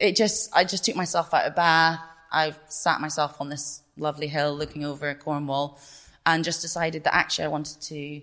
it 0.00 0.16
just, 0.16 0.50
I 0.56 0.64
just 0.64 0.84
took 0.84 0.96
myself 0.96 1.32
out 1.34 1.44
of 1.46 1.54
Bath. 1.54 2.00
I 2.32 2.54
sat 2.68 3.00
myself 3.00 3.40
on 3.40 3.50
this 3.50 3.82
lovely 3.98 4.28
hill 4.28 4.56
looking 4.56 4.84
over 4.84 5.14
Cornwall 5.14 5.78
and 6.24 6.42
just 6.42 6.62
decided 6.62 7.04
that 7.04 7.14
actually 7.14 7.44
I 7.44 7.48
wanted 7.48 7.80
to 7.82 8.22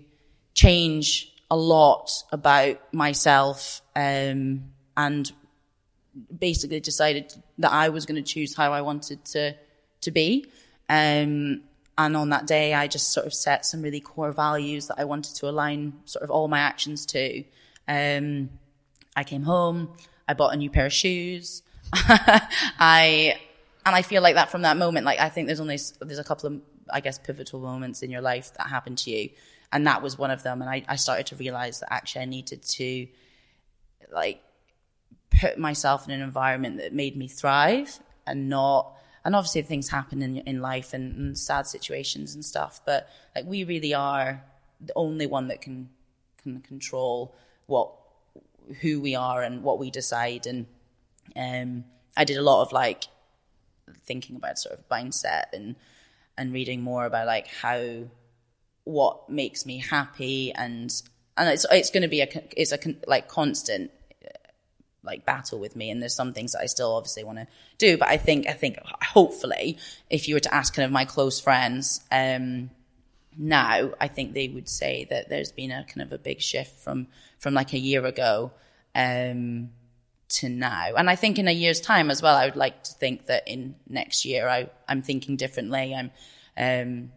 change 0.54 1.32
a 1.50 1.56
lot 1.56 2.10
about 2.32 2.92
myself 2.92 3.80
um, 3.94 4.64
and 4.96 5.32
basically 6.36 6.80
decided 6.80 7.32
that 7.58 7.72
I 7.72 7.90
was 7.90 8.06
going 8.06 8.22
to 8.22 8.28
choose 8.34 8.56
how 8.56 8.72
I 8.72 8.82
wanted 8.82 9.24
to 9.26 9.54
to 10.00 10.10
be. 10.10 10.46
Um, 10.88 11.62
and 11.98 12.16
on 12.16 12.28
that 12.30 12.46
day, 12.46 12.74
I 12.74 12.86
just 12.86 13.12
sort 13.12 13.26
of 13.26 13.34
set 13.34 13.66
some 13.66 13.82
really 13.82 14.00
core 14.00 14.32
values 14.32 14.86
that 14.86 14.98
I 14.98 15.04
wanted 15.04 15.34
to 15.36 15.48
align 15.48 15.94
sort 16.04 16.22
of 16.22 16.30
all 16.30 16.46
my 16.46 16.60
actions 16.60 17.04
to. 17.06 17.44
Um, 17.88 18.50
I 19.16 19.24
came 19.24 19.42
home, 19.42 19.96
I 20.28 20.34
bought 20.34 20.54
a 20.54 20.56
new 20.56 20.70
pair 20.70 20.86
of 20.86 20.92
shoes. 20.92 21.62
I, 21.92 23.36
and 23.84 23.96
I 23.96 24.02
feel 24.02 24.22
like 24.22 24.36
that 24.36 24.50
from 24.50 24.62
that 24.62 24.76
moment, 24.76 25.06
like 25.06 25.18
I 25.18 25.28
think 25.28 25.48
there's 25.48 25.60
only, 25.60 25.78
there's 26.00 26.18
a 26.20 26.24
couple 26.24 26.46
of, 26.46 26.60
I 26.90 27.00
guess, 27.00 27.18
pivotal 27.18 27.60
moments 27.60 28.02
in 28.02 28.10
your 28.10 28.20
life 28.20 28.52
that 28.54 28.68
happen 28.68 28.94
to 28.96 29.10
you. 29.10 29.30
And 29.72 29.86
that 29.86 30.00
was 30.00 30.16
one 30.16 30.30
of 30.30 30.44
them. 30.44 30.62
And 30.62 30.70
I, 30.70 30.84
I 30.88 30.96
started 30.96 31.26
to 31.26 31.36
realize 31.36 31.80
that 31.80 31.92
actually 31.92 32.22
I 32.22 32.26
needed 32.26 32.62
to 32.62 33.08
like 34.12 34.40
put 35.30 35.58
myself 35.58 36.06
in 36.06 36.14
an 36.14 36.20
environment 36.20 36.78
that 36.78 36.92
made 36.92 37.16
me 37.16 37.28
thrive 37.28 37.98
and 38.26 38.48
not 38.48 38.94
and 39.24 39.34
obviously 39.36 39.62
things 39.62 39.88
happen 39.88 40.22
in 40.22 40.38
in 40.38 40.60
life 40.60 40.92
and, 40.92 41.16
and, 41.16 41.38
sad 41.38 41.66
situations 41.66 42.34
and 42.34 42.44
stuff 42.44 42.80
but 42.84 43.08
like 43.34 43.44
we 43.46 43.64
really 43.64 43.94
are 43.94 44.42
the 44.80 44.92
only 44.96 45.26
one 45.26 45.48
that 45.48 45.60
can 45.60 45.88
can 46.42 46.60
control 46.60 47.34
what 47.66 47.90
who 48.80 49.00
we 49.00 49.14
are 49.14 49.42
and 49.42 49.62
what 49.62 49.78
we 49.78 49.90
decide. 49.90 50.46
And 50.46 50.66
um 51.36 51.84
I 52.16 52.24
did 52.24 52.36
a 52.36 52.42
lot 52.42 52.62
of 52.62 52.72
like 52.72 53.04
thinking 54.04 54.36
about 54.36 54.58
sort 54.58 54.78
of 54.78 54.88
mindset 54.88 55.44
and 55.52 55.76
and 56.36 56.52
reading 56.52 56.82
more 56.82 57.06
about 57.06 57.26
like 57.26 57.48
how 57.48 58.04
what 58.84 59.28
makes 59.28 59.66
me 59.66 59.78
happy. 59.78 60.52
And 60.52 60.92
and 61.36 61.48
it's 61.48 61.66
it's 61.70 61.90
going 61.90 62.02
to 62.02 62.08
be 62.08 62.20
a 62.20 62.28
it's 62.56 62.72
a 62.72 62.78
like 63.06 63.28
constant 63.28 63.90
like 65.04 65.24
battle 65.24 65.58
with 65.58 65.76
me 65.76 65.90
and 65.90 66.02
there's 66.02 66.14
some 66.14 66.32
things 66.32 66.52
that 66.52 66.60
I 66.60 66.66
still 66.66 66.92
obviously 66.94 67.24
want 67.24 67.38
to 67.38 67.46
do 67.78 67.96
but 67.96 68.08
I 68.08 68.16
think 68.16 68.46
I 68.46 68.52
think 68.52 68.78
hopefully 68.84 69.78
if 70.10 70.28
you 70.28 70.34
were 70.34 70.40
to 70.40 70.54
ask 70.54 70.74
kind 70.74 70.84
of 70.84 70.92
my 70.92 71.04
close 71.04 71.40
friends 71.40 72.00
um 72.10 72.70
now 73.36 73.90
I 74.00 74.08
think 74.08 74.34
they 74.34 74.48
would 74.48 74.68
say 74.68 75.06
that 75.10 75.28
there's 75.28 75.52
been 75.52 75.70
a 75.70 75.84
kind 75.84 76.02
of 76.02 76.12
a 76.12 76.18
big 76.18 76.40
shift 76.40 76.80
from 76.80 77.06
from 77.38 77.54
like 77.54 77.72
a 77.72 77.78
year 77.78 78.04
ago 78.04 78.52
um 78.94 79.70
to 80.28 80.48
now. 80.48 80.94
And 80.96 81.08
I 81.08 81.16
think 81.16 81.38
in 81.38 81.48
a 81.48 81.52
year's 81.52 81.80
time 81.80 82.10
as 82.10 82.22
well 82.22 82.36
I 82.36 82.44
would 82.44 82.56
like 82.56 82.82
to 82.84 82.92
think 82.92 83.26
that 83.26 83.46
in 83.46 83.74
next 83.88 84.24
year 84.24 84.48
I 84.48 84.68
I'm 84.88 85.02
thinking 85.02 85.36
differently. 85.36 85.94
I'm 85.94 86.10
um 86.56 87.12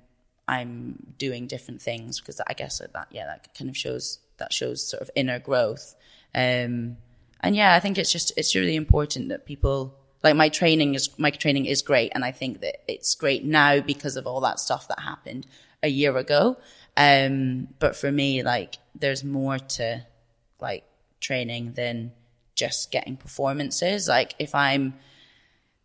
I'm 0.47 1.13
doing 1.17 1.47
different 1.47 1.81
things 1.81 2.19
because 2.19 2.41
I 2.45 2.53
guess 2.53 2.79
that 2.79 3.07
yeah 3.11 3.25
that 3.25 3.53
kind 3.57 3.69
of 3.69 3.77
shows 3.77 4.19
that 4.37 4.53
shows 4.53 4.85
sort 4.85 5.01
of 5.01 5.11
inner 5.15 5.39
growth. 5.39 5.95
Um 6.33 6.97
and 7.41 7.55
yeah, 7.55 7.75
I 7.75 7.79
think 7.79 7.97
it's 7.97 8.11
just 8.11 8.31
it's 8.37 8.55
really 8.55 8.75
important 8.75 9.29
that 9.29 9.45
people 9.45 9.97
like 10.23 10.35
my 10.35 10.49
training 10.49 10.95
is 10.95 11.09
my 11.17 11.31
training 11.31 11.65
is 11.65 11.81
great, 11.81 12.11
and 12.13 12.23
I 12.23 12.31
think 12.31 12.61
that 12.61 12.83
it's 12.87 13.15
great 13.15 13.43
now 13.43 13.79
because 13.81 14.15
of 14.15 14.27
all 14.27 14.41
that 14.41 14.59
stuff 14.59 14.87
that 14.87 14.99
happened 14.99 15.47
a 15.83 15.87
year 15.87 16.15
ago. 16.17 16.57
Um, 16.95 17.69
but 17.79 17.95
for 17.95 18.11
me, 18.11 18.43
like 18.43 18.77
there's 18.95 19.23
more 19.23 19.57
to 19.57 20.05
like 20.59 20.83
training 21.19 21.73
than 21.73 22.11
just 22.55 22.91
getting 22.91 23.17
performances. 23.17 24.07
Like 24.07 24.35
if 24.37 24.53
I'm 24.53 24.93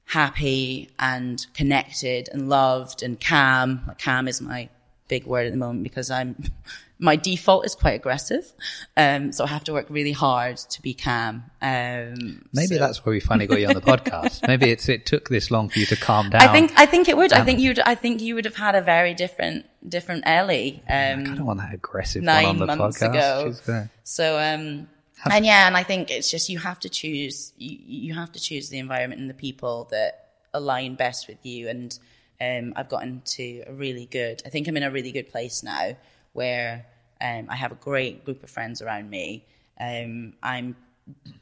happy 0.04 0.90
and 0.98 1.44
connected 1.54 2.28
and 2.32 2.48
loved 2.48 3.02
and 3.02 3.20
calm, 3.20 3.92
calm 3.98 4.28
is 4.28 4.40
my 4.40 4.68
big 5.08 5.26
word 5.26 5.46
at 5.46 5.52
the 5.52 5.58
moment 5.58 5.84
because 5.84 6.10
I'm 6.10 6.36
my 6.98 7.16
default 7.16 7.66
is 7.66 7.74
quite 7.74 7.92
aggressive. 7.92 8.52
Um, 8.96 9.32
so 9.32 9.44
I 9.44 9.48
have 9.48 9.64
to 9.64 9.72
work 9.72 9.86
really 9.90 10.12
hard 10.12 10.56
to 10.56 10.82
be 10.82 10.94
calm. 10.94 11.44
Um, 11.60 12.48
Maybe 12.52 12.74
so. 12.74 12.78
that's 12.78 13.04
why 13.04 13.10
we 13.10 13.20
finally 13.20 13.46
got 13.46 13.60
you 13.60 13.68
on 13.68 13.74
the 13.74 13.80
podcast. 13.82 14.46
Maybe 14.46 14.70
it's, 14.70 14.88
it 14.88 15.04
took 15.04 15.28
this 15.28 15.50
long 15.50 15.68
for 15.68 15.78
you 15.78 15.86
to 15.86 15.96
calm 15.96 16.30
down. 16.30 16.42
I 16.42 16.52
think, 16.52 16.72
I 16.76 16.86
think 16.86 17.08
it 17.08 17.16
would. 17.16 17.32
I 17.32 17.44
think 17.44 17.60
you'd, 17.60 17.80
I 17.80 17.94
think 17.94 18.22
you 18.22 18.34
would 18.34 18.46
have 18.46 18.56
had 18.56 18.74
a 18.74 18.80
very 18.80 19.12
different, 19.12 19.66
different 19.86 20.22
Ellie. 20.26 20.82
Um, 20.88 21.20
I 21.20 21.34
don't 21.34 21.44
want 21.44 21.60
that 21.60 21.74
aggressive 21.74 22.22
nine 22.22 22.46
one 22.46 22.62
on 22.62 22.66
the 22.66 22.76
months 22.76 23.02
podcast. 23.02 23.62
ago. 23.64 23.88
So, 24.04 24.38
um, 24.38 24.88
and 25.30 25.44
yeah, 25.44 25.66
and 25.66 25.76
I 25.76 25.82
think 25.82 26.10
it's 26.10 26.30
just, 26.30 26.48
you 26.48 26.58
have 26.60 26.80
to 26.80 26.88
choose, 26.88 27.52
you, 27.58 27.78
you 27.86 28.14
have 28.14 28.32
to 28.32 28.40
choose 28.40 28.70
the 28.70 28.78
environment 28.78 29.20
and 29.20 29.28
the 29.28 29.34
people 29.34 29.88
that 29.90 30.28
align 30.54 30.94
best 30.94 31.28
with 31.28 31.44
you. 31.44 31.68
And, 31.68 31.98
um, 32.40 32.72
I've 32.77 32.88
gotten 32.88 33.22
to 33.25 33.64
a 33.66 33.72
really 33.72 34.07
good, 34.07 34.42
I 34.44 34.49
think 34.51 34.68
I'm 34.68 34.77
in 34.77 34.83
a 34.83 34.90
really 34.90 35.12
good 35.12 35.31
place 35.31 35.62
now 35.62 35.96
where 36.33 36.87
um, 37.20 37.46
I 37.49 37.57
have 37.57 37.72
a 37.72 37.77
great 37.77 38.25
group 38.25 38.42
of 38.42 38.51
friends 38.51 38.83
around 38.83 39.09
me. 39.09 39.44
Um, 39.81 40.35
I'm 40.42 40.77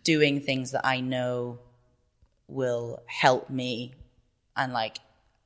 doing 0.02 0.40
things 0.40 0.72
that 0.72 0.86
I 0.86 1.00
know 1.00 1.58
will 2.48 3.02
help 3.06 3.50
me, 3.50 3.94
and 4.56 4.72
like 4.72 4.98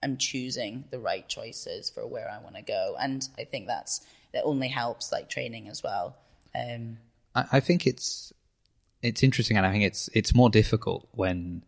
I'm 0.02 0.16
choosing 0.16 0.84
the 0.90 0.98
right 0.98 1.26
choices 1.28 1.90
for 1.90 2.06
where 2.06 2.30
I 2.30 2.42
want 2.42 2.56
to 2.56 2.62
go. 2.62 2.96
And 3.00 3.26
I 3.38 3.44
think 3.44 3.66
that's 3.66 4.04
that 4.32 4.44
only 4.44 4.68
helps 4.68 5.12
like 5.12 5.28
training 5.28 5.68
as 5.68 5.82
well. 5.82 6.16
Um, 6.54 6.98
I, 7.34 7.44
I 7.52 7.60
think 7.60 7.86
it's 7.86 8.32
it's 9.02 9.22
interesting, 9.22 9.56
and 9.56 9.66
I 9.66 9.72
think 9.72 9.84
it's 9.84 10.08
it's 10.12 10.34
more 10.34 10.50
difficult 10.50 11.08
when 11.12 11.64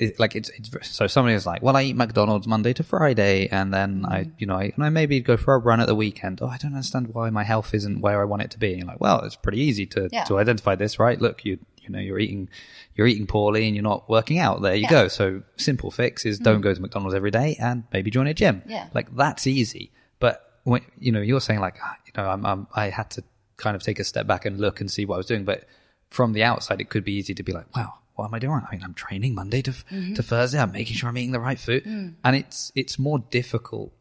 it, 0.00 0.18
like 0.18 0.34
it's, 0.34 0.48
it's 0.50 0.70
so 0.88 1.06
somebody 1.06 1.34
is 1.34 1.46
like, 1.46 1.62
well, 1.62 1.76
I 1.76 1.82
eat 1.82 1.96
McDonald's 1.96 2.46
Monday 2.46 2.72
to 2.72 2.82
Friday, 2.82 3.48
and 3.48 3.72
then 3.72 4.04
I, 4.08 4.24
mm. 4.24 4.32
you 4.38 4.46
know, 4.46 4.56
I, 4.56 4.72
and 4.74 4.84
I 4.84 4.88
maybe 4.88 5.20
go 5.20 5.36
for 5.36 5.54
a 5.54 5.58
run 5.58 5.80
at 5.80 5.86
the 5.86 5.94
weekend. 5.94 6.40
Oh, 6.42 6.46
I 6.46 6.56
don't 6.56 6.72
understand 6.72 7.14
why 7.14 7.28
my 7.30 7.44
health 7.44 7.74
isn't 7.74 8.00
where 8.00 8.20
I 8.20 8.24
want 8.24 8.42
it 8.42 8.50
to 8.52 8.58
be. 8.58 8.70
And 8.70 8.78
you're 8.78 8.88
like, 8.88 9.00
well, 9.00 9.22
it's 9.24 9.36
pretty 9.36 9.60
easy 9.60 9.86
to 9.86 10.08
yeah. 10.10 10.24
to 10.24 10.38
identify 10.38 10.74
this, 10.74 10.98
right? 10.98 11.20
Look, 11.20 11.44
you 11.44 11.58
you 11.82 11.90
know, 11.90 11.98
you're 11.98 12.18
eating 12.18 12.48
you're 12.94 13.06
eating 13.06 13.26
poorly 13.26 13.66
and 13.66 13.76
you're 13.76 13.82
not 13.82 14.08
working 14.08 14.38
out. 14.38 14.62
There 14.62 14.74
you 14.74 14.82
yeah. 14.82 14.90
go. 14.90 15.08
So 15.08 15.42
simple 15.56 15.90
fix 15.90 16.24
is 16.24 16.40
mm. 16.40 16.44
don't 16.44 16.62
go 16.62 16.72
to 16.72 16.80
McDonald's 16.80 17.14
every 17.14 17.30
day 17.30 17.56
and 17.60 17.84
maybe 17.92 18.10
join 18.10 18.26
a 18.26 18.34
gym. 18.34 18.62
Yeah, 18.66 18.88
like 18.94 19.14
that's 19.14 19.46
easy. 19.46 19.92
But 20.18 20.44
when 20.64 20.82
you 20.98 21.12
know, 21.12 21.20
you're 21.20 21.40
saying 21.40 21.60
like, 21.60 21.76
ah, 21.82 21.96
you 22.06 22.12
know, 22.16 22.28
I'm, 22.28 22.46
I'm 22.46 22.66
I 22.74 22.88
had 22.88 23.10
to 23.10 23.24
kind 23.58 23.76
of 23.76 23.82
take 23.82 23.98
a 23.98 24.04
step 24.04 24.26
back 24.26 24.46
and 24.46 24.58
look 24.58 24.80
and 24.80 24.90
see 24.90 25.04
what 25.04 25.16
I 25.16 25.18
was 25.18 25.26
doing, 25.26 25.44
but 25.44 25.64
from 26.08 26.32
the 26.32 26.42
outside, 26.42 26.80
it 26.80 26.88
could 26.88 27.04
be 27.04 27.12
easy 27.12 27.34
to 27.34 27.42
be 27.42 27.52
like, 27.52 27.74
wow, 27.76 27.94
what 28.20 28.26
am 28.26 28.34
I 28.34 28.38
doing? 28.38 28.60
I 28.66 28.70
mean, 28.74 28.84
I'm 28.84 28.94
training 28.94 29.34
Monday 29.34 29.62
to 29.62 29.70
mm-hmm. 29.70 30.14
to 30.14 30.22
Thursday. 30.22 30.58
I'm 30.58 30.72
making 30.72 30.96
sure 30.96 31.08
I'm 31.08 31.16
eating 31.18 31.32
the 31.32 31.40
right 31.40 31.58
food, 31.58 31.84
mm. 31.84 32.14
and 32.22 32.36
it's 32.36 32.70
it's 32.74 32.98
more 32.98 33.18
difficult 33.30 33.92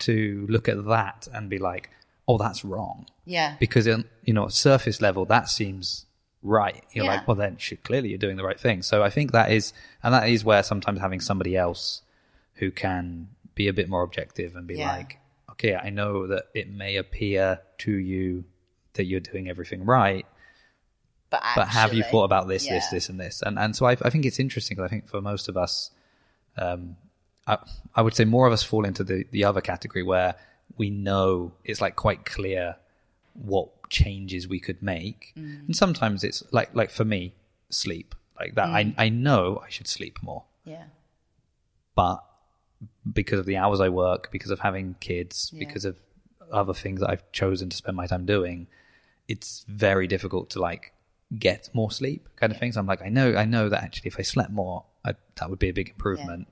to 0.00 0.46
look 0.48 0.68
at 0.68 0.84
that 0.86 1.28
and 1.32 1.50
be 1.50 1.58
like, 1.58 1.90
oh, 2.26 2.38
that's 2.38 2.64
wrong. 2.64 3.06
Yeah. 3.24 3.56
Because 3.58 3.86
in, 3.86 4.04
you 4.24 4.34
know, 4.34 4.48
surface 4.48 5.00
level, 5.00 5.24
that 5.26 5.48
seems 5.48 6.06
right. 6.42 6.82
You're 6.92 7.04
yeah. 7.04 7.16
like, 7.16 7.28
well, 7.28 7.36
then 7.36 7.56
clearly 7.84 8.08
you're 8.08 8.18
doing 8.18 8.36
the 8.36 8.44
right 8.44 8.58
thing. 8.58 8.82
So 8.82 9.02
I 9.02 9.10
think 9.10 9.32
that 9.32 9.52
is, 9.52 9.72
and 10.02 10.12
that 10.14 10.28
is 10.28 10.44
where 10.44 10.62
sometimes 10.62 11.00
having 11.00 11.20
somebody 11.20 11.56
else 11.56 12.02
who 12.54 12.70
can 12.70 13.28
be 13.54 13.68
a 13.68 13.72
bit 13.72 13.88
more 13.88 14.02
objective 14.02 14.56
and 14.56 14.66
be 14.66 14.76
yeah. 14.76 14.88
like, 14.88 15.18
okay, 15.50 15.76
I 15.76 15.90
know 15.90 16.26
that 16.26 16.44
it 16.54 16.68
may 16.70 16.96
appear 16.96 17.60
to 17.78 17.92
you 17.92 18.44
that 18.94 19.04
you're 19.04 19.20
doing 19.20 19.48
everything 19.48 19.84
right, 19.84 20.26
but, 21.32 21.40
actually, 21.42 21.62
but 21.62 21.68
have 21.68 21.94
you 21.94 22.02
thought 22.04 22.24
about 22.24 22.46
this, 22.46 22.66
yeah. 22.66 22.74
this, 22.74 22.88
this, 22.90 23.08
and 23.08 23.18
this? 23.18 23.42
And 23.42 23.58
and 23.58 23.74
so 23.74 23.86
I, 23.86 23.92
I 24.02 24.10
think 24.10 24.26
it's 24.26 24.38
interesting 24.38 24.78
I 24.78 24.86
think 24.86 25.08
for 25.08 25.22
most 25.22 25.48
of 25.48 25.56
us, 25.56 25.90
um, 26.58 26.96
I, 27.46 27.56
I 27.94 28.02
would 28.02 28.14
say 28.14 28.26
more 28.26 28.46
of 28.46 28.52
us 28.52 28.62
fall 28.62 28.84
into 28.84 29.02
the 29.02 29.24
the 29.30 29.44
other 29.44 29.62
category 29.62 30.02
where 30.02 30.34
we 30.76 30.90
know 30.90 31.52
it's 31.64 31.80
like 31.80 31.96
quite 31.96 32.26
clear 32.26 32.76
what 33.32 33.88
changes 33.88 34.46
we 34.46 34.60
could 34.60 34.82
make, 34.82 35.32
mm. 35.36 35.66
and 35.66 35.74
sometimes 35.74 36.22
it's 36.22 36.42
like 36.52 36.74
like 36.74 36.90
for 36.90 37.04
me, 37.04 37.32
sleep 37.70 38.14
like 38.38 38.54
that. 38.54 38.68
Mm. 38.68 38.94
I 38.98 39.06
I 39.06 39.08
know 39.08 39.62
I 39.64 39.70
should 39.70 39.88
sleep 39.88 40.18
more. 40.22 40.44
Yeah. 40.66 40.84
But 41.94 42.22
because 43.10 43.38
of 43.38 43.46
the 43.46 43.56
hours 43.56 43.80
I 43.80 43.88
work, 43.88 44.30
because 44.30 44.50
of 44.50 44.60
having 44.60 44.96
kids, 45.00 45.50
because 45.58 45.84
of 45.86 45.96
other 46.52 46.74
things 46.74 47.00
that 47.00 47.10
I've 47.10 47.30
chosen 47.32 47.70
to 47.70 47.76
spend 47.76 47.96
my 47.96 48.06
time 48.06 48.26
doing, 48.26 48.66
it's 49.28 49.64
very 49.68 50.06
difficult 50.06 50.50
to 50.50 50.60
like 50.60 50.92
get 51.38 51.70
more 51.72 51.90
sleep 51.90 52.28
kind 52.36 52.52
of 52.52 52.58
things. 52.58 52.76
I'm 52.76 52.86
like, 52.86 53.02
I 53.02 53.08
know, 53.08 53.34
I 53.36 53.44
know 53.44 53.68
that 53.68 53.82
actually 53.82 54.08
if 54.08 54.18
I 54.18 54.22
slept 54.22 54.50
more, 54.50 54.84
I, 55.04 55.14
that 55.36 55.50
would 55.50 55.58
be 55.58 55.68
a 55.68 55.74
big 55.74 55.90
improvement. 55.90 56.48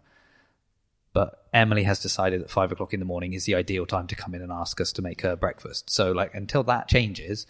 But 1.12 1.44
Emily 1.52 1.82
has 1.82 2.00
decided 2.00 2.40
that 2.40 2.50
five 2.50 2.70
o'clock 2.70 2.94
in 2.94 3.00
the 3.00 3.06
morning 3.06 3.32
is 3.32 3.44
the 3.44 3.56
ideal 3.56 3.84
time 3.84 4.06
to 4.06 4.14
come 4.14 4.34
in 4.34 4.42
and 4.42 4.52
ask 4.52 4.80
us 4.80 4.92
to 4.92 5.02
make 5.02 5.22
her 5.22 5.34
breakfast. 5.36 5.90
So 5.90 6.12
like 6.12 6.34
until 6.34 6.62
that 6.64 6.88
changes, 6.88 7.46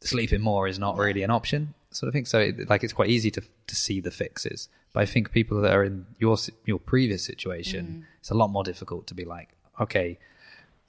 sleeping 0.00 0.40
more 0.40 0.68
is 0.68 0.78
not 0.78 0.96
really 0.96 1.22
an 1.22 1.30
option, 1.30 1.74
sort 1.90 2.08
of 2.08 2.12
thing. 2.14 2.26
So 2.26 2.40
it, 2.40 2.68
like 2.68 2.84
it's 2.84 2.92
quite 2.92 3.08
easy 3.08 3.30
to 3.32 3.42
to 3.66 3.76
see 3.76 4.00
the 4.00 4.10
fixes. 4.10 4.68
But 4.92 5.00
I 5.00 5.06
think 5.06 5.32
people 5.32 5.60
that 5.62 5.72
are 5.72 5.84
in 5.84 6.06
your 6.18 6.36
your 6.66 6.78
previous 6.78 7.24
situation, 7.24 7.86
mm. 7.86 8.18
it's 8.20 8.30
a 8.30 8.34
lot 8.34 8.48
more 8.48 8.64
difficult 8.64 9.06
to 9.08 9.14
be 9.14 9.24
like, 9.24 9.50
okay, 9.80 10.18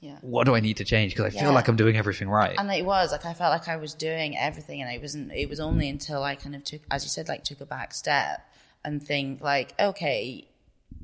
Yeah. 0.02 0.18
what 0.22 0.46
do 0.46 0.56
I 0.56 0.62
need 0.62 0.78
to 0.78 0.86
change? 0.86 1.14
Because 1.14 1.36
I 1.36 1.38
feel 1.38 1.52
like 1.52 1.68
I'm 1.68 1.76
doing 1.76 1.98
everything 1.98 2.30
right. 2.30 2.56
And 2.58 2.72
it 2.72 2.86
was 2.86 3.12
like 3.12 3.26
I 3.26 3.34
felt 3.34 3.52
like 3.52 3.68
I 3.68 3.76
was 3.76 3.94
doing 3.94 4.38
everything, 4.38 4.82
and 4.82 4.90
it 4.90 5.02
wasn't. 5.02 5.34
It 5.34 5.50
was 5.50 5.60
only 5.60 5.90
until 5.90 6.24
I 6.24 6.36
kind 6.36 6.56
of 6.56 6.64
took, 6.64 6.82
as 6.90 7.04
you 7.04 7.10
said, 7.10 7.28
like 7.28 7.44
took 7.44 7.60
a 7.60 7.66
back 7.66 7.94
step 7.94 8.42
and 8.86 9.04
think 9.06 9.42
like, 9.42 9.74
okay, 9.78 10.48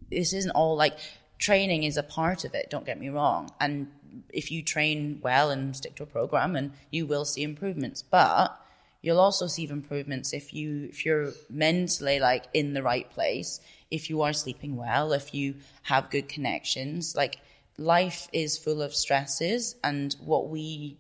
this 0.09 0.31
isn't 0.31 0.51
all 0.51 0.77
like 0.77 0.97
training 1.39 1.83
is 1.83 1.97
a 1.97 2.03
part 2.03 2.45
of 2.45 2.53
it. 2.53 2.69
Don't 2.69 2.85
get 2.85 2.99
me 2.99 3.09
wrong, 3.09 3.51
and 3.59 3.87
if 4.29 4.49
you 4.49 4.63
train 4.63 5.19
well 5.21 5.49
and 5.51 5.75
stick 5.75 5.95
to 5.95 6.03
a 6.03 6.05
program, 6.05 6.55
and 6.55 6.71
you 6.89 7.05
will 7.05 7.25
see 7.25 7.43
improvements, 7.43 8.01
but 8.01 8.57
you'll 9.01 9.19
also 9.19 9.45
see 9.45 9.69
improvements 9.69 10.33
if 10.33 10.53
you 10.53 10.85
if 10.89 11.05
you're 11.05 11.31
mentally 11.49 12.19
like 12.19 12.45
in 12.53 12.73
the 12.73 12.81
right 12.81 13.09
place 13.11 13.59
if 13.91 14.09
you 14.09 14.23
are 14.23 14.33
sleeping 14.33 14.75
well 14.75 15.13
if 15.13 15.31
you 15.31 15.53
have 15.83 16.09
good 16.09 16.27
connections 16.27 17.15
like 17.15 17.37
life 17.77 18.27
is 18.31 18.57
full 18.57 18.81
of 18.81 18.95
stresses 18.95 19.75
and 19.83 20.15
what 20.19 20.49
we 20.49 20.97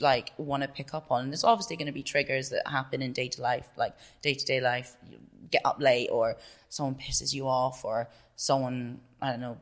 like 0.00 0.32
want 0.38 0.62
to 0.62 0.68
pick 0.68 0.94
up 0.94 1.10
on. 1.10 1.24
And 1.24 1.32
there's 1.32 1.44
obviously 1.44 1.76
going 1.76 1.86
to 1.86 1.92
be 1.92 2.02
triggers 2.02 2.48
that 2.50 2.66
happen 2.66 3.02
in 3.02 3.12
day 3.12 3.28
to 3.28 3.42
life 3.42 3.68
like 3.76 3.94
day 4.22 4.34
to 4.34 4.44
day 4.44 4.60
life 4.60 4.96
you 5.10 5.18
get 5.50 5.62
up 5.64 5.80
late 5.80 6.08
or 6.10 6.36
someone 6.70 6.94
pisses 6.94 7.32
you 7.32 7.46
off 7.46 7.84
or 7.84 8.08
someone 8.34 9.00
i 9.22 9.30
don't 9.30 9.40
know 9.40 9.56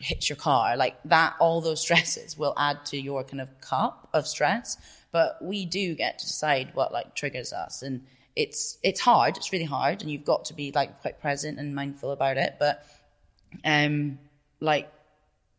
hits 0.00 0.28
your 0.28 0.36
car. 0.36 0.76
Like 0.76 0.96
that 1.04 1.36
all 1.38 1.60
those 1.60 1.80
stresses 1.86 2.36
will 2.36 2.54
add 2.56 2.84
to 2.86 2.98
your 2.98 3.22
kind 3.22 3.40
of 3.40 3.60
cup 3.60 4.08
of 4.12 4.26
stress. 4.26 4.76
But 5.12 5.38
we 5.40 5.66
do 5.66 5.94
get 5.94 6.18
to 6.18 6.26
decide 6.26 6.74
what 6.74 6.92
like 6.92 7.14
triggers 7.14 7.52
us. 7.52 7.82
And 7.82 8.06
it's 8.34 8.78
it's 8.82 9.00
hard. 9.00 9.36
It's 9.36 9.52
really 9.52 9.64
hard. 9.64 10.02
And 10.02 10.10
you've 10.10 10.24
got 10.24 10.46
to 10.46 10.54
be 10.54 10.72
like 10.72 11.00
quite 11.00 11.20
present 11.20 11.58
and 11.58 11.74
mindful 11.74 12.10
about 12.10 12.36
it. 12.36 12.56
But 12.58 12.84
um 13.64 14.18
like 14.60 14.90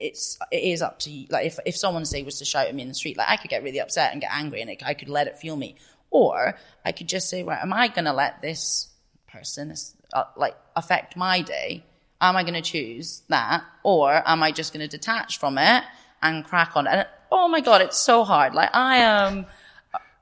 it's 0.01 0.37
it 0.51 0.63
is 0.63 0.81
up 0.81 0.99
to 0.99 1.09
you. 1.09 1.27
Like 1.29 1.45
if 1.45 1.59
if 1.65 1.77
someone 1.77 2.05
say 2.05 2.23
was 2.23 2.39
to 2.39 2.45
shout 2.45 2.67
at 2.67 2.75
me 2.75 2.81
in 2.81 2.87
the 2.87 2.93
street 2.93 3.17
like 3.17 3.29
i 3.29 3.37
could 3.37 3.49
get 3.49 3.63
really 3.63 3.79
upset 3.79 4.11
and 4.11 4.21
get 4.21 4.31
angry 4.33 4.61
and 4.61 4.69
it, 4.69 4.81
i 4.85 4.93
could 4.93 5.09
let 5.09 5.27
it 5.27 5.37
fuel 5.37 5.55
me. 5.55 5.75
Or 6.09 6.57
i 6.83 6.91
could 6.91 7.07
just 7.07 7.29
say 7.29 7.43
right 7.43 7.61
am 7.61 7.71
i 7.73 7.87
going 7.87 8.05
to 8.05 8.13
let 8.13 8.41
this 8.41 8.89
person 9.31 9.73
uh, 10.13 10.23
like 10.35 10.55
affect 10.75 11.15
my 11.15 11.41
day? 11.41 11.85
Am 12.19 12.35
i 12.35 12.43
going 12.43 12.55
to 12.55 12.61
choose 12.61 13.23
that? 13.29 13.63
Or 13.83 14.27
am 14.27 14.43
i 14.43 14.51
just 14.51 14.73
going 14.73 14.87
to 14.87 14.97
detach 14.97 15.39
from 15.39 15.57
it 15.57 15.83
and 16.21 16.43
crack 16.43 16.75
on? 16.75 16.87
And 16.87 17.07
oh 17.31 17.47
my 17.47 17.61
god 17.61 17.81
it's 17.81 17.97
so 17.97 18.23
hard. 18.23 18.53
Like 18.53 18.73
i 18.73 18.97
am 18.97 19.45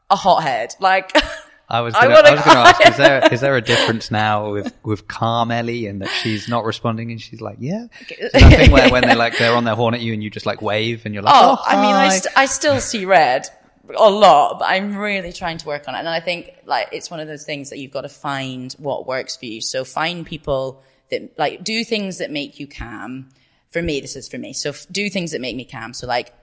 a 0.09 0.15
hothead. 0.15 0.75
Like 0.79 1.11
I 1.69 1.81
was 1.81 1.93
I 1.93 2.03
gonna, 2.03 2.15
I 2.15 2.21
wanna 2.21 2.35
was 2.35 2.45
going 2.45 2.55
to 2.55 2.61
ask, 2.61 2.87
is 2.87 2.97
there 2.97 3.33
is 3.33 3.41
there 3.41 3.55
a 3.55 3.61
difference 3.61 4.09
now 4.09 4.51
with 4.51 4.73
with 4.83 5.07
calm 5.07 5.51
Ellie 5.51 5.85
and 5.85 6.01
that 6.01 6.09
she's 6.09 6.49
not 6.49 6.65
responding 6.65 7.11
and 7.11 7.21
she's 7.21 7.41
like, 7.41 7.57
yeah, 7.59 7.85
Is 8.09 8.31
that 8.31 8.53
thing 8.55 8.71
where 8.71 8.89
when 8.89 9.03
they 9.03 9.15
like 9.25 9.37
they're 9.37 9.55
on 9.55 9.65
their 9.65 9.75
horn 9.75 9.93
at 9.93 10.01
you 10.01 10.13
and 10.13 10.23
you 10.23 10.31
just 10.31 10.47
like 10.47 10.61
wave 10.61 11.05
and 11.05 11.13
you're 11.13 11.21
like, 11.21 11.33
Oh, 11.35 11.57
oh, 11.59 11.63
I 11.65 11.75
mean, 11.75 11.93
I, 11.93 12.09
st- 12.09 12.37
I 12.37 12.45
still 12.47 12.79
see 12.79 13.05
red 13.05 13.47
a 13.95 14.09
lot, 14.09 14.59
but 14.59 14.65
I'm 14.65 14.95
really 14.95 15.31
trying 15.31 15.57
to 15.59 15.67
work 15.67 15.87
on 15.87 15.95
it. 15.95 15.99
And 15.99 16.09
I 16.09 16.19
think 16.19 16.53
like 16.65 16.89
it's 16.91 17.11
one 17.11 17.19
of 17.19 17.27
those 17.27 17.43
things 17.45 17.69
that 17.69 17.77
you've 17.77 17.91
got 17.91 18.01
to 18.01 18.09
find 18.09 18.73
what 18.73 19.07
works 19.07 19.35
for 19.35 19.45
you. 19.45 19.61
So 19.61 19.83
find 19.83 20.25
people 20.25 20.83
that 21.11 21.37
like 21.37 21.63
do 21.63 21.83
things 21.83 22.17
that 22.17 22.31
make 22.31 22.59
you 22.59 22.67
calm. 22.67 23.29
For 23.69 23.81
me, 23.81 23.99
this 24.01 24.15
is 24.15 24.27
for 24.27 24.39
me. 24.39 24.53
So 24.53 24.69
f- 24.69 24.87
do 24.91 25.09
things 25.09 25.31
that 25.31 25.41
make 25.41 25.55
me 25.55 25.65
calm. 25.65 25.93
So 25.93 26.07
like 26.07 26.33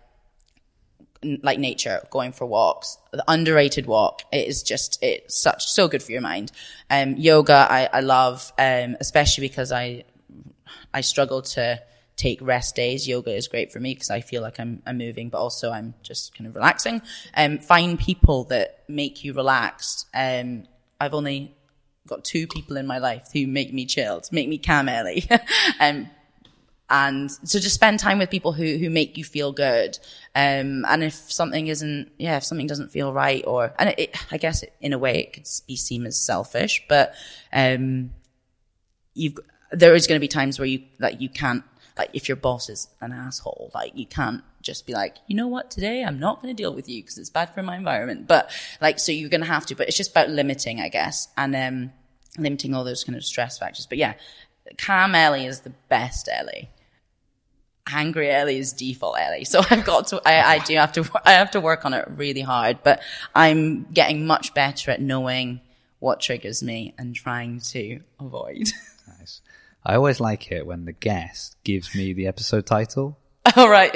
like 1.42 1.58
nature, 1.58 2.02
going 2.10 2.32
for 2.32 2.46
walks. 2.46 2.98
The 3.12 3.24
underrated 3.28 3.86
walk 3.86 4.22
it 4.32 4.48
is 4.48 4.62
just 4.62 4.98
it's 5.02 5.40
such 5.40 5.66
so 5.66 5.88
good 5.88 6.02
for 6.02 6.12
your 6.12 6.20
mind. 6.20 6.52
Um, 6.90 7.16
yoga 7.16 7.66
I, 7.70 7.88
I 7.92 8.00
love, 8.00 8.52
um, 8.58 8.96
especially 9.00 9.48
because 9.48 9.72
I 9.72 10.04
I 10.92 11.00
struggle 11.02 11.42
to 11.42 11.80
take 12.16 12.40
rest 12.40 12.74
days. 12.74 13.06
Yoga 13.06 13.34
is 13.34 13.48
great 13.48 13.72
for 13.72 13.78
me 13.78 13.94
because 13.94 14.10
I 14.10 14.20
feel 14.20 14.42
like 14.42 14.58
I'm, 14.58 14.82
I'm 14.86 14.98
moving, 14.98 15.28
but 15.28 15.38
also 15.38 15.70
I'm 15.70 15.94
just 16.02 16.34
kind 16.34 16.48
of 16.48 16.54
relaxing. 16.54 17.02
Um, 17.34 17.58
find 17.58 17.98
people 17.98 18.44
that 18.44 18.84
make 18.88 19.22
you 19.22 19.34
relaxed. 19.34 20.06
Um, 20.14 20.64
I've 20.98 21.14
only 21.14 21.54
got 22.06 22.24
two 22.24 22.46
people 22.46 22.76
in 22.76 22.86
my 22.86 22.98
life 22.98 23.28
who 23.32 23.46
make 23.46 23.72
me 23.72 23.84
chilled, 23.84 24.28
make 24.32 24.48
me 24.48 24.58
calm 24.58 24.88
early. 24.88 25.28
um, 25.80 26.08
and 26.88 27.30
so 27.30 27.58
just 27.58 27.74
spend 27.74 27.98
time 27.98 28.18
with 28.18 28.30
people 28.30 28.52
who, 28.52 28.76
who 28.76 28.90
make 28.90 29.16
you 29.16 29.24
feel 29.24 29.52
good. 29.52 29.98
Um, 30.34 30.84
and 30.88 31.02
if 31.02 31.14
something 31.14 31.66
isn't, 31.66 32.12
yeah, 32.18 32.36
if 32.36 32.44
something 32.44 32.66
doesn't 32.66 32.90
feel 32.90 33.12
right 33.12 33.44
or, 33.46 33.74
and 33.78 33.88
it, 33.90 33.98
it, 33.98 34.16
I 34.30 34.36
guess 34.36 34.62
it, 34.62 34.72
in 34.80 34.92
a 34.92 34.98
way 34.98 35.18
it 35.18 35.32
could 35.32 35.48
be 35.66 35.76
seen 35.76 36.06
as 36.06 36.16
selfish, 36.16 36.84
but, 36.88 37.14
um, 37.52 38.10
you've, 39.14 39.38
there 39.72 39.94
is 39.94 40.06
going 40.06 40.16
to 40.16 40.20
be 40.20 40.28
times 40.28 40.58
where 40.58 40.66
you, 40.66 40.82
like, 41.00 41.20
you 41.20 41.28
can't, 41.28 41.64
like, 41.98 42.10
if 42.12 42.28
your 42.28 42.36
boss 42.36 42.68
is 42.68 42.88
an 43.00 43.10
asshole, 43.10 43.72
like, 43.74 43.96
you 43.96 44.06
can't 44.06 44.44
just 44.62 44.86
be 44.86 44.92
like, 44.92 45.16
you 45.26 45.34
know 45.34 45.48
what, 45.48 45.70
today 45.70 46.04
I'm 46.04 46.20
not 46.20 46.40
going 46.40 46.54
to 46.54 46.62
deal 46.62 46.72
with 46.72 46.88
you 46.88 47.02
because 47.02 47.18
it's 47.18 47.30
bad 47.30 47.52
for 47.52 47.62
my 47.62 47.76
environment. 47.76 48.28
But, 48.28 48.50
like, 48.80 49.00
so 49.00 49.10
you're 49.10 49.30
going 49.30 49.40
to 49.40 49.46
have 49.46 49.66
to, 49.66 49.74
but 49.74 49.88
it's 49.88 49.96
just 49.96 50.12
about 50.12 50.30
limiting, 50.30 50.80
I 50.80 50.88
guess, 50.88 51.28
and, 51.36 51.56
um, 51.56 51.92
limiting 52.38 52.74
all 52.74 52.84
those 52.84 53.02
kind 53.02 53.16
of 53.16 53.24
stress 53.24 53.58
factors. 53.58 53.86
But 53.86 53.98
yeah, 53.98 54.14
calm 54.78 55.14
Ellie 55.14 55.46
is 55.46 55.60
the 55.60 55.72
best 55.88 56.28
Ellie 56.30 56.68
angry 57.88 58.30
Ellie 58.30 58.58
is 58.58 58.72
default 58.72 59.18
Ellie. 59.18 59.44
So 59.44 59.62
I've 59.70 59.84
got 59.84 60.08
to, 60.08 60.20
I, 60.26 60.54
I 60.54 60.58
do 60.60 60.74
have 60.76 60.92
to, 60.92 61.08
I 61.24 61.32
have 61.32 61.50
to 61.52 61.60
work 61.60 61.84
on 61.84 61.94
it 61.94 62.06
really 62.08 62.40
hard, 62.40 62.78
but 62.82 63.00
I'm 63.34 63.84
getting 63.92 64.26
much 64.26 64.54
better 64.54 64.90
at 64.90 65.00
knowing 65.00 65.60
what 65.98 66.20
triggers 66.20 66.62
me 66.62 66.94
and 66.98 67.14
trying 67.14 67.60
to 67.60 68.00
avoid. 68.20 68.68
Nice. 69.20 69.40
I 69.84 69.94
always 69.94 70.18
like 70.18 70.50
it 70.50 70.66
when 70.66 70.84
the 70.84 70.90
guest 70.92 71.54
gives 71.62 71.94
me 71.94 72.12
the 72.12 72.26
episode 72.26 72.66
title. 72.66 73.18
All 73.56 73.68
right. 73.68 73.94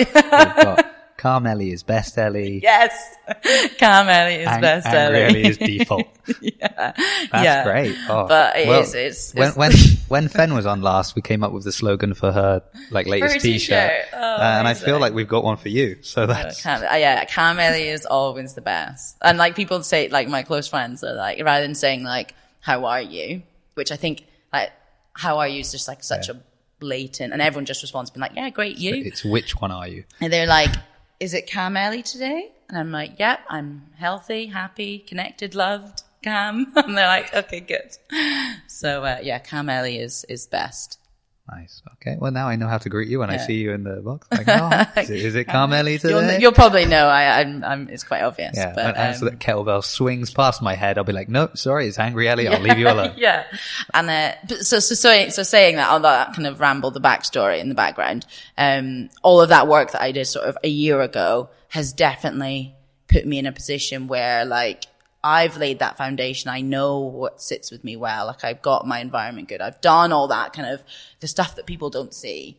Calm 1.21 1.47
Ellie 1.47 1.71
is 1.71 1.83
best 1.83 2.17
Ellie. 2.17 2.61
yes. 2.63 2.93
Calm 3.79 4.09
Ellie 4.09 4.37
is 4.37 4.49
Ang- 4.49 4.61
best 4.63 4.87
Ellie. 4.87 5.21
Ellie 5.23 5.45
is 5.45 5.59
default. 5.71 6.07
yeah. 6.41 6.93
That's 6.97 7.45
yeah. 7.45 7.63
great. 7.65 7.95
Oh, 8.09 8.27
But 8.27 8.57
it 8.57 8.67
well, 8.69 8.81
is, 8.81 8.95
it's- 8.95 9.35
when 9.35 9.49
it's- 9.51 9.57
when 10.09 10.25
when 10.25 10.29
Fen 10.29 10.55
was 10.55 10.65
on 10.65 10.81
last, 10.81 11.15
we 11.15 11.21
came 11.23 11.45
up 11.45 11.53
with 11.53 11.65
the 11.65 11.73
slogan 11.73 12.15
for 12.15 12.33
her 12.33 12.63
like 12.91 13.07
latest 13.07 13.35
her 13.35 13.41
T-shirt. 13.41 13.93
Oh, 14.15 14.17
Uh, 14.17 14.57
and 14.59 14.67
I 14.67 14.73
feel 14.75 14.99
like 14.99 15.13
we've 15.13 15.29
got 15.29 15.45
one 15.45 15.59
for 15.59 15.69
you. 15.69 15.99
So 16.01 16.25
that's 16.27 16.63
Calm, 16.63 16.83
uh, 16.83 16.95
yeah, 16.97 17.25
calm 17.27 17.59
Ellie 17.59 17.89
is 17.89 18.07
always 18.07 18.55
the 18.55 18.63
best. 18.63 19.17
And 19.21 19.37
like 19.37 19.55
people 19.55 19.83
say, 19.83 20.09
like 20.09 20.27
my 20.29 20.43
close 20.43 20.69
friends 20.69 21.05
are 21.05 21.13
like, 21.15 21.43
rather 21.45 21.63
than 21.67 21.75
saying 21.75 22.03
like, 22.03 22.35
how 22.61 22.87
are 22.87 23.03
you? 23.03 23.43
Which 23.75 23.93
I 23.93 23.97
think 23.97 24.25
like, 24.53 24.73
how 25.13 25.39
are 25.39 25.49
you 25.49 25.61
is 25.61 25.71
just 25.71 25.87
like 25.87 26.03
such 26.03 26.29
Yeah. 26.29 26.37
a 26.37 26.39
blatant, 26.81 27.35
and 27.35 27.43
everyone 27.43 27.67
just 27.67 27.83
responds 27.83 28.11
being 28.11 28.23
like, 28.23 28.33
yeah, 28.35 28.49
great, 28.49 28.79
you. 28.79 28.95
it's 29.05 29.23
which 29.23 29.61
one 29.61 29.71
are 29.71 29.87
you? 29.87 30.05
And 30.21 30.33
they're 30.33 30.47
like, 30.47 30.71
is 31.21 31.35
it 31.35 31.51
calm 31.51 31.77
Ellie 31.77 32.03
today? 32.03 32.51
And 32.69 32.79
I'm 32.79 32.91
like, 32.91 33.19
yep, 33.19 33.41
I'm 33.49 33.83
healthy, 33.97 34.47
happy, 34.47 34.99
connected, 34.99 35.55
loved, 35.55 36.03
calm. 36.25 36.73
And 36.77 36.97
they're 36.97 37.07
like, 37.07 37.35
okay, 37.35 37.61
good. 37.61 37.97
So, 38.67 39.05
uh, 39.05 39.19
yeah, 39.23 39.39
calm 39.39 39.69
Ellie 39.69 39.99
is, 39.99 40.25
is 40.29 40.47
best. 40.47 40.99
Nice. 41.51 41.83
Okay. 41.95 42.17
Well, 42.19 42.31
now 42.31 42.49
I 42.49 42.57
know 42.57 42.69
how 42.69 42.79
to 42.79 42.89
greet 42.89 43.09
you 43.09 43.19
when 43.19 43.31
I 43.31 43.39
see 43.39 43.55
you 43.55 43.73
in 43.73 43.83
the 43.85 43.97
box. 43.97 44.27
Like, 44.41 44.49
oh, 44.49 45.01
is, 45.01 45.11
it, 45.11 45.19
is 45.19 45.35
it 45.35 45.45
Calm 45.45 45.73
Ellie 45.73 45.93
You'll, 45.93 46.21
today? 46.21 46.39
you'll 46.41 46.53
probably 46.53 46.87
know. 46.87 47.09
I, 47.09 47.41
I'm, 47.41 47.65
I'm, 47.65 47.89
it's 47.89 48.05
quite 48.05 48.23
obvious. 48.23 48.57
yeah. 48.57 48.73
but, 48.75 48.87
and 48.87 48.97
as 48.97 49.21
um, 49.21 49.29
the 49.29 49.37
kettlebell 49.37 49.83
swings 49.83 50.33
past 50.33 50.63
my 50.63 50.75
head, 50.75 50.97
I'll 50.97 51.05
be 51.05 51.13
like, 51.13 51.29
no, 51.29 51.51
sorry, 51.55 51.89
it's 51.89 51.99
Angry 51.99 52.29
Ellie. 52.29 52.47
I'll 52.47 52.61
leave 52.61 52.79
you 52.79 52.89
alone. 52.89 53.15
yeah. 53.17 53.45
And 53.93 54.09
uh, 54.09 54.47
so, 54.61 54.79
so 54.79 54.95
so 54.95 55.29
so 55.31 55.43
saying 55.43 55.77
that, 55.77 55.91
on 55.91 56.03
that 56.03 56.35
kind 56.35 56.47
of 56.47 56.61
ramble, 56.61 56.91
the 56.93 57.01
backstory 57.01 57.59
in 57.59 57.69
the 57.69 57.75
background, 57.75 58.25
um, 58.57 59.11
all 59.23 59.41
of 59.41 59.49
that 59.49 59.67
work 59.67 59.93
that 59.93 60.03
I 60.03 60.13
did 60.13 60.27
sort 60.27 60.47
of 60.47 60.57
a 60.63 60.69
year 60.69 61.01
ago 61.01 61.51
has 61.69 61.93
definitely 61.93 62.75
put 63.09 63.27
me 63.27 63.39
in 63.39 63.47
a 63.47 63.53
position 63.53 64.07
where 64.07 64.45
like 64.45 64.85
I've 65.23 65.57
laid 65.57 65.81
that 65.81 65.99
foundation. 65.99 66.51
I 66.51 66.61
know 66.63 67.01
what 67.01 67.43
sits 67.43 67.71
with 67.71 67.85
me 67.85 67.97
well. 67.97 68.27
Like 68.27 68.45
I've 68.45 68.63
got 68.63 68.87
my 68.87 69.01
environment 69.01 69.49
good. 69.49 69.61
I've 69.61 69.81
done 69.81 70.13
all 70.13 70.29
that 70.29 70.53
kind 70.53 70.69
of 70.69 70.83
the 71.21 71.29
stuff 71.29 71.57
that 71.57 71.67
people 71.67 71.91
don't 71.91 72.15
see. 72.15 72.59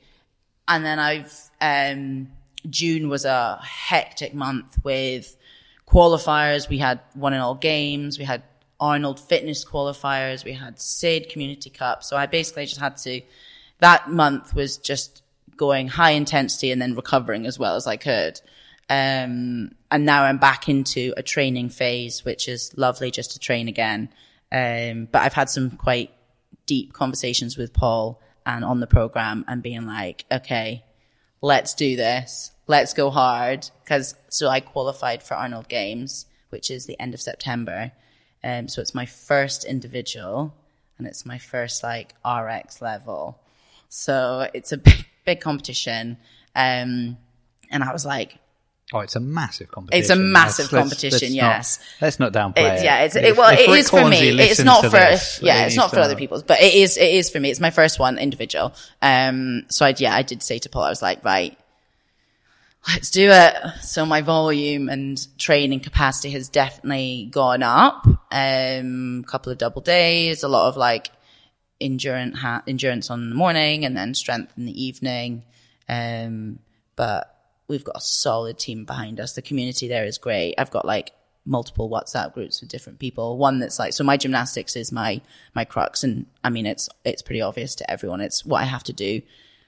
And 0.68 0.86
then 0.86 1.00
I've, 1.00 1.34
um, 1.60 2.30
June 2.70 3.10
was 3.10 3.26
a 3.26 3.60
hectic 3.64 4.34
month 4.34 4.78
with 4.84 5.36
qualifiers. 5.88 6.70
We 6.70 6.78
had 6.78 7.00
one 7.16 7.34
in 7.34 7.42
all 7.42 7.56
games. 7.56 8.20
We 8.20 8.26
had 8.26 8.44
Arnold 8.80 9.20
fitness 9.20 9.66
qualifiers. 9.66 10.46
We 10.46 10.54
had 10.54 10.80
SID 10.80 11.30
community 11.30 11.70
cup. 11.70 12.04
So 12.04 12.16
I 12.16 12.28
basically 12.28 12.66
just 12.66 12.80
had 12.80 12.98
to 12.98 13.22
that 13.80 14.10
month 14.10 14.54
was 14.54 14.78
just 14.78 15.24
going 15.58 15.88
high 15.88 16.12
intensity 16.12 16.72
and 16.72 16.82
then 16.82 16.96
recovering 16.96 17.46
as 17.46 17.60
well 17.60 17.76
as 17.76 17.88
I 17.88 17.98
could. 17.98 18.40
Um, 18.90 19.72
and 19.90 20.06
now 20.06 20.24
I'm 20.24 20.38
back 20.38 20.68
into 20.68 21.14
a 21.16 21.24
training 21.24 21.70
phase, 21.70 22.26
which 22.26 22.48
is 22.48 22.78
lovely 22.78 23.12
just 23.12 23.32
to 23.32 23.40
train 23.40 23.68
again. 23.68 24.10
Um, 24.52 25.08
but 25.12 25.22
I've 25.22 25.34
had 25.34 25.50
some 25.50 25.72
quite 25.72 26.12
deep 26.66 26.94
conversations 26.94 27.58
with 27.58 27.74
Paul 27.74 28.22
and 28.46 28.66
on 28.66 28.80
the 28.80 28.88
program 28.88 29.46
and 29.48 29.64
being 29.64 29.86
like, 29.86 30.26
okay, 30.32 30.84
let's 31.42 31.74
do 31.74 31.96
this. 31.96 32.52
Let's 32.68 32.94
go 32.94 33.10
hard. 33.10 33.70
Cause 33.86 34.16
so 34.30 34.48
I 34.48 34.60
qualified 34.60 35.24
for 35.24 35.36
Arnold 35.36 35.68
Games, 35.68 36.26
which 36.50 36.70
is 36.72 36.86
the 36.86 37.00
end 37.00 37.14
of 37.14 37.22
September. 37.22 37.92
Um, 38.44 38.68
so 38.68 38.82
it's 38.82 38.96
my 38.96 39.06
first 39.06 39.64
individual 39.64 40.54
and 40.98 41.08
it's 41.08 41.26
my 41.26 41.38
first 41.38 41.84
like 41.84 42.14
RX 42.26 42.82
level. 42.82 43.40
So 43.90 44.50
it's 44.54 44.72
a 44.72 44.78
big, 44.78 45.06
big 45.26 45.42
competition. 45.42 46.18
Um, 46.56 47.18
and 47.70 47.84
I 47.84 47.92
was 47.94 48.06
like, 48.06 48.38
Oh, 48.94 49.00
it's 49.00 49.16
a 49.16 49.20
massive 49.22 49.72
competition. 49.72 50.02
It's 50.02 50.10
a 50.10 50.16
massive 50.18 50.64
Let's- 50.66 50.74
let's- 50.74 50.82
competition, 50.84 51.28
let's 51.30 51.34
yes. 51.34 51.80
Not, 51.80 52.06
let's 52.06 52.20
not 52.20 52.34
downplay 52.34 52.80
it. 52.80 52.84
yeah, 52.84 53.04
it's 53.04 53.16
it, 53.16 53.38
well, 53.38 53.54
if 53.54 53.60
it 53.60 53.72
Rick 53.72 53.88
for 53.88 54.10
me. 54.10 54.30
It's 54.42 54.60
not 54.64 54.84
for 54.84 54.90
this, 54.90 55.40
yeah, 55.42 55.66
it's 55.66 55.78
not 55.78 55.92
for 55.92 56.00
other 56.00 56.16
people's, 56.18 56.44
but 56.44 56.60
it 56.62 56.74
is 56.74 56.98
it 56.98 57.10
is 57.14 57.30
for 57.30 57.40
me. 57.40 57.50
It's 57.50 57.62
my 57.62 57.70
first 57.70 58.00
one 58.00 58.18
individual. 58.18 58.74
Um, 59.02 59.64
so 59.70 59.86
I 59.86 59.94
yeah, 59.98 60.14
I 60.14 60.24
did 60.24 60.44
say 60.44 60.60
to 60.60 60.70
Paul, 60.70 60.84
I 60.84 60.90
was 60.90 61.02
like, 61.02 61.24
right, 61.24 61.58
let's 62.90 63.10
do 63.12 63.30
it. 63.32 63.56
So 63.82 64.06
my 64.06 64.22
volume 64.22 64.90
and 64.90 65.26
training 65.38 65.80
capacity 65.80 66.32
has 66.32 66.50
definitely 66.50 67.30
gone 67.32 67.64
up. 67.64 68.06
Um, 68.32 69.24
couple 69.26 69.52
of 69.54 69.58
double 69.58 69.82
days, 69.82 70.44
a 70.44 70.48
lot 70.50 70.68
of 70.68 70.76
like 70.78 71.10
endurance 71.80 72.38
ha- 72.38 72.64
endurance 72.68 73.10
on 73.10 73.30
the 73.30 73.36
morning 73.36 73.86
and 73.86 73.96
then 73.96 74.14
strength 74.16 74.52
in 74.58 74.66
the 74.66 74.84
evening. 74.84 75.44
Um, 75.88 76.60
but 76.98 77.31
we've 77.72 77.84
got 77.84 77.98
a 77.98 78.02
solid 78.02 78.60
team 78.60 78.86
behind 78.86 79.20
us. 79.20 79.34
The 79.34 79.42
community 79.42 79.88
there 79.88 80.06
is 80.06 80.18
great. 80.18 80.54
I've 80.58 80.70
got 80.70 80.86
like 80.86 81.12
multiple 81.46 81.90
WhatsApp 81.90 82.34
groups 82.34 82.62
with 82.62 82.70
different 82.70 83.00
people. 83.00 83.38
One 83.38 83.60
that's 83.60 83.80
like, 83.80 83.94
so 83.94 84.04
my 84.04 84.18
gymnastics 84.18 84.76
is 84.76 84.92
my, 84.92 85.22
my 85.56 85.66
crux. 85.66 86.04
And 86.04 86.28
I 86.44 86.50
mean, 86.50 86.68
it's, 86.68 86.90
it's 87.04 87.22
pretty 87.24 87.42
obvious 87.42 87.74
to 87.76 87.90
everyone. 87.90 88.22
It's 88.22 88.46
what 88.46 88.62
I 88.62 88.66
have 88.66 88.84
to 88.84 88.94
do. 88.94 89.22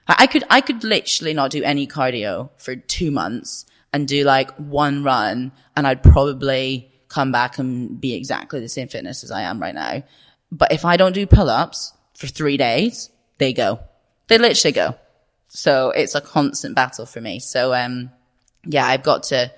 I, 0.06 0.14
I 0.18 0.26
could, 0.28 0.44
I 0.50 0.60
could 0.60 0.84
literally 0.84 1.34
not 1.34 1.50
do 1.50 1.64
any 1.64 1.86
cardio 1.86 2.50
for 2.58 2.76
two 2.76 3.10
months 3.10 3.66
and 3.92 4.06
do 4.06 4.22
like 4.22 4.54
one 4.56 5.02
run 5.02 5.50
and 5.74 5.86
I'd 5.86 6.02
probably 6.02 6.92
come 7.08 7.32
back 7.32 7.58
and 7.58 8.00
be 8.00 8.14
exactly 8.14 8.60
the 8.60 8.68
same 8.68 8.88
fitness 8.88 9.24
as 9.24 9.30
I 9.30 9.42
am 9.42 9.60
right 9.60 9.74
now. 9.74 10.04
But 10.52 10.72
if 10.72 10.84
I 10.84 10.96
don't 10.96 11.14
do 11.14 11.26
pull 11.26 11.48
ups 11.48 11.92
for 12.14 12.26
three 12.26 12.56
days, 12.56 13.10
they 13.38 13.52
go. 13.52 13.80
They 14.28 14.38
literally 14.38 14.72
go. 14.72 14.94
So 15.56 15.90
it's 15.90 16.14
a 16.16 16.20
constant 16.20 16.74
battle 16.74 17.06
for 17.06 17.20
me. 17.20 17.38
So, 17.38 17.72
um, 17.72 18.10
yeah, 18.64 18.84
I've 18.86 19.04
got 19.04 19.22
to, 19.24 19.52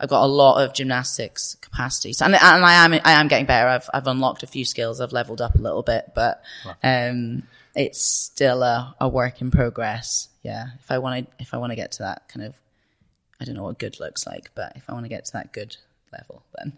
I've 0.00 0.08
got 0.08 0.24
a 0.24 0.26
lot 0.26 0.64
of 0.64 0.72
gymnastics 0.72 1.56
capacity. 1.60 2.14
So, 2.14 2.24
and, 2.24 2.34
and 2.34 2.64
I 2.64 2.84
am, 2.84 2.92
I 3.04 3.12
am 3.20 3.28
getting 3.28 3.44
better. 3.46 3.68
I've, 3.68 3.88
I've 3.92 4.06
unlocked 4.06 4.42
a 4.42 4.46
few 4.46 4.64
skills. 4.64 5.00
I've 5.00 5.12
leveled 5.12 5.42
up 5.42 5.54
a 5.54 5.58
little 5.58 5.82
bit, 5.82 6.12
but, 6.14 6.42
um, 6.82 7.42
it's 7.74 8.02
still 8.02 8.62
a, 8.62 8.94
a 8.98 9.08
work 9.08 9.40
in 9.42 9.50
progress. 9.50 10.28
Yeah. 10.42 10.68
If 10.80 10.90
I 10.90 10.98
want 10.98 11.26
to, 11.28 11.34
if 11.38 11.52
I 11.52 11.58
want 11.58 11.70
to 11.70 11.76
get 11.76 11.92
to 11.92 12.02
that 12.04 12.28
kind 12.28 12.46
of, 12.46 12.54
I 13.40 13.44
don't 13.44 13.54
know 13.54 13.64
what 13.64 13.78
good 13.78 14.00
looks 14.00 14.26
like, 14.26 14.50
but 14.54 14.72
if 14.76 14.88
I 14.88 14.92
want 14.94 15.04
to 15.04 15.08
get 15.10 15.26
to 15.26 15.32
that 15.34 15.52
good 15.52 15.76
level, 16.12 16.42
then 16.56 16.72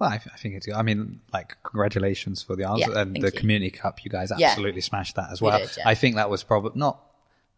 Well, 0.00 0.10
I, 0.10 0.14
I 0.14 0.36
think 0.36 0.56
it's. 0.56 0.68
I 0.72 0.82
mean, 0.82 1.20
like, 1.32 1.56
congratulations 1.62 2.42
for 2.42 2.56
the 2.56 2.66
answer 2.68 2.90
Yeah, 2.90 3.00
and 3.02 3.14
the 3.14 3.26
you. 3.26 3.30
community 3.32 3.70
cup. 3.70 4.04
You 4.04 4.10
guys 4.10 4.32
Yeah. 4.36 4.48
absolutely 4.48 4.80
smashed 4.80 5.14
that 5.16 5.30
as 5.30 5.40
We 5.40 5.46
well. 5.48 5.58
did, 5.60 5.70
yeah. 5.76 5.88
I 5.88 5.94
think 5.94 6.16
that 6.16 6.28
was 6.30 6.42
probably 6.42 6.72
not 6.80 7.00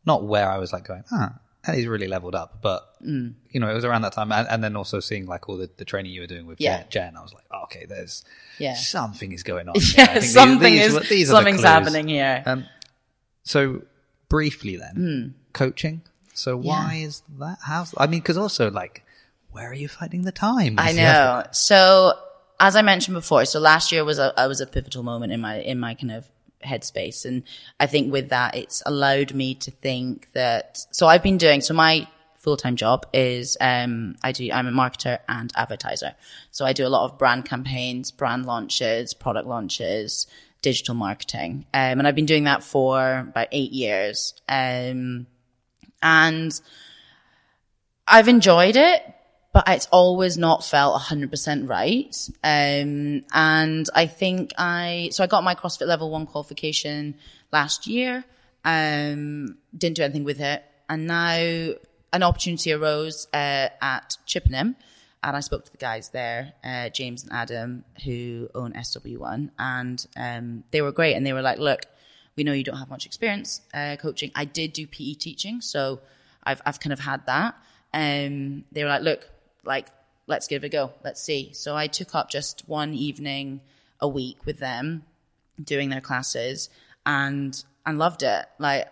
not 0.06 0.24
where 0.24 0.48
I 0.50 0.58
was 0.58 0.72
like 0.72 0.84
going. 0.86 1.04
Ah, 1.12 1.34
that 1.66 1.76
is 1.78 1.86
really 1.86 2.08
leveled 2.08 2.34
up. 2.34 2.58
But 2.62 2.82
Mm. 3.04 3.34
you 3.50 3.60
know, 3.60 3.68
it 3.70 3.74
was 3.74 3.84
around 3.84 4.02
that 4.02 4.12
time, 4.14 4.32
and, 4.32 4.48
and 4.48 4.64
then 4.64 4.76
also 4.76 4.98
seeing 5.00 5.26
like 5.26 5.48
all 5.48 5.56
the, 5.58 5.68
the 5.76 5.84
training 5.84 6.12
you 6.12 6.22
were 6.22 6.26
doing 6.26 6.46
with 6.46 6.60
Yeah. 6.60 6.84
Jen. 6.88 7.16
I 7.16 7.22
was 7.22 7.34
like, 7.34 7.44
oh, 7.50 7.64
okay, 7.64 7.84
there's 7.86 8.24
Yeah. 8.58 8.74
something 8.74 9.32
is 9.32 9.42
going 9.42 9.68
on. 9.68 9.74
here. 9.78 9.94
Yeah, 9.98 10.06
think 10.06 10.20
these- 10.22 10.32
something 10.32 10.72
these 10.72 10.94
is, 10.94 11.08
these 11.10 11.28
the 11.28 11.34
something's 11.34 11.56
clues. 11.60 11.68
happening 11.68 12.08
here. 12.08 12.42
Um, 12.46 12.64
so 13.42 13.82
briefly 14.28 14.76
then, 14.76 15.34
coaching. 15.52 16.02
So 16.34 16.56
why 16.56 17.00
is 17.04 17.22
that? 17.38 17.58
How's 17.62 17.94
I 17.96 18.06
mean, 18.06 18.20
because 18.20 18.36
also 18.38 18.70
like, 18.70 19.04
where 19.50 19.68
are 19.70 19.74
you 19.74 19.86
finding 19.88 20.22
the 20.22 20.32
time? 20.32 20.76
I 20.78 20.92
know. 21.00 21.44
So 21.52 22.14
as 22.58 22.74
I 22.74 22.82
mentioned 22.82 23.14
before, 23.14 23.44
so 23.44 23.60
last 23.60 23.92
year 23.92 24.04
was 24.04 24.18
a 24.18 24.32
I 24.36 24.46
was 24.46 24.60
a 24.60 24.66
pivotal 24.66 25.02
moment 25.02 25.32
in 25.32 25.40
my 25.40 25.56
in 25.60 25.78
my 25.78 25.94
kind 25.94 26.10
of 26.12 26.26
headspace, 26.64 27.24
and 27.24 27.42
I 27.78 27.86
think 27.86 28.12
with 28.12 28.30
that, 28.30 28.56
it's 28.56 28.82
allowed 28.86 29.34
me 29.34 29.54
to 29.56 29.70
think 29.70 30.28
that. 30.32 30.84
So 30.90 31.06
I've 31.06 31.22
been 31.22 31.38
doing 31.38 31.60
so 31.60 31.74
my 31.74 32.06
full 32.36 32.56
time 32.56 32.76
job 32.76 33.06
is 33.12 33.56
um 33.60 34.16
I 34.22 34.32
do 34.32 34.50
I'm 34.52 34.66
a 34.66 34.72
marketer 34.72 35.18
and 35.28 35.52
advertiser, 35.56 36.14
so 36.50 36.64
I 36.64 36.72
do 36.72 36.86
a 36.86 36.88
lot 36.88 37.04
of 37.04 37.18
brand 37.18 37.44
campaigns, 37.44 38.10
brand 38.10 38.46
launches, 38.46 39.14
product 39.14 39.46
launches. 39.46 40.26
Digital 40.62 40.94
marketing, 40.94 41.66
um, 41.74 41.98
and 41.98 42.08
I've 42.08 42.14
been 42.14 42.24
doing 42.24 42.44
that 42.44 42.62
for 42.62 43.18
about 43.18 43.48
eight 43.52 43.72
years. 43.72 44.32
Um, 44.48 45.26
and 46.00 46.58
I've 48.06 48.28
enjoyed 48.28 48.76
it, 48.76 49.13
but 49.54 49.68
it's 49.68 49.86
always 49.92 50.36
not 50.36 50.64
felt 50.64 51.00
100% 51.00 51.68
right. 51.68 52.28
Um, 52.42 53.22
and 53.32 53.88
I 53.94 54.06
think 54.08 54.52
I, 54.58 55.10
so 55.12 55.22
I 55.22 55.28
got 55.28 55.44
my 55.44 55.54
CrossFit 55.54 55.86
level 55.86 56.10
one 56.10 56.26
qualification 56.26 57.14
last 57.52 57.86
year. 57.86 58.24
Um, 58.64 59.58
didn't 59.76 59.96
do 59.96 60.02
anything 60.02 60.24
with 60.24 60.40
it. 60.40 60.64
And 60.90 61.06
now 61.06 61.36
an 62.12 62.22
opportunity 62.24 62.72
arose, 62.72 63.28
uh, 63.32 63.68
at 63.80 64.16
Chippenham. 64.26 64.74
And 65.22 65.36
I 65.36 65.40
spoke 65.40 65.64
to 65.66 65.70
the 65.70 65.78
guys 65.78 66.08
there, 66.08 66.52
uh, 66.64 66.88
James 66.88 67.22
and 67.22 67.32
Adam, 67.32 67.84
who 68.04 68.50
own 68.56 68.72
SW1, 68.72 69.50
and 69.58 70.06
um, 70.18 70.64
they 70.70 70.82
were 70.82 70.92
great. 70.92 71.14
And 71.14 71.24
they 71.24 71.32
were 71.32 71.40
like, 71.40 71.58
"Look, 71.58 71.86
we 72.36 72.44
know 72.44 72.52
you 72.52 72.62
don't 72.62 72.76
have 72.76 72.90
much 72.90 73.06
experience 73.06 73.62
uh, 73.72 73.96
coaching. 73.98 74.32
I 74.34 74.44
did 74.44 74.74
do 74.74 74.86
PE 74.86 75.14
teaching, 75.14 75.62
so 75.62 76.00
I've 76.42 76.60
I've 76.66 76.78
kind 76.78 76.92
of 76.92 77.00
had 77.00 77.24
that. 77.24 77.54
Um, 77.94 78.64
they 78.72 78.82
were 78.82 78.90
like, 78.90 79.02
look, 79.02 79.30
like 79.66 79.88
let's 80.26 80.46
give 80.46 80.64
it 80.64 80.68
a 80.68 80.70
go, 80.70 80.92
let's 81.04 81.22
see. 81.22 81.52
So 81.52 81.76
I 81.76 81.86
took 81.86 82.14
up 82.14 82.30
just 82.30 82.62
one 82.66 82.94
evening 82.94 83.60
a 84.00 84.08
week 84.08 84.46
with 84.46 84.58
them, 84.58 85.04
doing 85.62 85.90
their 85.90 86.00
classes, 86.00 86.70
and 87.04 87.62
and 87.84 87.98
loved 87.98 88.22
it. 88.22 88.46
Like 88.58 88.88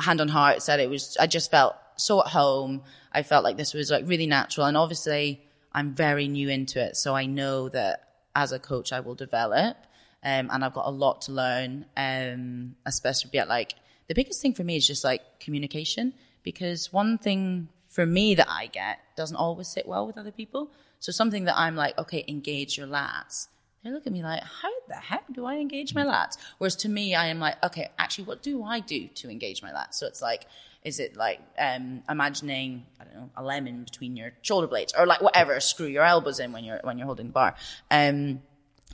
hand 0.00 0.20
on 0.20 0.28
heart, 0.28 0.62
said 0.62 0.80
it 0.80 0.90
was. 0.90 1.16
I 1.18 1.26
just 1.26 1.50
felt 1.50 1.76
so 1.96 2.20
at 2.20 2.28
home. 2.28 2.82
I 3.12 3.22
felt 3.22 3.44
like 3.44 3.56
this 3.56 3.74
was 3.74 3.90
like 3.90 4.06
really 4.06 4.26
natural, 4.26 4.66
and 4.66 4.76
obviously 4.76 5.42
I'm 5.72 5.92
very 5.92 6.28
new 6.28 6.48
into 6.48 6.80
it, 6.82 6.96
so 6.96 7.14
I 7.14 7.26
know 7.26 7.68
that 7.70 8.08
as 8.36 8.52
a 8.52 8.58
coach 8.58 8.92
I 8.92 9.00
will 9.00 9.14
develop 9.14 9.76
um, 10.24 10.48
and 10.50 10.64
I've 10.64 10.72
got 10.72 10.86
a 10.86 10.90
lot 10.90 11.22
to 11.22 11.32
learn, 11.32 11.84
um, 11.96 12.76
especially 12.86 13.38
at 13.38 13.48
like 13.48 13.74
the 14.08 14.14
biggest 14.14 14.40
thing 14.40 14.54
for 14.54 14.64
me 14.64 14.76
is 14.76 14.86
just 14.86 15.04
like 15.04 15.20
communication 15.38 16.14
because 16.42 16.92
one 16.92 17.18
thing 17.18 17.68
for 17.94 18.04
me 18.04 18.34
that 18.34 18.48
I 18.50 18.66
get 18.66 18.98
doesn't 19.16 19.36
always 19.36 19.68
sit 19.68 19.86
well 19.86 20.04
with 20.04 20.18
other 20.18 20.32
people. 20.32 20.72
So 20.98 21.12
something 21.12 21.44
that 21.44 21.56
I'm 21.56 21.76
like, 21.76 21.96
okay, 21.96 22.24
engage 22.26 22.76
your 22.76 22.88
lats. 22.88 23.46
They 23.84 23.90
look 23.90 24.04
at 24.04 24.12
me 24.12 24.24
like, 24.24 24.42
how 24.42 24.72
the 24.88 24.96
heck 24.96 25.32
do 25.32 25.44
I 25.44 25.58
engage 25.58 25.94
my 25.94 26.04
lats? 26.04 26.36
Whereas 26.58 26.74
to 26.76 26.88
me, 26.88 27.14
I 27.14 27.26
am 27.26 27.38
like, 27.38 27.62
okay, 27.62 27.90
actually, 27.96 28.24
what 28.24 28.42
do 28.42 28.64
I 28.64 28.80
do 28.80 29.06
to 29.06 29.30
engage 29.30 29.62
my 29.62 29.70
lats? 29.70 29.94
So 29.94 30.08
it's 30.08 30.20
like, 30.20 30.46
is 30.82 30.98
it 30.98 31.16
like 31.16 31.38
um, 31.56 32.02
imagining 32.10 32.84
I 33.00 33.04
don't 33.04 33.14
know 33.14 33.30
a 33.36 33.44
lemon 33.44 33.84
between 33.84 34.16
your 34.16 34.32
shoulder 34.42 34.66
blades 34.66 34.92
or 34.98 35.06
like 35.06 35.22
whatever? 35.22 35.60
Screw 35.60 35.86
your 35.86 36.02
elbows 36.02 36.40
in 36.40 36.50
when 36.50 36.64
you're 36.64 36.80
when 36.82 36.98
you're 36.98 37.06
holding 37.06 37.28
the 37.28 37.32
bar. 37.32 37.54
Um, 37.92 38.42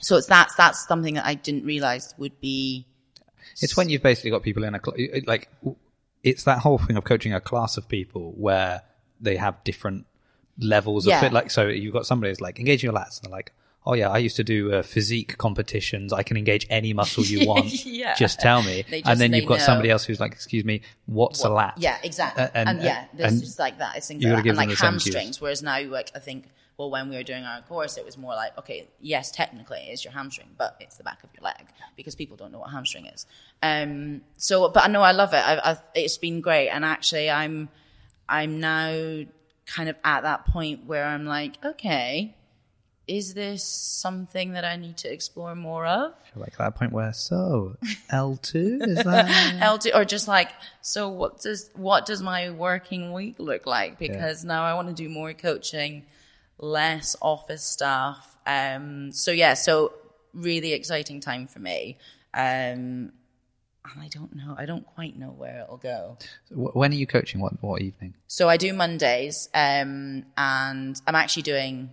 so 0.02 0.16
it's 0.16 0.26
that's 0.26 0.54
that's 0.56 0.86
something 0.86 1.14
that 1.14 1.24
I 1.24 1.34
didn't 1.34 1.64
realize 1.64 2.14
would 2.18 2.38
be 2.40 2.86
It's 3.62 3.76
when 3.78 3.88
you've 3.88 4.02
basically 4.02 4.30
got 4.30 4.42
people 4.42 4.64
in 4.64 4.74
a 4.74 4.80
cl- 4.84 5.22
like 5.26 5.48
it's 6.22 6.44
that 6.44 6.58
whole 6.58 6.78
thing 6.78 6.96
of 6.96 7.04
coaching 7.04 7.32
a 7.32 7.40
class 7.40 7.76
of 7.76 7.88
people 7.88 8.34
where 8.36 8.82
they 9.20 9.36
have 9.36 9.62
different 9.64 10.06
levels 10.58 11.06
Yeah. 11.06 11.16
of 11.16 11.20
fit. 11.22 11.32
Like 11.32 11.50
so, 11.50 11.68
you've 11.68 11.92
got 11.92 12.06
somebody 12.06 12.30
who's 12.30 12.40
like 12.40 12.58
engaging 12.58 12.90
your 12.90 12.98
lats, 12.98 13.18
and 13.18 13.24
they're 13.24 13.36
like, 13.38 13.52
"Oh 13.86 13.94
yeah, 13.94 14.08
I 14.10 14.18
used 14.18 14.36
to 14.36 14.44
do 14.44 14.72
uh, 14.74 14.82
physique 14.82 15.36
competitions. 15.38 16.12
I 16.12 16.22
can 16.22 16.36
engage 16.36 16.66
any 16.70 16.92
muscle 16.92 17.24
you 17.24 17.46
want. 17.48 17.84
Yeah. 17.86 18.14
Just 18.14 18.40
tell 18.40 18.62
me." 18.62 18.82
Just- 18.90 19.06
and 19.06 19.20
then 19.20 19.32
you've 19.32 19.46
got 19.46 19.58
know. 19.58 19.64
somebody 19.64 19.90
else 19.90 20.04
who's 20.04 20.20
like, 20.20 20.32
"Excuse 20.32 20.64
me, 20.64 20.82
what's 21.06 21.42
a 21.44 21.48
lat?" 21.48 21.74
Yeah, 21.78 21.98
exactly. 22.02 22.44
Uh, 22.44 22.48
and, 22.54 22.68
and- 22.70 22.82
yeah, 22.82 23.06
there's 23.14 23.32
and 23.32 23.40
just 23.42 23.58
like 23.58 23.78
that. 23.78 23.96
It's 23.96 24.08
things 24.08 24.22
like 24.24 24.32
that. 24.36 24.42
give 24.42 24.50
And 24.50 24.58
them 24.58 24.68
like 24.68 24.70
the 24.70 24.76
same 24.76 24.90
hamstrings. 24.92 25.40
Whereas 25.40 25.62
now, 25.62 25.80
like 25.84 26.10
I 26.14 26.18
think, 26.18 26.48
well, 26.76 26.90
when 26.90 27.08
we 27.10 27.16
were 27.16 27.22
doing 27.22 27.44
our 27.44 27.62
course, 27.62 27.96
it 27.96 28.04
was 28.04 28.16
more 28.18 28.34
like, 28.34 28.56
okay, 28.58 28.88
yes, 29.00 29.30
technically 29.30 29.78
it 29.88 29.92
is 29.92 30.04
your 30.04 30.12
hamstring, 30.12 30.48
but 30.58 30.76
it's 30.80 30.96
the 30.96 31.04
back 31.04 31.22
of 31.24 31.30
your 31.34 31.44
leg 31.44 31.66
because 31.96 32.14
people 32.14 32.36
don't 32.36 32.52
know 32.52 32.58
what 32.60 32.70
hamstring 32.70 33.06
is. 33.06 33.26
Um. 33.62 34.22
So, 34.36 34.68
but 34.68 34.84
I 34.84 34.88
know 34.88 35.02
I 35.02 35.12
love 35.12 35.32
it. 35.32 35.42
I've, 35.46 35.60
I've, 35.64 35.82
it's 35.94 36.18
been 36.18 36.40
great, 36.40 36.68
and 36.70 36.84
actually, 36.84 37.30
I'm, 37.30 37.68
I'm 38.30 38.60
now 38.60 39.24
kind 39.66 39.88
of 39.88 39.96
at 40.04 40.22
that 40.22 40.46
point 40.46 40.86
where 40.86 41.04
I'm 41.04 41.26
like, 41.26 41.56
okay, 41.64 42.36
is 43.06 43.34
this 43.34 43.64
something 43.64 44.52
that 44.52 44.64
I 44.64 44.76
need 44.76 44.96
to 44.98 45.12
explore 45.12 45.56
more 45.56 45.84
of? 45.84 46.14
Like 46.36 46.56
that 46.58 46.76
point 46.76 46.92
where, 46.92 47.12
so 47.12 47.76
L2 48.12 48.86
is 48.86 49.04
that? 49.04 49.26
L2 49.60 49.94
or 49.94 50.04
just 50.04 50.28
like 50.28 50.50
so 50.80 51.08
what 51.08 51.40
does 51.40 51.70
what 51.74 52.06
does 52.06 52.22
my 52.22 52.50
working 52.50 53.12
week 53.12 53.40
look 53.40 53.66
like 53.66 53.98
because 53.98 54.44
now 54.44 54.62
I 54.62 54.74
want 54.74 54.88
to 54.88 54.94
do 54.94 55.08
more 55.08 55.32
coaching 55.34 56.06
less 56.58 57.16
office 57.20 57.64
staff 57.64 58.36
um 58.46 59.10
so 59.12 59.30
yeah 59.30 59.54
so 59.54 59.92
really 60.34 60.72
exciting 60.72 61.20
time 61.20 61.46
for 61.46 61.58
me 61.58 61.96
um 62.34 63.12
and 63.84 64.02
I 64.02 64.08
don't 64.08 64.34
know 64.34 64.54
I 64.58 64.66
don't 64.66 64.86
quite 64.86 65.16
know 65.18 65.30
where 65.30 65.60
it'll 65.62 65.76
go 65.78 66.18
Wh- 66.50 66.74
when 66.76 66.90
are 66.92 66.96
you 66.96 67.06
coaching? 67.06 67.40
What 67.40 67.62
what 67.62 67.80
evening? 67.82 68.14
so 68.26 68.48
I 68.48 68.56
do 68.56 68.72
Mondays 68.72 69.48
um 69.54 70.24
and 70.36 71.00
I'm 71.06 71.14
actually 71.14 71.42
doing 71.44 71.90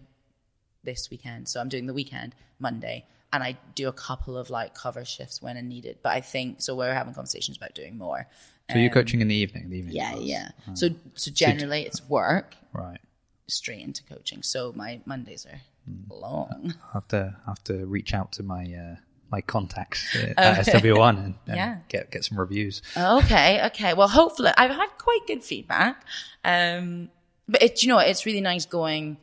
this 0.84 1.10
weekend 1.10 1.48
so 1.48 1.60
I'm 1.60 1.70
doing 1.70 1.86
the 1.88 1.94
weekend 1.94 2.36
Monday 2.60 3.06
and 3.34 3.44
I 3.44 3.58
do 3.76 3.88
a 3.88 3.94
couple 3.94 4.38
of 4.38 4.50
like 4.50 4.74
cover 4.74 5.04
shifts 5.06 5.42
when 5.42 5.58
I'm 5.58 5.68
needed 5.68 5.98
but 6.02 6.14
I 6.14 6.22
think 6.22 6.62
so 6.62 6.76
we're 6.76 6.94
having 6.94 7.14
conversations 7.14 7.58
about 7.58 7.74
doing 7.74 7.98
more 7.98 8.28
So 8.72 8.78
you're 8.78 8.90
coaching 8.90 9.22
in 9.22 9.28
the 9.30 9.36
evening. 9.36 9.70
The 9.70 9.78
evening. 9.78 9.96
yeah, 9.96 10.12
class. 10.14 10.24
yeah. 10.24 10.50
So 10.74 10.90
so 11.16 11.32
generally 11.32 11.82
it's 11.84 12.02
work 12.10 12.56
Right. 12.74 13.00
straight 13.48 13.82
into 13.82 14.04
coaching. 14.04 14.44
So 14.44 14.74
my 14.76 15.00
Mondays 15.06 15.46
are 15.46 15.62
long. 16.10 16.74
I 16.90 16.94
have 16.94 17.08
to 17.10 17.36
I 17.46 17.50
have 17.50 17.64
to 17.66 17.86
reach 17.86 18.14
out 18.14 18.32
to 18.34 18.44
my 18.44 18.64
uh, 18.84 18.96
my 19.32 19.42
contacts 19.42 20.16
uh, 20.16 20.34
at 20.38 20.66
SW1 20.66 21.10
and, 21.10 21.36
and 21.48 21.56
Yeah. 21.56 21.78
get 21.90 22.12
get 22.12 22.24
some 22.26 22.40
reviews. 22.40 22.82
okay, 22.96 23.66
okay. 23.68 23.94
Well, 23.94 24.08
hopefully 24.08 24.52
I've 24.58 24.72
had 24.72 24.90
quite 24.98 25.20
good 25.28 25.44
feedback. 25.44 26.04
Um, 26.44 27.10
but 27.50 27.62
it, 27.62 27.82
you 27.84 27.90
know, 27.90 28.00
it's 28.00 28.26
really 28.26 28.42
nice 28.42 28.66
going 28.66 29.18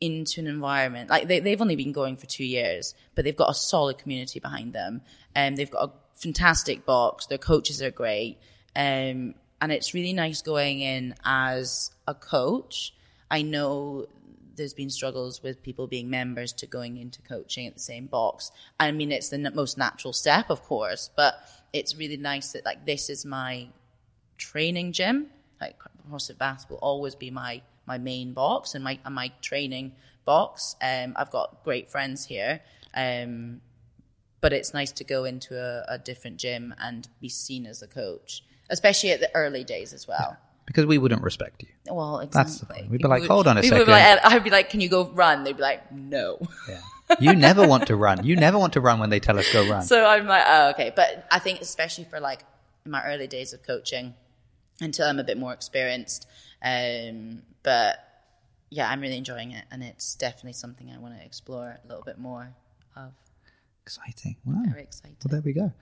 into 0.00 0.40
an 0.40 0.46
environment 0.46 1.10
like 1.10 1.28
they, 1.28 1.40
they've 1.40 1.60
only 1.60 1.76
been 1.76 1.92
going 1.92 2.16
for 2.16 2.26
two 2.26 2.44
years, 2.44 2.94
but 3.14 3.24
they've 3.24 3.36
got 3.36 3.50
a 3.50 3.54
solid 3.54 3.98
community 3.98 4.40
behind 4.40 4.72
them, 4.72 5.02
and 5.34 5.56
they've 5.56 5.70
got 5.70 5.90
a 5.90 5.92
fantastic 6.18 6.86
box. 6.86 7.26
Their 7.26 7.38
coaches 7.38 7.82
are 7.82 7.90
great, 7.90 8.38
um, 8.74 9.34
and 9.60 9.70
it's 9.70 9.92
really 9.94 10.12
nice 10.12 10.42
going 10.42 10.80
in 10.80 11.14
as 11.24 11.90
a 12.08 12.14
coach. 12.14 12.94
I 13.30 13.42
know 13.42 14.06
there's 14.60 14.74
been 14.74 14.90
struggles 14.90 15.42
with 15.42 15.62
people 15.62 15.86
being 15.86 16.10
members 16.10 16.52
to 16.52 16.66
going 16.66 16.98
into 16.98 17.22
coaching 17.22 17.66
at 17.66 17.72
the 17.72 17.80
same 17.80 18.06
box. 18.06 18.52
I 18.78 18.92
mean, 18.92 19.10
it's 19.10 19.30
the 19.30 19.38
n- 19.38 19.52
most 19.54 19.78
natural 19.78 20.12
step, 20.12 20.50
of 20.50 20.62
course, 20.62 21.10
but 21.16 21.34
it's 21.72 21.96
really 21.96 22.18
nice 22.18 22.52
that 22.52 22.66
like 22.66 22.84
this 22.84 23.08
is 23.08 23.24
my 23.24 23.68
training 24.36 24.92
gym. 24.92 25.28
Like 25.60 25.76
CrossFit 26.10 26.36
Bath 26.36 26.66
will 26.68 26.76
always 26.76 27.14
be 27.14 27.30
my 27.30 27.62
my 27.86 27.96
main 27.96 28.34
box 28.34 28.74
and 28.74 28.84
my 28.84 28.98
and 29.04 29.14
my 29.14 29.32
training 29.40 29.92
box. 30.26 30.76
Um, 30.82 31.14
I've 31.16 31.30
got 31.30 31.64
great 31.64 31.88
friends 31.88 32.26
here, 32.26 32.60
um, 32.94 33.62
but 34.42 34.52
it's 34.52 34.74
nice 34.74 34.92
to 34.92 35.04
go 35.04 35.24
into 35.24 35.58
a, 35.58 35.94
a 35.94 35.98
different 35.98 36.36
gym 36.36 36.74
and 36.78 37.08
be 37.20 37.30
seen 37.30 37.64
as 37.64 37.80
a 37.80 37.88
coach, 37.88 38.44
especially 38.68 39.10
at 39.10 39.20
the 39.20 39.34
early 39.34 39.64
days 39.64 39.94
as 39.94 40.06
well. 40.06 40.36
Because 40.70 40.86
we 40.86 40.98
wouldn't 40.98 41.22
respect 41.22 41.64
you. 41.64 41.68
Well, 41.92 42.18
That's 42.18 42.30
the 42.30 42.40
exactly. 42.42 42.76
point. 42.82 42.90
We'd 42.92 43.02
be 43.02 43.08
like, 43.08 43.24
"Hold 43.24 43.48
on 43.48 43.58
a 43.58 43.62
second. 43.64 43.88
like- 43.88 44.24
I'd 44.24 44.44
be 44.44 44.50
like, 44.50 44.70
"Can 44.70 44.80
you 44.80 44.88
go 44.88 45.10
run?" 45.10 45.42
They'd 45.42 45.56
be 45.56 45.62
like, 45.62 45.90
"No." 45.90 46.38
Yeah. 46.68 46.80
You 47.18 47.34
never 47.34 47.66
want 47.66 47.88
to 47.88 47.96
run. 47.96 48.24
You 48.24 48.36
never 48.36 48.56
want 48.56 48.74
to 48.74 48.80
run 48.80 49.00
when 49.00 49.10
they 49.10 49.18
tell 49.18 49.36
us 49.36 49.52
go 49.52 49.68
run. 49.68 49.82
So 49.82 50.06
I'm 50.06 50.26
like, 50.26 50.44
oh, 50.46 50.70
okay. 50.70 50.92
But 50.94 51.26
I 51.28 51.40
think 51.40 51.60
especially 51.60 52.04
for 52.04 52.20
like 52.20 52.44
my 52.84 53.04
early 53.04 53.26
days 53.26 53.52
of 53.52 53.64
coaching 53.64 54.14
until 54.80 55.08
I'm 55.08 55.18
a 55.18 55.24
bit 55.24 55.36
more 55.36 55.52
experienced. 55.52 56.28
Um, 56.62 57.42
but 57.64 57.98
yeah, 58.70 58.88
I'm 58.88 59.00
really 59.00 59.16
enjoying 59.16 59.50
it. 59.50 59.64
And 59.72 59.82
it's 59.82 60.14
definitely 60.14 60.52
something 60.52 60.88
I 60.94 60.98
want 60.98 61.18
to 61.18 61.24
explore 61.24 61.80
a 61.84 61.88
little 61.88 62.04
bit 62.04 62.18
more 62.18 62.54
of. 62.96 63.10
Exciting. 63.82 64.36
Wow. 64.44 64.62
Very 64.68 64.82
excited. 64.82 65.16
Well, 65.24 65.32
there 65.32 65.42
we 65.44 65.52
go. 65.52 65.72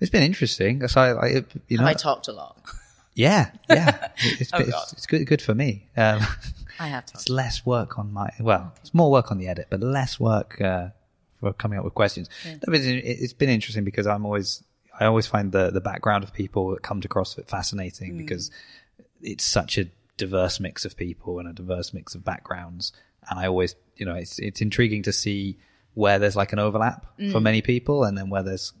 It's 0.00 0.10
been 0.10 0.24
interesting. 0.24 0.88
So 0.88 1.00
I, 1.00 1.10
I 1.12 1.28
you 1.68 1.78
know, 1.78 1.84
Have 1.84 1.90
I 1.90 1.94
talked 1.94 2.26
a 2.26 2.32
lot? 2.32 2.58
Yeah, 3.14 3.50
yeah. 3.68 4.08
It's, 4.40 4.50
Oh, 4.52 4.58
it's, 4.58 4.92
it's 4.92 5.06
good, 5.06 5.24
good 5.26 5.42
for 5.42 5.54
me. 5.54 5.88
Um, 5.96 6.20
I 6.78 6.86
have 6.88 7.06
to. 7.06 7.12
it's 7.14 7.28
less 7.28 7.64
work 7.66 7.98
on 7.98 8.12
my 8.12 8.30
well 8.40 8.72
it's 8.80 8.94
more 8.94 9.10
work 9.10 9.30
on 9.30 9.38
the 9.38 9.46
edit 9.46 9.66
but 9.70 9.80
less 9.80 10.18
work 10.18 10.60
uh, 10.60 10.88
for 11.38 11.52
coming 11.52 11.78
up 11.78 11.84
with 11.84 11.94
questions 11.94 12.28
No, 12.44 12.72
it's, 12.74 12.86
it's 12.86 13.32
been 13.34 13.50
interesting 13.50 13.84
because 13.84 14.06
i'm 14.06 14.24
always 14.24 14.64
i 14.98 15.04
always 15.04 15.26
find 15.26 15.52
the 15.52 15.70
the 15.70 15.80
background 15.82 16.24
of 16.24 16.32
people 16.32 16.70
that 16.70 16.82
come 16.82 17.00
to 17.02 17.08
crossfit 17.08 17.46
fascinating 17.48 18.16
because 18.16 18.50
it's 19.20 19.44
such 19.44 19.78
a 19.78 19.84
diverse 20.16 20.58
mix 20.60 20.84
of 20.84 20.96
people 20.96 21.38
and 21.38 21.48
a 21.48 21.52
diverse 21.52 21.92
mix 21.92 22.14
of 22.14 22.24
backgrounds 22.24 22.92
and 23.28 23.38
i 23.38 23.46
always 23.46 23.74
you 23.96 24.06
know 24.06 24.14
it's 24.14 24.38
it's 24.38 24.60
intriguing 24.60 25.02
to 25.02 25.12
see 25.12 25.58
where 25.94 26.18
there's 26.18 26.36
like 26.36 26.52
an 26.54 26.58
overlap 26.58 27.06
for 27.30 27.38
many 27.40 27.60
people 27.60 28.02
and 28.04 28.16
then 28.16 28.30
where 28.30 28.42
there's 28.42 28.72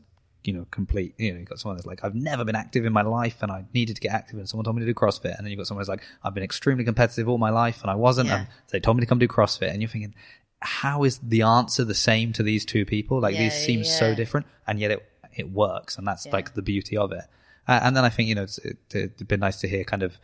you 0.44 0.52
know, 0.52 0.66
complete, 0.70 1.14
you 1.18 1.32
know, 1.32 1.38
you've 1.38 1.48
got 1.48 1.58
someone 1.60 1.76
that's 1.76 1.86
like, 1.86 2.04
I've 2.04 2.14
never 2.14 2.44
been 2.44 2.56
active 2.56 2.84
in 2.84 2.92
my 2.92 3.02
life 3.02 3.42
and 3.42 3.52
I 3.52 3.64
needed 3.72 3.96
to 3.96 4.02
get 4.02 4.12
active 4.12 4.38
and 4.38 4.48
someone 4.48 4.64
told 4.64 4.76
me 4.76 4.80
to 4.80 4.86
do 4.86 4.94
CrossFit. 4.94 5.36
And 5.36 5.44
then 5.44 5.50
you've 5.50 5.58
got 5.58 5.66
someone 5.66 5.82
who's 5.82 5.88
like, 5.88 6.02
I've 6.24 6.34
been 6.34 6.42
extremely 6.42 6.84
competitive 6.84 7.28
all 7.28 7.38
my 7.38 7.50
life 7.50 7.82
and 7.82 7.90
I 7.90 7.94
wasn't. 7.94 8.28
Yeah. 8.28 8.38
And 8.38 8.46
they 8.70 8.80
told 8.80 8.96
me 8.96 9.02
to 9.02 9.06
come 9.06 9.18
do 9.18 9.28
CrossFit. 9.28 9.70
And 9.70 9.80
you're 9.80 9.88
thinking, 9.88 10.14
how 10.60 11.04
is 11.04 11.18
the 11.18 11.42
answer 11.42 11.84
the 11.84 11.94
same 11.94 12.32
to 12.34 12.42
these 12.42 12.64
two 12.64 12.84
people? 12.84 13.20
Like 13.20 13.34
Yeah, 13.34 13.44
these 13.44 13.54
seem 13.54 13.80
yeah. 13.80 13.90
so 13.98 14.14
different 14.14 14.46
and 14.66 14.78
yet 14.80 14.90
it, 14.90 15.08
it 15.36 15.50
works. 15.50 15.96
And 15.98 16.06
that's 16.06 16.26
like 16.26 16.54
the 16.54 16.62
beauty 16.62 16.96
of 16.96 17.12
it. 17.12 17.24
Uh, 17.68 17.78
and 17.82 17.96
then 17.96 18.04
I 18.04 18.08
think, 18.08 18.28
you 18.28 18.34
know, 18.34 18.42
it's, 18.42 18.58
it, 18.58 18.78
it'd 18.92 19.28
been 19.28 19.40
nice 19.40 19.60
to 19.60 19.68
hear 19.68 19.84
kind 19.84 20.02
of, 20.02 20.18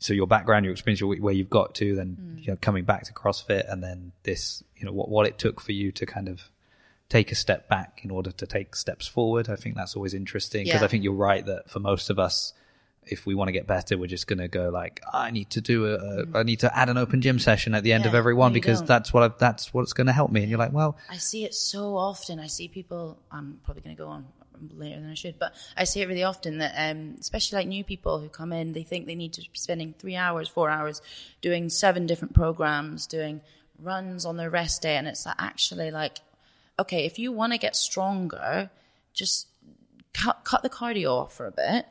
so 0.00 0.12
your 0.12 0.26
background, 0.26 0.66
your 0.66 0.72
experience, 0.72 1.00
your, 1.00 1.16
where 1.16 1.32
you've 1.32 1.48
got 1.48 1.74
to, 1.76 1.94
then 1.94 2.18
Mm. 2.20 2.40
you 2.44 2.52
know, 2.52 2.58
coming 2.60 2.84
back 2.84 3.04
to 3.04 3.12
CrossFit, 3.14 3.72
and 3.72 3.82
then 3.82 4.12
this, 4.24 4.62
you 4.76 4.84
know, 4.84 4.92
what 4.92 5.08
what 5.08 5.26
it 5.26 5.38
took 5.38 5.62
for 5.62 5.72
you 5.72 5.90
to 5.92 6.04
kind 6.04 6.28
of 6.28 6.50
take 7.08 7.32
a 7.32 7.34
step 7.34 7.68
back 7.68 8.00
in 8.04 8.10
order 8.10 8.30
to 8.30 8.46
take 8.46 8.76
steps 8.76 9.06
forward. 9.06 9.48
I 9.48 9.56
think 9.56 9.76
that's 9.76 9.96
always 9.96 10.12
interesting 10.14 10.64
because 10.64 10.80
Yeah. 10.80 10.84
I 10.84 10.88
think 10.88 11.04
you're 11.04 11.14
right 11.14 11.44
that 11.46 11.70
for 11.70 11.80
most 11.80 12.10
of 12.10 12.18
us, 12.18 12.52
if 13.06 13.24
we 13.24 13.34
want 13.34 13.48
to 13.48 13.52
get 13.52 13.66
better, 13.66 13.96
we're 13.96 14.06
just 14.06 14.26
going 14.26 14.38
to 14.40 14.48
go 14.48 14.68
like, 14.68 15.00
I 15.10 15.30
need 15.30 15.48
to 15.50 15.62
do 15.62 15.86
a, 15.86 15.94
a 15.94 16.40
I 16.40 16.42
need 16.42 16.60
to 16.60 16.78
add 16.78 16.90
an 16.90 16.98
open 16.98 17.22
gym 17.22 17.38
session 17.38 17.74
at 17.74 17.82
the 17.82 17.94
end 17.94 18.04
of 18.04 18.12
Mm. 18.12 18.16
Every 18.16 18.34
one 18.34 18.52
because 18.52 18.80
don't. 18.80 18.88
that's 18.88 19.12
what 19.14 19.22
I, 19.22 19.28
that's 19.38 19.72
what's 19.72 19.94
going 19.94 20.08
to 20.08 20.12
help 20.12 20.30
me. 20.30 20.42
And 20.42 20.50
you're 20.50 20.58
like, 20.58 20.72
well, 20.74 20.98
I 21.08 21.16
see 21.16 21.44
it 21.44 21.54
so 21.54 21.96
often. 21.96 22.38
I 22.38 22.48
see 22.48 22.68
people. 22.68 23.18
I'm 23.30 23.60
probably 23.64 23.80
going 23.80 23.96
to 23.96 24.02
go 24.02 24.08
on 24.10 24.26
later 24.76 25.00
than 25.00 25.08
I 25.10 25.14
should, 25.14 25.38
but 25.38 25.54
I 25.76 25.84
see 25.84 26.02
it 26.02 26.08
really 26.08 26.24
often 26.24 26.58
that, 26.58 26.74
um, 26.76 27.16
especially 27.18 27.56
like 27.58 27.68
new 27.68 27.84
people 27.84 28.18
who 28.20 28.28
come 28.28 28.52
in, 28.52 28.72
they 28.74 28.82
think 28.82 29.06
they 29.06 29.14
need 29.14 29.32
to 29.34 29.40
be 29.40 29.48
spending 29.54 29.94
three 29.98 30.16
hours, 30.16 30.48
four 30.48 30.68
hours, 30.68 31.00
doing 31.40 31.70
seven 31.70 32.06
different 32.06 32.34
programs, 32.34 33.06
doing 33.06 33.40
runs 33.80 34.26
on 34.26 34.36
their 34.36 34.50
rest 34.50 34.82
day, 34.82 34.96
and 34.96 35.06
it's 35.08 35.24
like 35.24 35.36
actually 35.38 35.90
like, 35.90 36.18
okay, 36.78 37.04
if 37.04 37.18
you 37.18 37.32
want 37.32 37.52
to 37.52 37.58
get 37.58 37.76
stronger, 37.76 38.70
just 39.12 39.48
cut 40.14 40.44
cut 40.44 40.62
the 40.62 40.70
cardio 40.70 41.10
off 41.10 41.34
for 41.34 41.46
a 41.46 41.52
bit, 41.52 41.86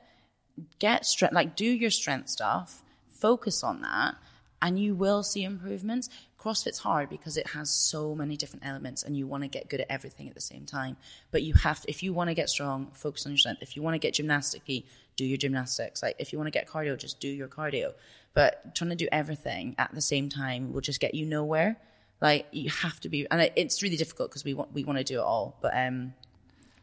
get 0.79 1.05
strength, 1.05 1.33
like 1.33 1.55
do 1.55 1.65
your 1.65 1.91
strength 1.91 2.29
stuff, 2.29 2.81
focus 3.07 3.63
on 3.63 3.81
that, 3.81 4.15
and 4.61 4.79
you 4.79 4.95
will 4.95 5.23
see 5.23 5.43
improvements. 5.43 6.09
CrossFit's 6.39 6.79
hard 6.79 7.09
because 7.09 7.35
it 7.35 7.47
has 7.47 7.69
so 7.69 8.15
many 8.15 8.37
different 8.37 8.65
elements 8.65 9.03
and 9.03 9.17
you 9.17 9.27
want 9.27 9.43
to 9.43 9.49
get 9.49 9.67
good 9.67 9.81
at 9.81 9.87
everything 9.89 10.29
at 10.29 10.35
the 10.35 10.41
same 10.41 10.65
time. 10.65 10.95
But 11.31 11.41
you 11.43 11.55
have 11.55 11.81
to, 11.81 11.89
if 11.89 12.03
you 12.03 12.13
want 12.13 12.29
to 12.29 12.35
get 12.35 12.49
strong, 12.49 12.91
focus 12.93 13.25
on 13.25 13.33
your 13.33 13.39
strength. 13.39 13.63
If 13.63 13.75
you 13.75 13.81
want 13.81 13.95
to 13.95 13.99
get 13.99 14.13
gymnasticy, 14.13 14.85
do 15.15 15.25
your 15.25 15.37
gymnastics. 15.37 16.01
Like 16.03 16.15
if 16.19 16.31
you 16.31 16.37
want 16.37 16.47
to 16.47 16.51
get 16.51 16.67
cardio, 16.69 16.97
just 16.97 17.19
do 17.19 17.27
your 17.27 17.47
cardio. 17.47 17.93
But 18.33 18.75
trying 18.75 18.91
to 18.91 18.95
do 18.95 19.07
everything 19.11 19.75
at 19.77 19.93
the 19.93 20.01
same 20.01 20.29
time 20.29 20.71
will 20.71 20.81
just 20.81 20.99
get 20.99 21.15
you 21.15 21.25
nowhere. 21.25 21.77
Like 22.21 22.47
you 22.51 22.69
have 22.69 22.99
to 23.01 23.09
be, 23.09 23.27
and 23.29 23.51
it's 23.55 23.83
really 23.83 23.97
difficult 23.97 24.29
because 24.29 24.43
we 24.43 24.53
want, 24.53 24.73
we 24.73 24.83
want 24.83 24.97
to 24.97 25.03
do 25.03 25.19
it 25.19 25.23
all. 25.23 25.57
But, 25.61 25.77
um, 25.77 26.13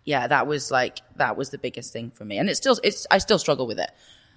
yeah, 0.04 0.26
that 0.26 0.46
was 0.46 0.70
like 0.70 0.98
that 1.16 1.36
was 1.36 1.50
the 1.50 1.58
biggest 1.58 1.92
thing 1.92 2.10
for 2.10 2.24
me, 2.24 2.38
and 2.38 2.48
it's 2.48 2.58
still 2.58 2.78
it's 2.84 3.06
I 3.10 3.18
still 3.18 3.38
struggle 3.38 3.66
with 3.66 3.78
it. 3.78 3.90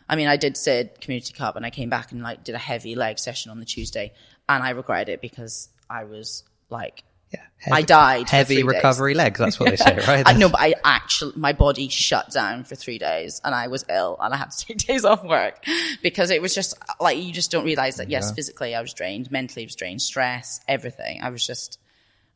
I 0.10 0.16
mean, 0.16 0.28
I 0.28 0.38
did 0.38 0.56
Sid 0.56 1.02
Community 1.02 1.34
Cup, 1.34 1.56
and 1.56 1.66
I 1.66 1.70
came 1.70 1.90
back 1.90 2.12
and 2.12 2.24
like 2.24 2.44
did 2.44 2.56
a 2.56 2.60
heavy 2.60 2.96
leg 2.96 3.20
session 3.20 3.52
on 3.52 3.60
the 3.60 3.66
Tuesday, 3.66 4.14
and 4.48 4.64
I 4.64 4.70
regretted 4.72 5.10
it 5.10 5.22
because 5.22 5.70
I 5.90 6.06
was 6.06 6.44
like, 6.70 7.04
yeah, 7.34 7.42
I 7.72 7.82
died 7.82 8.30
Heavy 8.30 8.56
three 8.56 8.64
days. 8.64 8.74
recovery 8.76 9.14
legs. 9.14 9.40
That's 9.40 9.60
what 9.60 9.70
they 9.70 9.76
say, 9.76 9.98
right? 10.08 10.24
I 10.26 10.34
know, 10.34 10.50
but 10.50 10.62
I 10.62 10.76
actually 10.84 11.34
my 11.36 11.54
body 11.54 11.90
shut 11.90 12.32
down 12.32 12.64
for 12.64 12.76
three 12.76 12.98
days, 12.98 13.42
and 13.44 13.54
I 13.54 13.68
was 13.68 13.86
ill, 13.90 14.18
and 14.20 14.34
I 14.34 14.38
had 14.38 14.52
to 14.52 14.66
take 14.66 14.78
days 14.78 15.06
off 15.06 15.24
work 15.24 15.64
because 16.02 16.30
it 16.30 16.42
was 16.42 16.54
just 16.56 16.78
like 17.00 17.18
you 17.18 17.34
just 17.34 17.52
don't 17.52 17.66
realize 17.66 17.98
that. 17.98 18.10
Yes, 18.10 18.32
physically 18.32 18.76
I 18.76 18.82
was 18.82 18.94
drained, 18.94 19.32
mentally 19.32 19.64
I 19.64 19.68
was 19.68 19.76
drained, 19.76 20.02
stress, 20.02 20.62
everything. 20.68 21.22
I 21.22 21.30
was 21.30 21.46
just 21.46 21.80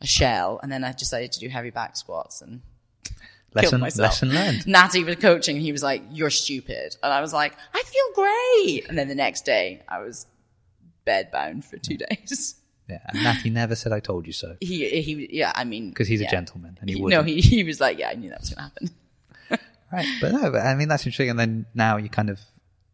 a 0.01 0.07
shell, 0.07 0.59
and 0.61 0.71
then 0.71 0.83
I 0.83 0.91
decided 0.91 1.31
to 1.33 1.39
do 1.39 1.49
heavy 1.49 1.69
back 1.69 1.95
squats 1.95 2.41
and 2.41 2.61
lesson 3.53 3.81
lesson 3.81 4.29
learned. 4.33 4.67
Natty 4.67 5.03
was 5.03 5.17
coaching 5.17 5.57
and 5.57 5.63
he 5.63 5.71
was 5.71 5.83
like, 5.83 6.01
You're 6.11 6.29
stupid. 6.29 6.95
And 7.03 7.13
I 7.13 7.21
was 7.21 7.33
like, 7.33 7.53
I 7.73 7.83
feel 7.83 8.13
great. 8.15 8.89
And 8.89 8.97
then 8.97 9.07
the 9.07 9.15
next 9.15 9.45
day 9.45 9.83
I 9.87 9.99
was 9.99 10.25
bedbound 11.05 11.63
for 11.65 11.77
two 11.77 11.97
days. 11.97 12.55
Yeah, 12.91 12.99
and 13.07 13.23
Natty 13.23 13.49
never 13.49 13.75
said 13.75 13.91
I 13.91 13.99
told 13.99 14.27
you 14.27 14.33
so 14.33 14.55
He, 14.61 15.01
he, 15.01 15.27
yeah, 15.31 15.51
I 15.55 15.63
mean, 15.63 15.89
because 15.89 16.07
he's 16.07 16.21
yeah. 16.21 16.27
a 16.27 16.31
gentleman 16.31 16.77
and 16.79 16.89
he 16.89 16.95
He- 16.97 17.01
would. 17.01 17.09
no, 17.11 17.23
he, 17.23 17.41
he 17.41 17.63
was 17.63 17.79
like, 17.81 17.97
Yeah, 17.97 18.09
I 18.09 18.13
knew 18.15 18.29
that 18.29 18.41
was 18.41 18.49
going 18.49 18.57
to 18.57 18.61
happen. 18.73 18.89
Right, 19.93 20.07
but 20.21 20.31
no, 20.31 20.49
but 20.51 20.61
I 20.61 20.73
mean 20.75 20.87
that's 20.87 21.05
interesting. 21.05 21.29
And 21.29 21.37
then 21.37 21.65
now 21.73 21.97
you 21.97 22.07
kind 22.07 22.29
of 22.29 22.39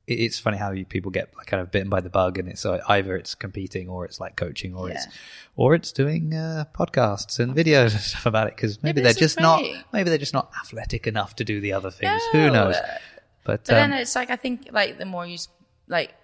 it- 0.07 0.19
it's 0.19 0.39
funny 0.39 0.57
how 0.57 0.71
you, 0.71 0.83
people 0.83 1.11
get 1.11 1.31
like 1.37 1.45
kind 1.45 1.61
of 1.61 1.69
bitten 1.69 1.89
by 1.89 2.01
the 2.01 2.09
bug, 2.09 2.39
and 2.39 2.49
it's 2.49 2.65
uh, 2.65 2.79
either 2.87 3.15
it's 3.15 3.35
competing 3.35 3.87
or 3.87 4.03
it's 4.05 4.19
like 4.19 4.35
coaching 4.35 4.73
or 4.73 4.89
it's 4.89 5.05
or 5.55 5.75
it's 5.75 5.91
doing 5.91 6.33
uh, 6.33 6.65
podcasts 6.73 7.37
and 7.39 7.55
videos 7.55 7.91
and 7.91 8.01
stuff 8.11 8.25
about 8.25 8.47
it 8.47 8.55
because 8.55 8.81
maybe 8.81 9.01
they're 9.01 9.13
just 9.13 9.39
not 9.39 9.61
maybe 9.93 10.09
they're 10.09 10.17
just 10.17 10.33
not 10.33 10.51
athletic 10.59 11.05
enough 11.05 11.35
to 11.35 11.43
do 11.43 11.61
the 11.61 11.73
other 11.73 11.91
things. 11.91 12.19
Who 12.31 12.49
knows? 12.49 12.75
But, 13.43 13.65
But 13.65 13.69
um, 13.69 13.91
then 13.91 13.93
it's 14.01 14.15
like 14.15 14.31
I 14.31 14.35
think 14.35 14.69
like 14.71 14.97
the 14.97 15.05
more 15.05 15.27
you 15.27 15.37
like. 15.87 16.15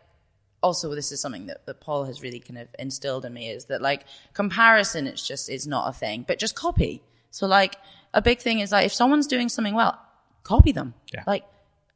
Also, 0.63 0.95
this 0.95 1.11
is 1.11 1.19
something 1.19 1.45
that, 1.47 1.65
that 1.67 1.81
Paul 1.81 2.05
has 2.05 2.23
really 2.23 2.39
kind 2.39 2.57
of 2.57 2.69
instilled 2.79 3.25
in 3.25 3.33
me 3.33 3.49
is 3.49 3.65
that 3.65 3.81
like 3.81 4.05
comparison, 4.33 5.05
it's 5.05 5.27
just 5.27 5.49
it's 5.49 5.67
not 5.67 5.89
a 5.89 5.93
thing, 5.93 6.25
but 6.27 6.39
just 6.39 6.55
copy. 6.55 7.03
So 7.29 7.45
like 7.45 7.75
a 8.13 8.21
big 8.21 8.39
thing 8.39 8.59
is 8.59 8.71
like 8.71 8.85
if 8.85 8.93
someone's 8.93 9.27
doing 9.27 9.49
something 9.49 9.75
well, 9.75 9.99
copy 10.43 10.71
them. 10.71 10.93
Yeah. 11.13 11.23
Like 11.27 11.43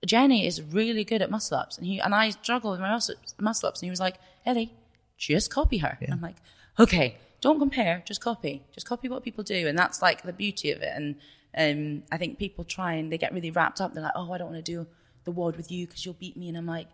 Jenny 0.05 0.45
is 0.45 0.61
really 0.61 1.03
good 1.03 1.21
at 1.21 1.31
muscle 1.31 1.57
ups, 1.57 1.77
and 1.77 1.87
he 1.87 1.99
and 1.99 2.13
I 2.13 2.29
struggle 2.29 2.71
with 2.71 2.79
my 2.79 2.89
muscle 2.89 3.15
muscle 3.39 3.69
ups, 3.69 3.81
and 3.81 3.87
he 3.87 3.89
was 3.89 3.99
like, 3.99 4.15
Ellie, 4.45 4.73
just 5.17 5.49
copy 5.49 5.77
her. 5.79 5.97
And 6.01 6.13
I'm 6.13 6.21
like, 6.21 6.37
okay, 6.79 7.17
don't 7.41 7.59
compare, 7.59 8.03
just 8.05 8.21
copy, 8.21 8.63
just 8.73 8.87
copy 8.87 9.09
what 9.09 9.23
people 9.23 9.43
do, 9.43 9.67
and 9.67 9.77
that's 9.77 10.01
like 10.01 10.23
the 10.23 10.33
beauty 10.33 10.71
of 10.71 10.81
it. 10.81 10.91
And 10.93 11.15
um, 11.57 12.03
I 12.11 12.17
think 12.17 12.37
people 12.37 12.63
try 12.63 12.93
and 12.93 13.11
they 13.11 13.17
get 13.17 13.33
really 13.33 13.51
wrapped 13.51 13.81
up. 13.81 13.93
They're 13.93 14.03
like, 14.03 14.13
oh, 14.15 14.31
I 14.31 14.37
don't 14.37 14.51
want 14.51 14.63
to 14.63 14.71
do 14.71 14.87
the 15.23 15.31
WOD 15.31 15.57
with 15.57 15.71
you 15.71 15.87
because 15.87 16.05
you'll 16.05 16.15
beat 16.15 16.37
me, 16.37 16.49
and 16.49 16.57
I'm 16.57 16.67
like, 16.67 16.87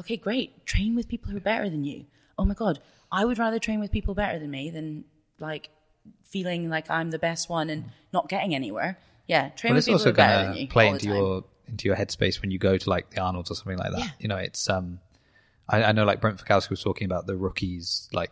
okay, 0.00 0.16
great, 0.16 0.66
train 0.66 0.94
with 0.94 1.08
people 1.08 1.30
who 1.30 1.36
are 1.38 1.40
better 1.40 1.68
than 1.68 1.84
you. 1.84 2.04
Oh 2.38 2.44
my 2.44 2.54
god, 2.54 2.78
I 3.10 3.24
would 3.24 3.38
rather 3.38 3.58
train 3.58 3.80
with 3.80 3.90
people 3.90 4.14
better 4.14 4.38
than 4.38 4.50
me 4.50 4.70
than 4.70 5.04
like 5.38 5.70
feeling 6.22 6.68
like 6.68 6.90
I'm 6.90 7.10
the 7.10 7.18
best 7.18 7.48
one 7.48 7.70
and 7.70 7.86
not 8.12 8.28
getting 8.28 8.54
anywhere. 8.54 8.98
Yeah, 9.26 9.48
train 9.50 9.70
Well, 9.72 9.76
with 9.78 9.86
people 9.86 9.94
also 9.94 10.04
who 10.04 10.10
are 10.10 10.14
better 10.14 10.34
going 10.42 10.48
than 10.52 10.60
you. 10.60 10.66
to 10.66 10.72
play 10.72 10.88
into 10.88 11.06
your 11.08 11.44
into 11.66 11.88
your 11.88 11.96
headspace 11.96 12.40
when 12.40 12.50
you 12.52 12.58
go 12.58 12.76
to 12.78 12.90
like 12.90 13.10
the 13.10 13.20
Arnold's 13.20 13.50
or 13.50 13.54
something 13.54 13.78
like 13.78 13.90
that. 13.90 13.98
Yeah. 13.98 14.10
You 14.20 14.28
know, 14.28 14.36
it's 14.36 14.70
um, 14.70 15.00
I, 15.68 15.82
I 15.84 15.92
know 15.92 16.04
like 16.04 16.20
Brent 16.20 16.38
Fikowski 16.44 16.70
was 16.70 16.80
talking 16.82 17.06
about 17.06 17.26
the 17.26 17.36
rookies 17.36 18.08
like 18.12 18.30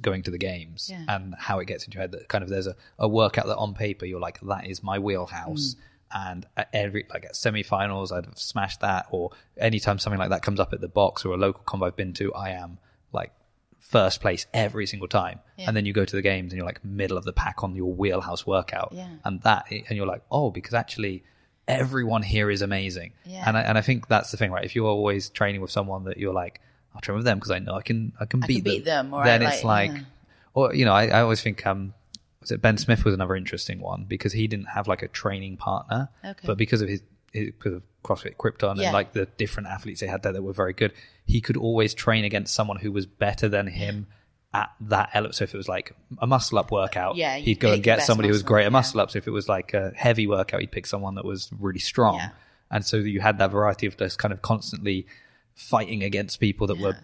going 0.00 0.22
to 0.22 0.30
the 0.30 0.38
games 0.38 0.88
Yeah. 0.90 1.04
and 1.08 1.34
how 1.38 1.58
it 1.60 1.66
gets 1.66 1.84
into 1.84 1.96
your 1.96 2.00
head. 2.02 2.12
That 2.12 2.28
kind 2.28 2.42
of 2.42 2.50
there's 2.50 2.66
a, 2.66 2.74
a 2.98 3.06
workout 3.06 3.46
that 3.46 3.56
on 3.56 3.74
paper 3.74 4.04
you're 4.06 4.18
like 4.20 4.40
that 4.40 4.66
is 4.66 4.82
my 4.82 4.98
wheelhouse. 4.98 5.74
Mm. 5.74 5.78
And 6.14 6.46
at 6.56 6.68
every 6.72 7.04
like 7.12 7.24
at 7.24 7.36
semi-finals, 7.36 8.12
I'd 8.12 8.26
have 8.26 8.38
smashed 8.38 8.80
that. 8.80 9.06
Or 9.10 9.32
anytime 9.58 9.98
something 9.98 10.18
like 10.18 10.30
that 10.30 10.42
comes 10.42 10.60
up 10.60 10.72
at 10.72 10.80
the 10.80 10.88
box 10.88 11.24
or 11.24 11.34
a 11.34 11.36
local 11.36 11.62
comp 11.64 11.82
I've 11.82 11.96
been 11.96 12.12
to, 12.14 12.32
I 12.34 12.50
am 12.50 12.78
like 13.12 13.32
first 13.80 14.20
place 14.20 14.46
every 14.54 14.86
single 14.86 15.08
time. 15.08 15.40
Yeah. 15.56 15.68
And 15.68 15.76
then 15.76 15.86
you 15.86 15.92
go 15.92 16.04
to 16.04 16.16
the 16.16 16.22
games 16.22 16.52
and 16.52 16.58
you're 16.58 16.66
like 16.66 16.84
middle 16.84 17.16
of 17.18 17.24
the 17.24 17.32
pack 17.32 17.62
on 17.62 17.74
your 17.76 17.92
wheelhouse 17.92 18.46
workout. 18.46 18.90
Yeah. 18.92 19.08
And 19.24 19.42
that, 19.42 19.66
and 19.70 19.90
you're 19.96 20.06
like, 20.06 20.22
oh, 20.30 20.50
because 20.50 20.74
actually 20.74 21.24
everyone 21.68 22.22
here 22.22 22.50
is 22.50 22.62
amazing. 22.62 23.12
Yeah. 23.24 23.44
And 23.46 23.56
I, 23.56 23.62
and 23.62 23.76
I 23.76 23.82
think 23.82 24.08
that's 24.08 24.30
the 24.30 24.36
thing, 24.36 24.52
right? 24.52 24.64
If 24.64 24.74
you're 24.76 24.86
always 24.86 25.30
training 25.30 25.60
with 25.60 25.70
someone 25.70 26.04
that 26.04 26.18
you're 26.18 26.34
like, 26.34 26.60
I'll 26.94 27.00
train 27.00 27.16
with 27.16 27.24
them 27.24 27.38
because 27.38 27.50
I 27.50 27.58
know 27.58 27.74
I 27.74 27.82
can, 27.82 28.12
I 28.18 28.24
can 28.26 28.42
I 28.42 28.46
beat 28.46 28.54
can 28.54 28.64
beat 28.64 28.84
them, 28.84 29.12
or 29.12 29.24
then 29.24 29.44
I 29.44 29.52
it's 29.52 29.64
like- 29.64 29.92
like, 29.92 30.02
or, 30.54 30.74
you 30.74 30.84
know, 30.86 30.94
I, 30.94 31.08
I 31.08 31.20
always 31.20 31.42
think, 31.42 31.66
um, 31.66 31.92
it 32.50 32.62
Ben 32.62 32.76
Smith 32.78 33.04
was 33.04 33.14
another 33.14 33.36
interesting 33.36 33.80
one 33.80 34.04
because 34.04 34.32
he 34.32 34.46
didn't 34.46 34.66
have 34.66 34.88
like 34.88 35.02
a 35.02 35.08
training 35.08 35.56
partner, 35.56 36.08
Okay. 36.24 36.46
but 36.46 36.56
because 36.58 36.80
of 36.82 36.88
his, 36.88 37.02
his 37.32 37.46
because 37.46 37.72
of 37.74 37.82
CrossFit 38.04 38.36
Krypton 38.36 38.76
Yeah. 38.76 38.84
and 38.86 38.92
like 38.92 39.12
the 39.12 39.26
different 39.36 39.68
athletes 39.68 40.00
they 40.00 40.06
had 40.06 40.22
there 40.22 40.32
that 40.32 40.42
were 40.42 40.52
very 40.52 40.72
good, 40.72 40.92
he 41.24 41.40
could 41.40 41.56
always 41.56 41.94
train 41.94 42.24
against 42.24 42.54
someone 42.54 42.78
who 42.78 42.92
was 42.92 43.06
better 43.06 43.48
than 43.48 43.66
him 43.66 44.06
at 44.54 44.70
that 44.80 45.10
element. 45.12 45.34
So 45.34 45.44
if 45.44 45.52
it 45.54 45.56
was 45.56 45.68
like 45.68 45.94
a 46.18 46.26
muscle 46.26 46.58
up 46.58 46.70
workout, 46.70 47.16
Yeah, 47.16 47.36
he'd 47.36 47.58
go 47.60 47.72
and 47.72 47.82
get 47.82 48.02
somebody 48.02 48.28
who 48.28 48.32
was 48.32 48.42
great 48.42 48.62
at 48.62 48.66
yeah. 48.66 48.70
muscle 48.70 49.00
ups. 49.00 49.16
If 49.16 49.26
it 49.26 49.32
was 49.32 49.48
like 49.48 49.74
a 49.74 49.92
heavy 49.96 50.26
workout, 50.26 50.60
he'd 50.60 50.72
pick 50.72 50.86
someone 50.86 51.16
that 51.16 51.24
was 51.24 51.50
really 51.58 51.78
strong. 51.80 52.16
Yeah. 52.16 52.30
And 52.70 52.84
so 52.84 52.96
you 52.96 53.20
had 53.20 53.38
that 53.38 53.50
variety 53.50 53.86
of 53.86 53.96
just 53.96 54.18
kind 54.18 54.32
of 54.32 54.42
constantly 54.42 55.06
fighting 55.54 56.02
against 56.02 56.40
people 56.40 56.66
that 56.68 56.78
were 56.78 56.96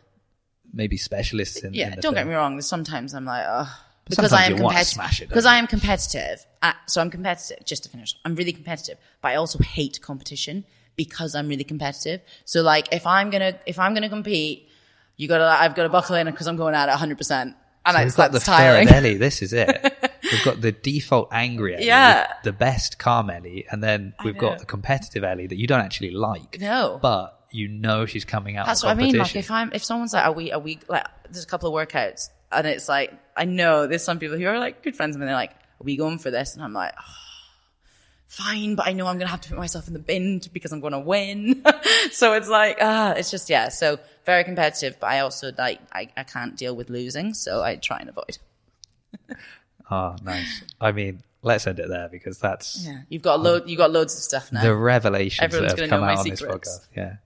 maybe 0.72 0.96
specialists 0.96 1.62
in. 1.62 1.74
yeah, 1.74 1.92
in 1.92 2.00
don't 2.00 2.14
get 2.14 2.26
me 2.26 2.34
wrong. 2.34 2.60
Sometimes 2.62 3.12
I'm 3.14 3.24
like, 3.24 3.44
oh, 3.46 3.70
because 4.16 4.30
sometimes 4.30 4.48
I 4.48 4.52
am 4.52 4.56
competitive. 4.58 4.86
smash 4.88 5.20
it, 5.20 5.24
don't 5.24 5.28
Because? 5.30 5.46
I 5.46 5.56
am 5.56 5.66
competitive. 5.66 6.46
Uh, 6.62 6.72
so 6.86 7.00
I'm 7.00 7.10
competitive. 7.10 7.64
Just 7.64 7.82
to 7.84 7.88
finish, 7.88 8.14
I'm 8.24 8.34
really 8.34 8.52
competitive, 8.52 8.98
but 9.20 9.28
I 9.28 9.34
also 9.36 9.58
hate 9.60 10.00
competition 10.00 10.64
because 10.96 11.34
I'm 11.34 11.48
really 11.48 11.64
competitive. 11.64 12.20
So 12.44 12.62
like, 12.62 12.92
if 12.92 13.06
I'm 13.06 13.30
gonna 13.30 13.58
if 13.66 13.78
I'm 13.78 13.94
gonna 13.94 14.08
compete, 14.08 14.68
you 15.16 15.28
gotta 15.28 15.44
I've 15.46 15.74
got 15.74 15.84
to 15.84 15.88
buckle 15.88 16.16
in 16.16 16.26
because 16.26 16.46
I'm 16.46 16.56
going 16.56 16.74
at 16.74 16.88
100, 16.88 17.18
percent 17.18 17.54
and 17.84 17.96
We've 17.96 18.06
it's 18.06 18.16
got 18.16 18.30
the 18.32 18.38
tiring. 18.38 18.88
Ellie. 18.88 19.16
This 19.16 19.42
is 19.42 19.52
it. 19.52 19.68
We've 20.22 20.44
got 20.44 20.60
the 20.60 20.70
default 20.72 21.28
angry 21.32 21.74
Ellie, 21.74 21.86
Yeah. 21.86 22.32
the 22.44 22.52
best 22.52 22.98
calm 22.98 23.28
Ellie, 23.28 23.66
and 23.70 23.82
then 23.82 24.14
we've 24.24 24.38
got 24.38 24.60
the 24.60 24.64
competitive 24.64 25.24
Ellie 25.24 25.46
that 25.48 25.56
you 25.58 25.66
don't 25.66 25.80
actually 25.80 26.10
like. 26.10 26.58
No. 26.60 26.98
but 27.02 27.38
you 27.50 27.68
know 27.68 28.06
she's 28.06 28.24
coming 28.24 28.56
out. 28.56 28.64
That's 28.66 28.82
what 28.82 28.90
I 28.90 28.94
mean. 28.94 29.16
Like 29.16 29.34
if 29.36 29.50
I'm 29.50 29.72
if 29.74 29.84
someone's 29.84 30.14
like, 30.14 30.24
are 30.24 30.32
we 30.32 30.52
are 30.52 30.60
we 30.60 30.78
like 30.88 31.06
there's 31.30 31.44
a 31.44 31.46
couple 31.46 31.76
of 31.76 31.88
workouts 31.88 32.30
and 32.50 32.66
it's 32.66 32.88
like 32.88 33.12
I 33.36 33.44
know 33.44 33.86
there's 33.86 34.04
some 34.04 34.18
people 34.18 34.36
who 34.38 34.46
are 34.46 34.58
like 34.58 34.82
good 34.82 34.96
friends 34.96 35.16
mine. 35.16 35.26
They're 35.26 35.34
like, 35.34 35.52
are 35.52 35.84
we 35.84 35.96
going 35.96 36.18
for 36.18 36.30
this? 36.30 36.54
And 36.54 36.62
I'm 36.62 36.72
like, 36.72 36.92
oh, 36.98 37.02
fine, 38.26 38.74
but 38.74 38.86
I 38.86 38.92
know 38.92 39.06
I'm 39.06 39.18
gonna 39.18 39.30
have 39.30 39.40
to 39.42 39.48
put 39.50 39.58
myself 39.58 39.86
in 39.88 39.92
the 39.94 39.98
bin 39.98 40.40
because 40.52 40.72
I'm 40.72 40.80
gonna 40.80 41.00
win. 41.00 41.62
so 42.12 42.34
it's 42.34 42.48
like 42.48 42.78
ah, 42.80 43.12
it's 43.12 43.30
just 43.30 43.48
yeah. 43.50 43.68
So 43.68 43.98
very 44.26 44.44
competitive, 44.44 44.96
but 45.00 45.08
I 45.08 45.20
also 45.20 45.52
like 45.56 45.80
I, 45.92 46.08
I 46.16 46.22
can't 46.24 46.56
deal 46.56 46.74
with 46.76 46.90
losing, 46.90 47.34
so 47.34 47.62
I 47.62 47.76
try 47.76 47.98
and 47.98 48.08
avoid. 48.08 48.38
Oh, 49.90 50.16
nice. 50.22 50.62
I 50.80 50.92
mean, 50.92 51.22
let's 51.42 51.66
end 51.66 51.78
it 51.78 51.88
there 51.88 52.08
because 52.08 52.38
that's 52.38 52.86
Yeah, 52.86 53.02
you've 53.08 53.22
got 53.22 53.40
a 53.40 53.42
load. 53.42 53.68
You've 53.68 53.78
got 53.78 53.90
loads 53.90 54.14
of 54.14 54.22
stuff 54.22 54.50
now. 54.52 54.62
the 54.62 54.74
revelations 54.74 55.42
Everyone's 55.42 55.72
that 55.74 55.80
have 55.82 55.90
gonna 55.90 56.00
come 56.00 56.06
know 56.06 56.12
out 56.12 56.16
my 56.16 56.20
on 56.22 56.28
this 56.28 56.42
podcast. 56.42 56.86
Yeah. 56.96 57.16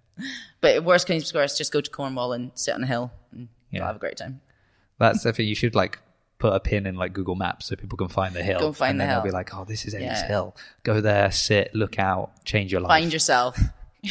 but 0.60 0.82
worst 0.82 1.06
case 1.06 1.30
to 1.30 1.36
worst, 1.38 1.58
just 1.58 1.72
go 1.72 1.80
to 1.80 1.90
Cornwall 1.90 2.32
and 2.32 2.50
sit 2.54 2.74
on 2.74 2.82
a 2.82 2.86
hill 2.86 3.12
and 3.32 3.48
Yeah. 3.70 3.78
you'll 3.80 3.86
have 3.86 3.96
a 3.96 4.00
great 4.00 4.16
time. 4.16 4.40
That's 4.98 5.22
the 5.22 5.32
thing. 5.32 5.46
You 5.48 5.54
should 5.54 5.74
like 5.74 5.98
put 6.38 6.52
a 6.52 6.60
pin 6.60 6.86
in 6.86 6.96
like 6.96 7.12
Google 7.12 7.34
Maps 7.34 7.66
so 7.66 7.76
people 7.76 7.96
can 7.96 8.08
find 8.08 8.34
the 8.34 8.42
hill. 8.42 8.60
Go 8.60 8.72
find 8.72 8.90
and 8.92 9.00
the 9.00 9.04
then 9.04 9.14
they'll 9.14 9.24
be 9.24 9.30
like, 9.30 9.54
"Oh, 9.54 9.64
this 9.64 9.84
is 9.86 9.94
Ellie's 9.94 10.06
Yeah. 10.08 10.26
hill." 10.28 10.56
Go 10.82 11.00
there, 11.00 11.30
sit, 11.30 11.74
look 11.74 11.98
out, 11.98 12.44
change 12.44 12.72
your 12.72 12.80
life. 12.80 12.88
Find 12.90 13.12
yourself. 13.12 13.58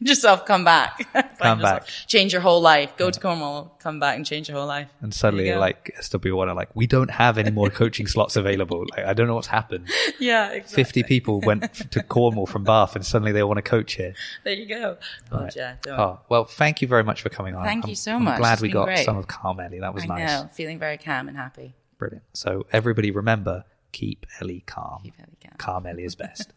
Yourself. 0.08 0.46
Come 0.46 0.64
back. 0.64 1.06
Come 1.38 1.60
back. 1.60 1.86
Change 2.06 2.32
your 2.32 2.40
whole 2.42 2.60
life. 2.60 2.96
Go 2.96 3.10
to 3.10 3.20
Cornwall. 3.20 3.76
Come 3.80 4.00
back 4.00 4.16
and 4.16 4.24
change 4.24 4.48
your 4.48 4.56
whole 4.58 4.66
life. 4.66 4.88
and 5.02 5.12
suddenly, 5.12 5.44
There 5.44 5.52
you 5.52 5.56
go. 5.56 5.60
like 5.60 5.94
SW1 6.00 6.48
are 6.48 6.54
like, 6.54 6.70
"We 6.74 6.86
don't 6.86 7.10
have 7.10 7.36
any 7.38 7.50
more 7.50 7.68
coaching 7.70 8.06
slots 8.06 8.36
available." 8.36 8.86
Like, 8.90 9.04
I 9.06 9.12
don't 9.12 9.26
know 9.26 9.34
what's 9.34 9.46
happened. 9.48 9.88
Yeah, 10.18 10.50
exactly. 10.50 10.74
Fifty 10.84 11.02
people 11.02 11.40
went 11.40 11.72
to 11.92 12.02
Cornwall 12.02 12.46
from 12.46 12.62
Bath, 12.64 12.94
and 12.94 13.04
suddenly 13.06 13.32
they 13.32 13.42
want 13.42 13.56
to 13.58 13.62
coach 13.62 13.94
here. 13.94 14.14
There 14.44 14.52
you 14.52 14.66
go. 14.66 14.96
Oh, 15.32 15.38
Right. 15.44 15.56
yeah. 15.56 15.76
Oh 15.88 16.20
well, 16.28 16.44
thank 16.44 16.82
you 16.82 16.88
very 16.88 17.04
much 17.04 17.22
for 17.22 17.28
coming 17.30 17.54
on. 17.54 17.64
Thank 17.64 17.84
I'm- 17.84 17.90
you 17.90 17.94
so 17.96 18.16
I'm 18.16 18.24
much. 18.24 18.38
glad 18.38 18.54
It's 18.54 18.62
we 18.62 18.68
got 18.70 18.84
great. 18.84 19.04
some 19.04 19.16
of 19.16 19.26
calm 19.26 19.60
Ellie. 19.60 19.80
That 19.80 19.94
was 19.94 20.04
I 20.04 20.06
nice. 20.08 20.28
know. 20.42 20.48
Feeling 20.52 20.78
very 20.78 20.98
calm 20.98 21.28
and 21.28 21.36
happy. 21.36 21.74
Brilliant. 21.98 22.24
So 22.34 22.66
everybody 22.72 23.10
remember, 23.10 23.64
keep 23.92 24.26
Ellie 24.40 24.62
calm. 24.66 25.00
Keep 25.04 25.14
Ellie 25.20 25.38
calm. 25.42 25.52
Calm 25.58 25.86
Ellie 25.86 26.04
is 26.04 26.14
best. 26.14 26.52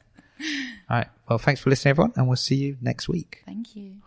All 0.89 0.97
right. 0.97 1.07
Well, 1.29 1.39
thanks 1.39 1.61
for 1.61 1.69
listening, 1.69 1.91
everyone, 1.91 2.13
and 2.15 2.27
we'll 2.27 2.35
see 2.35 2.55
you 2.55 2.77
next 2.81 3.07
week. 3.07 3.43
Thank 3.45 3.75
you. 3.75 3.97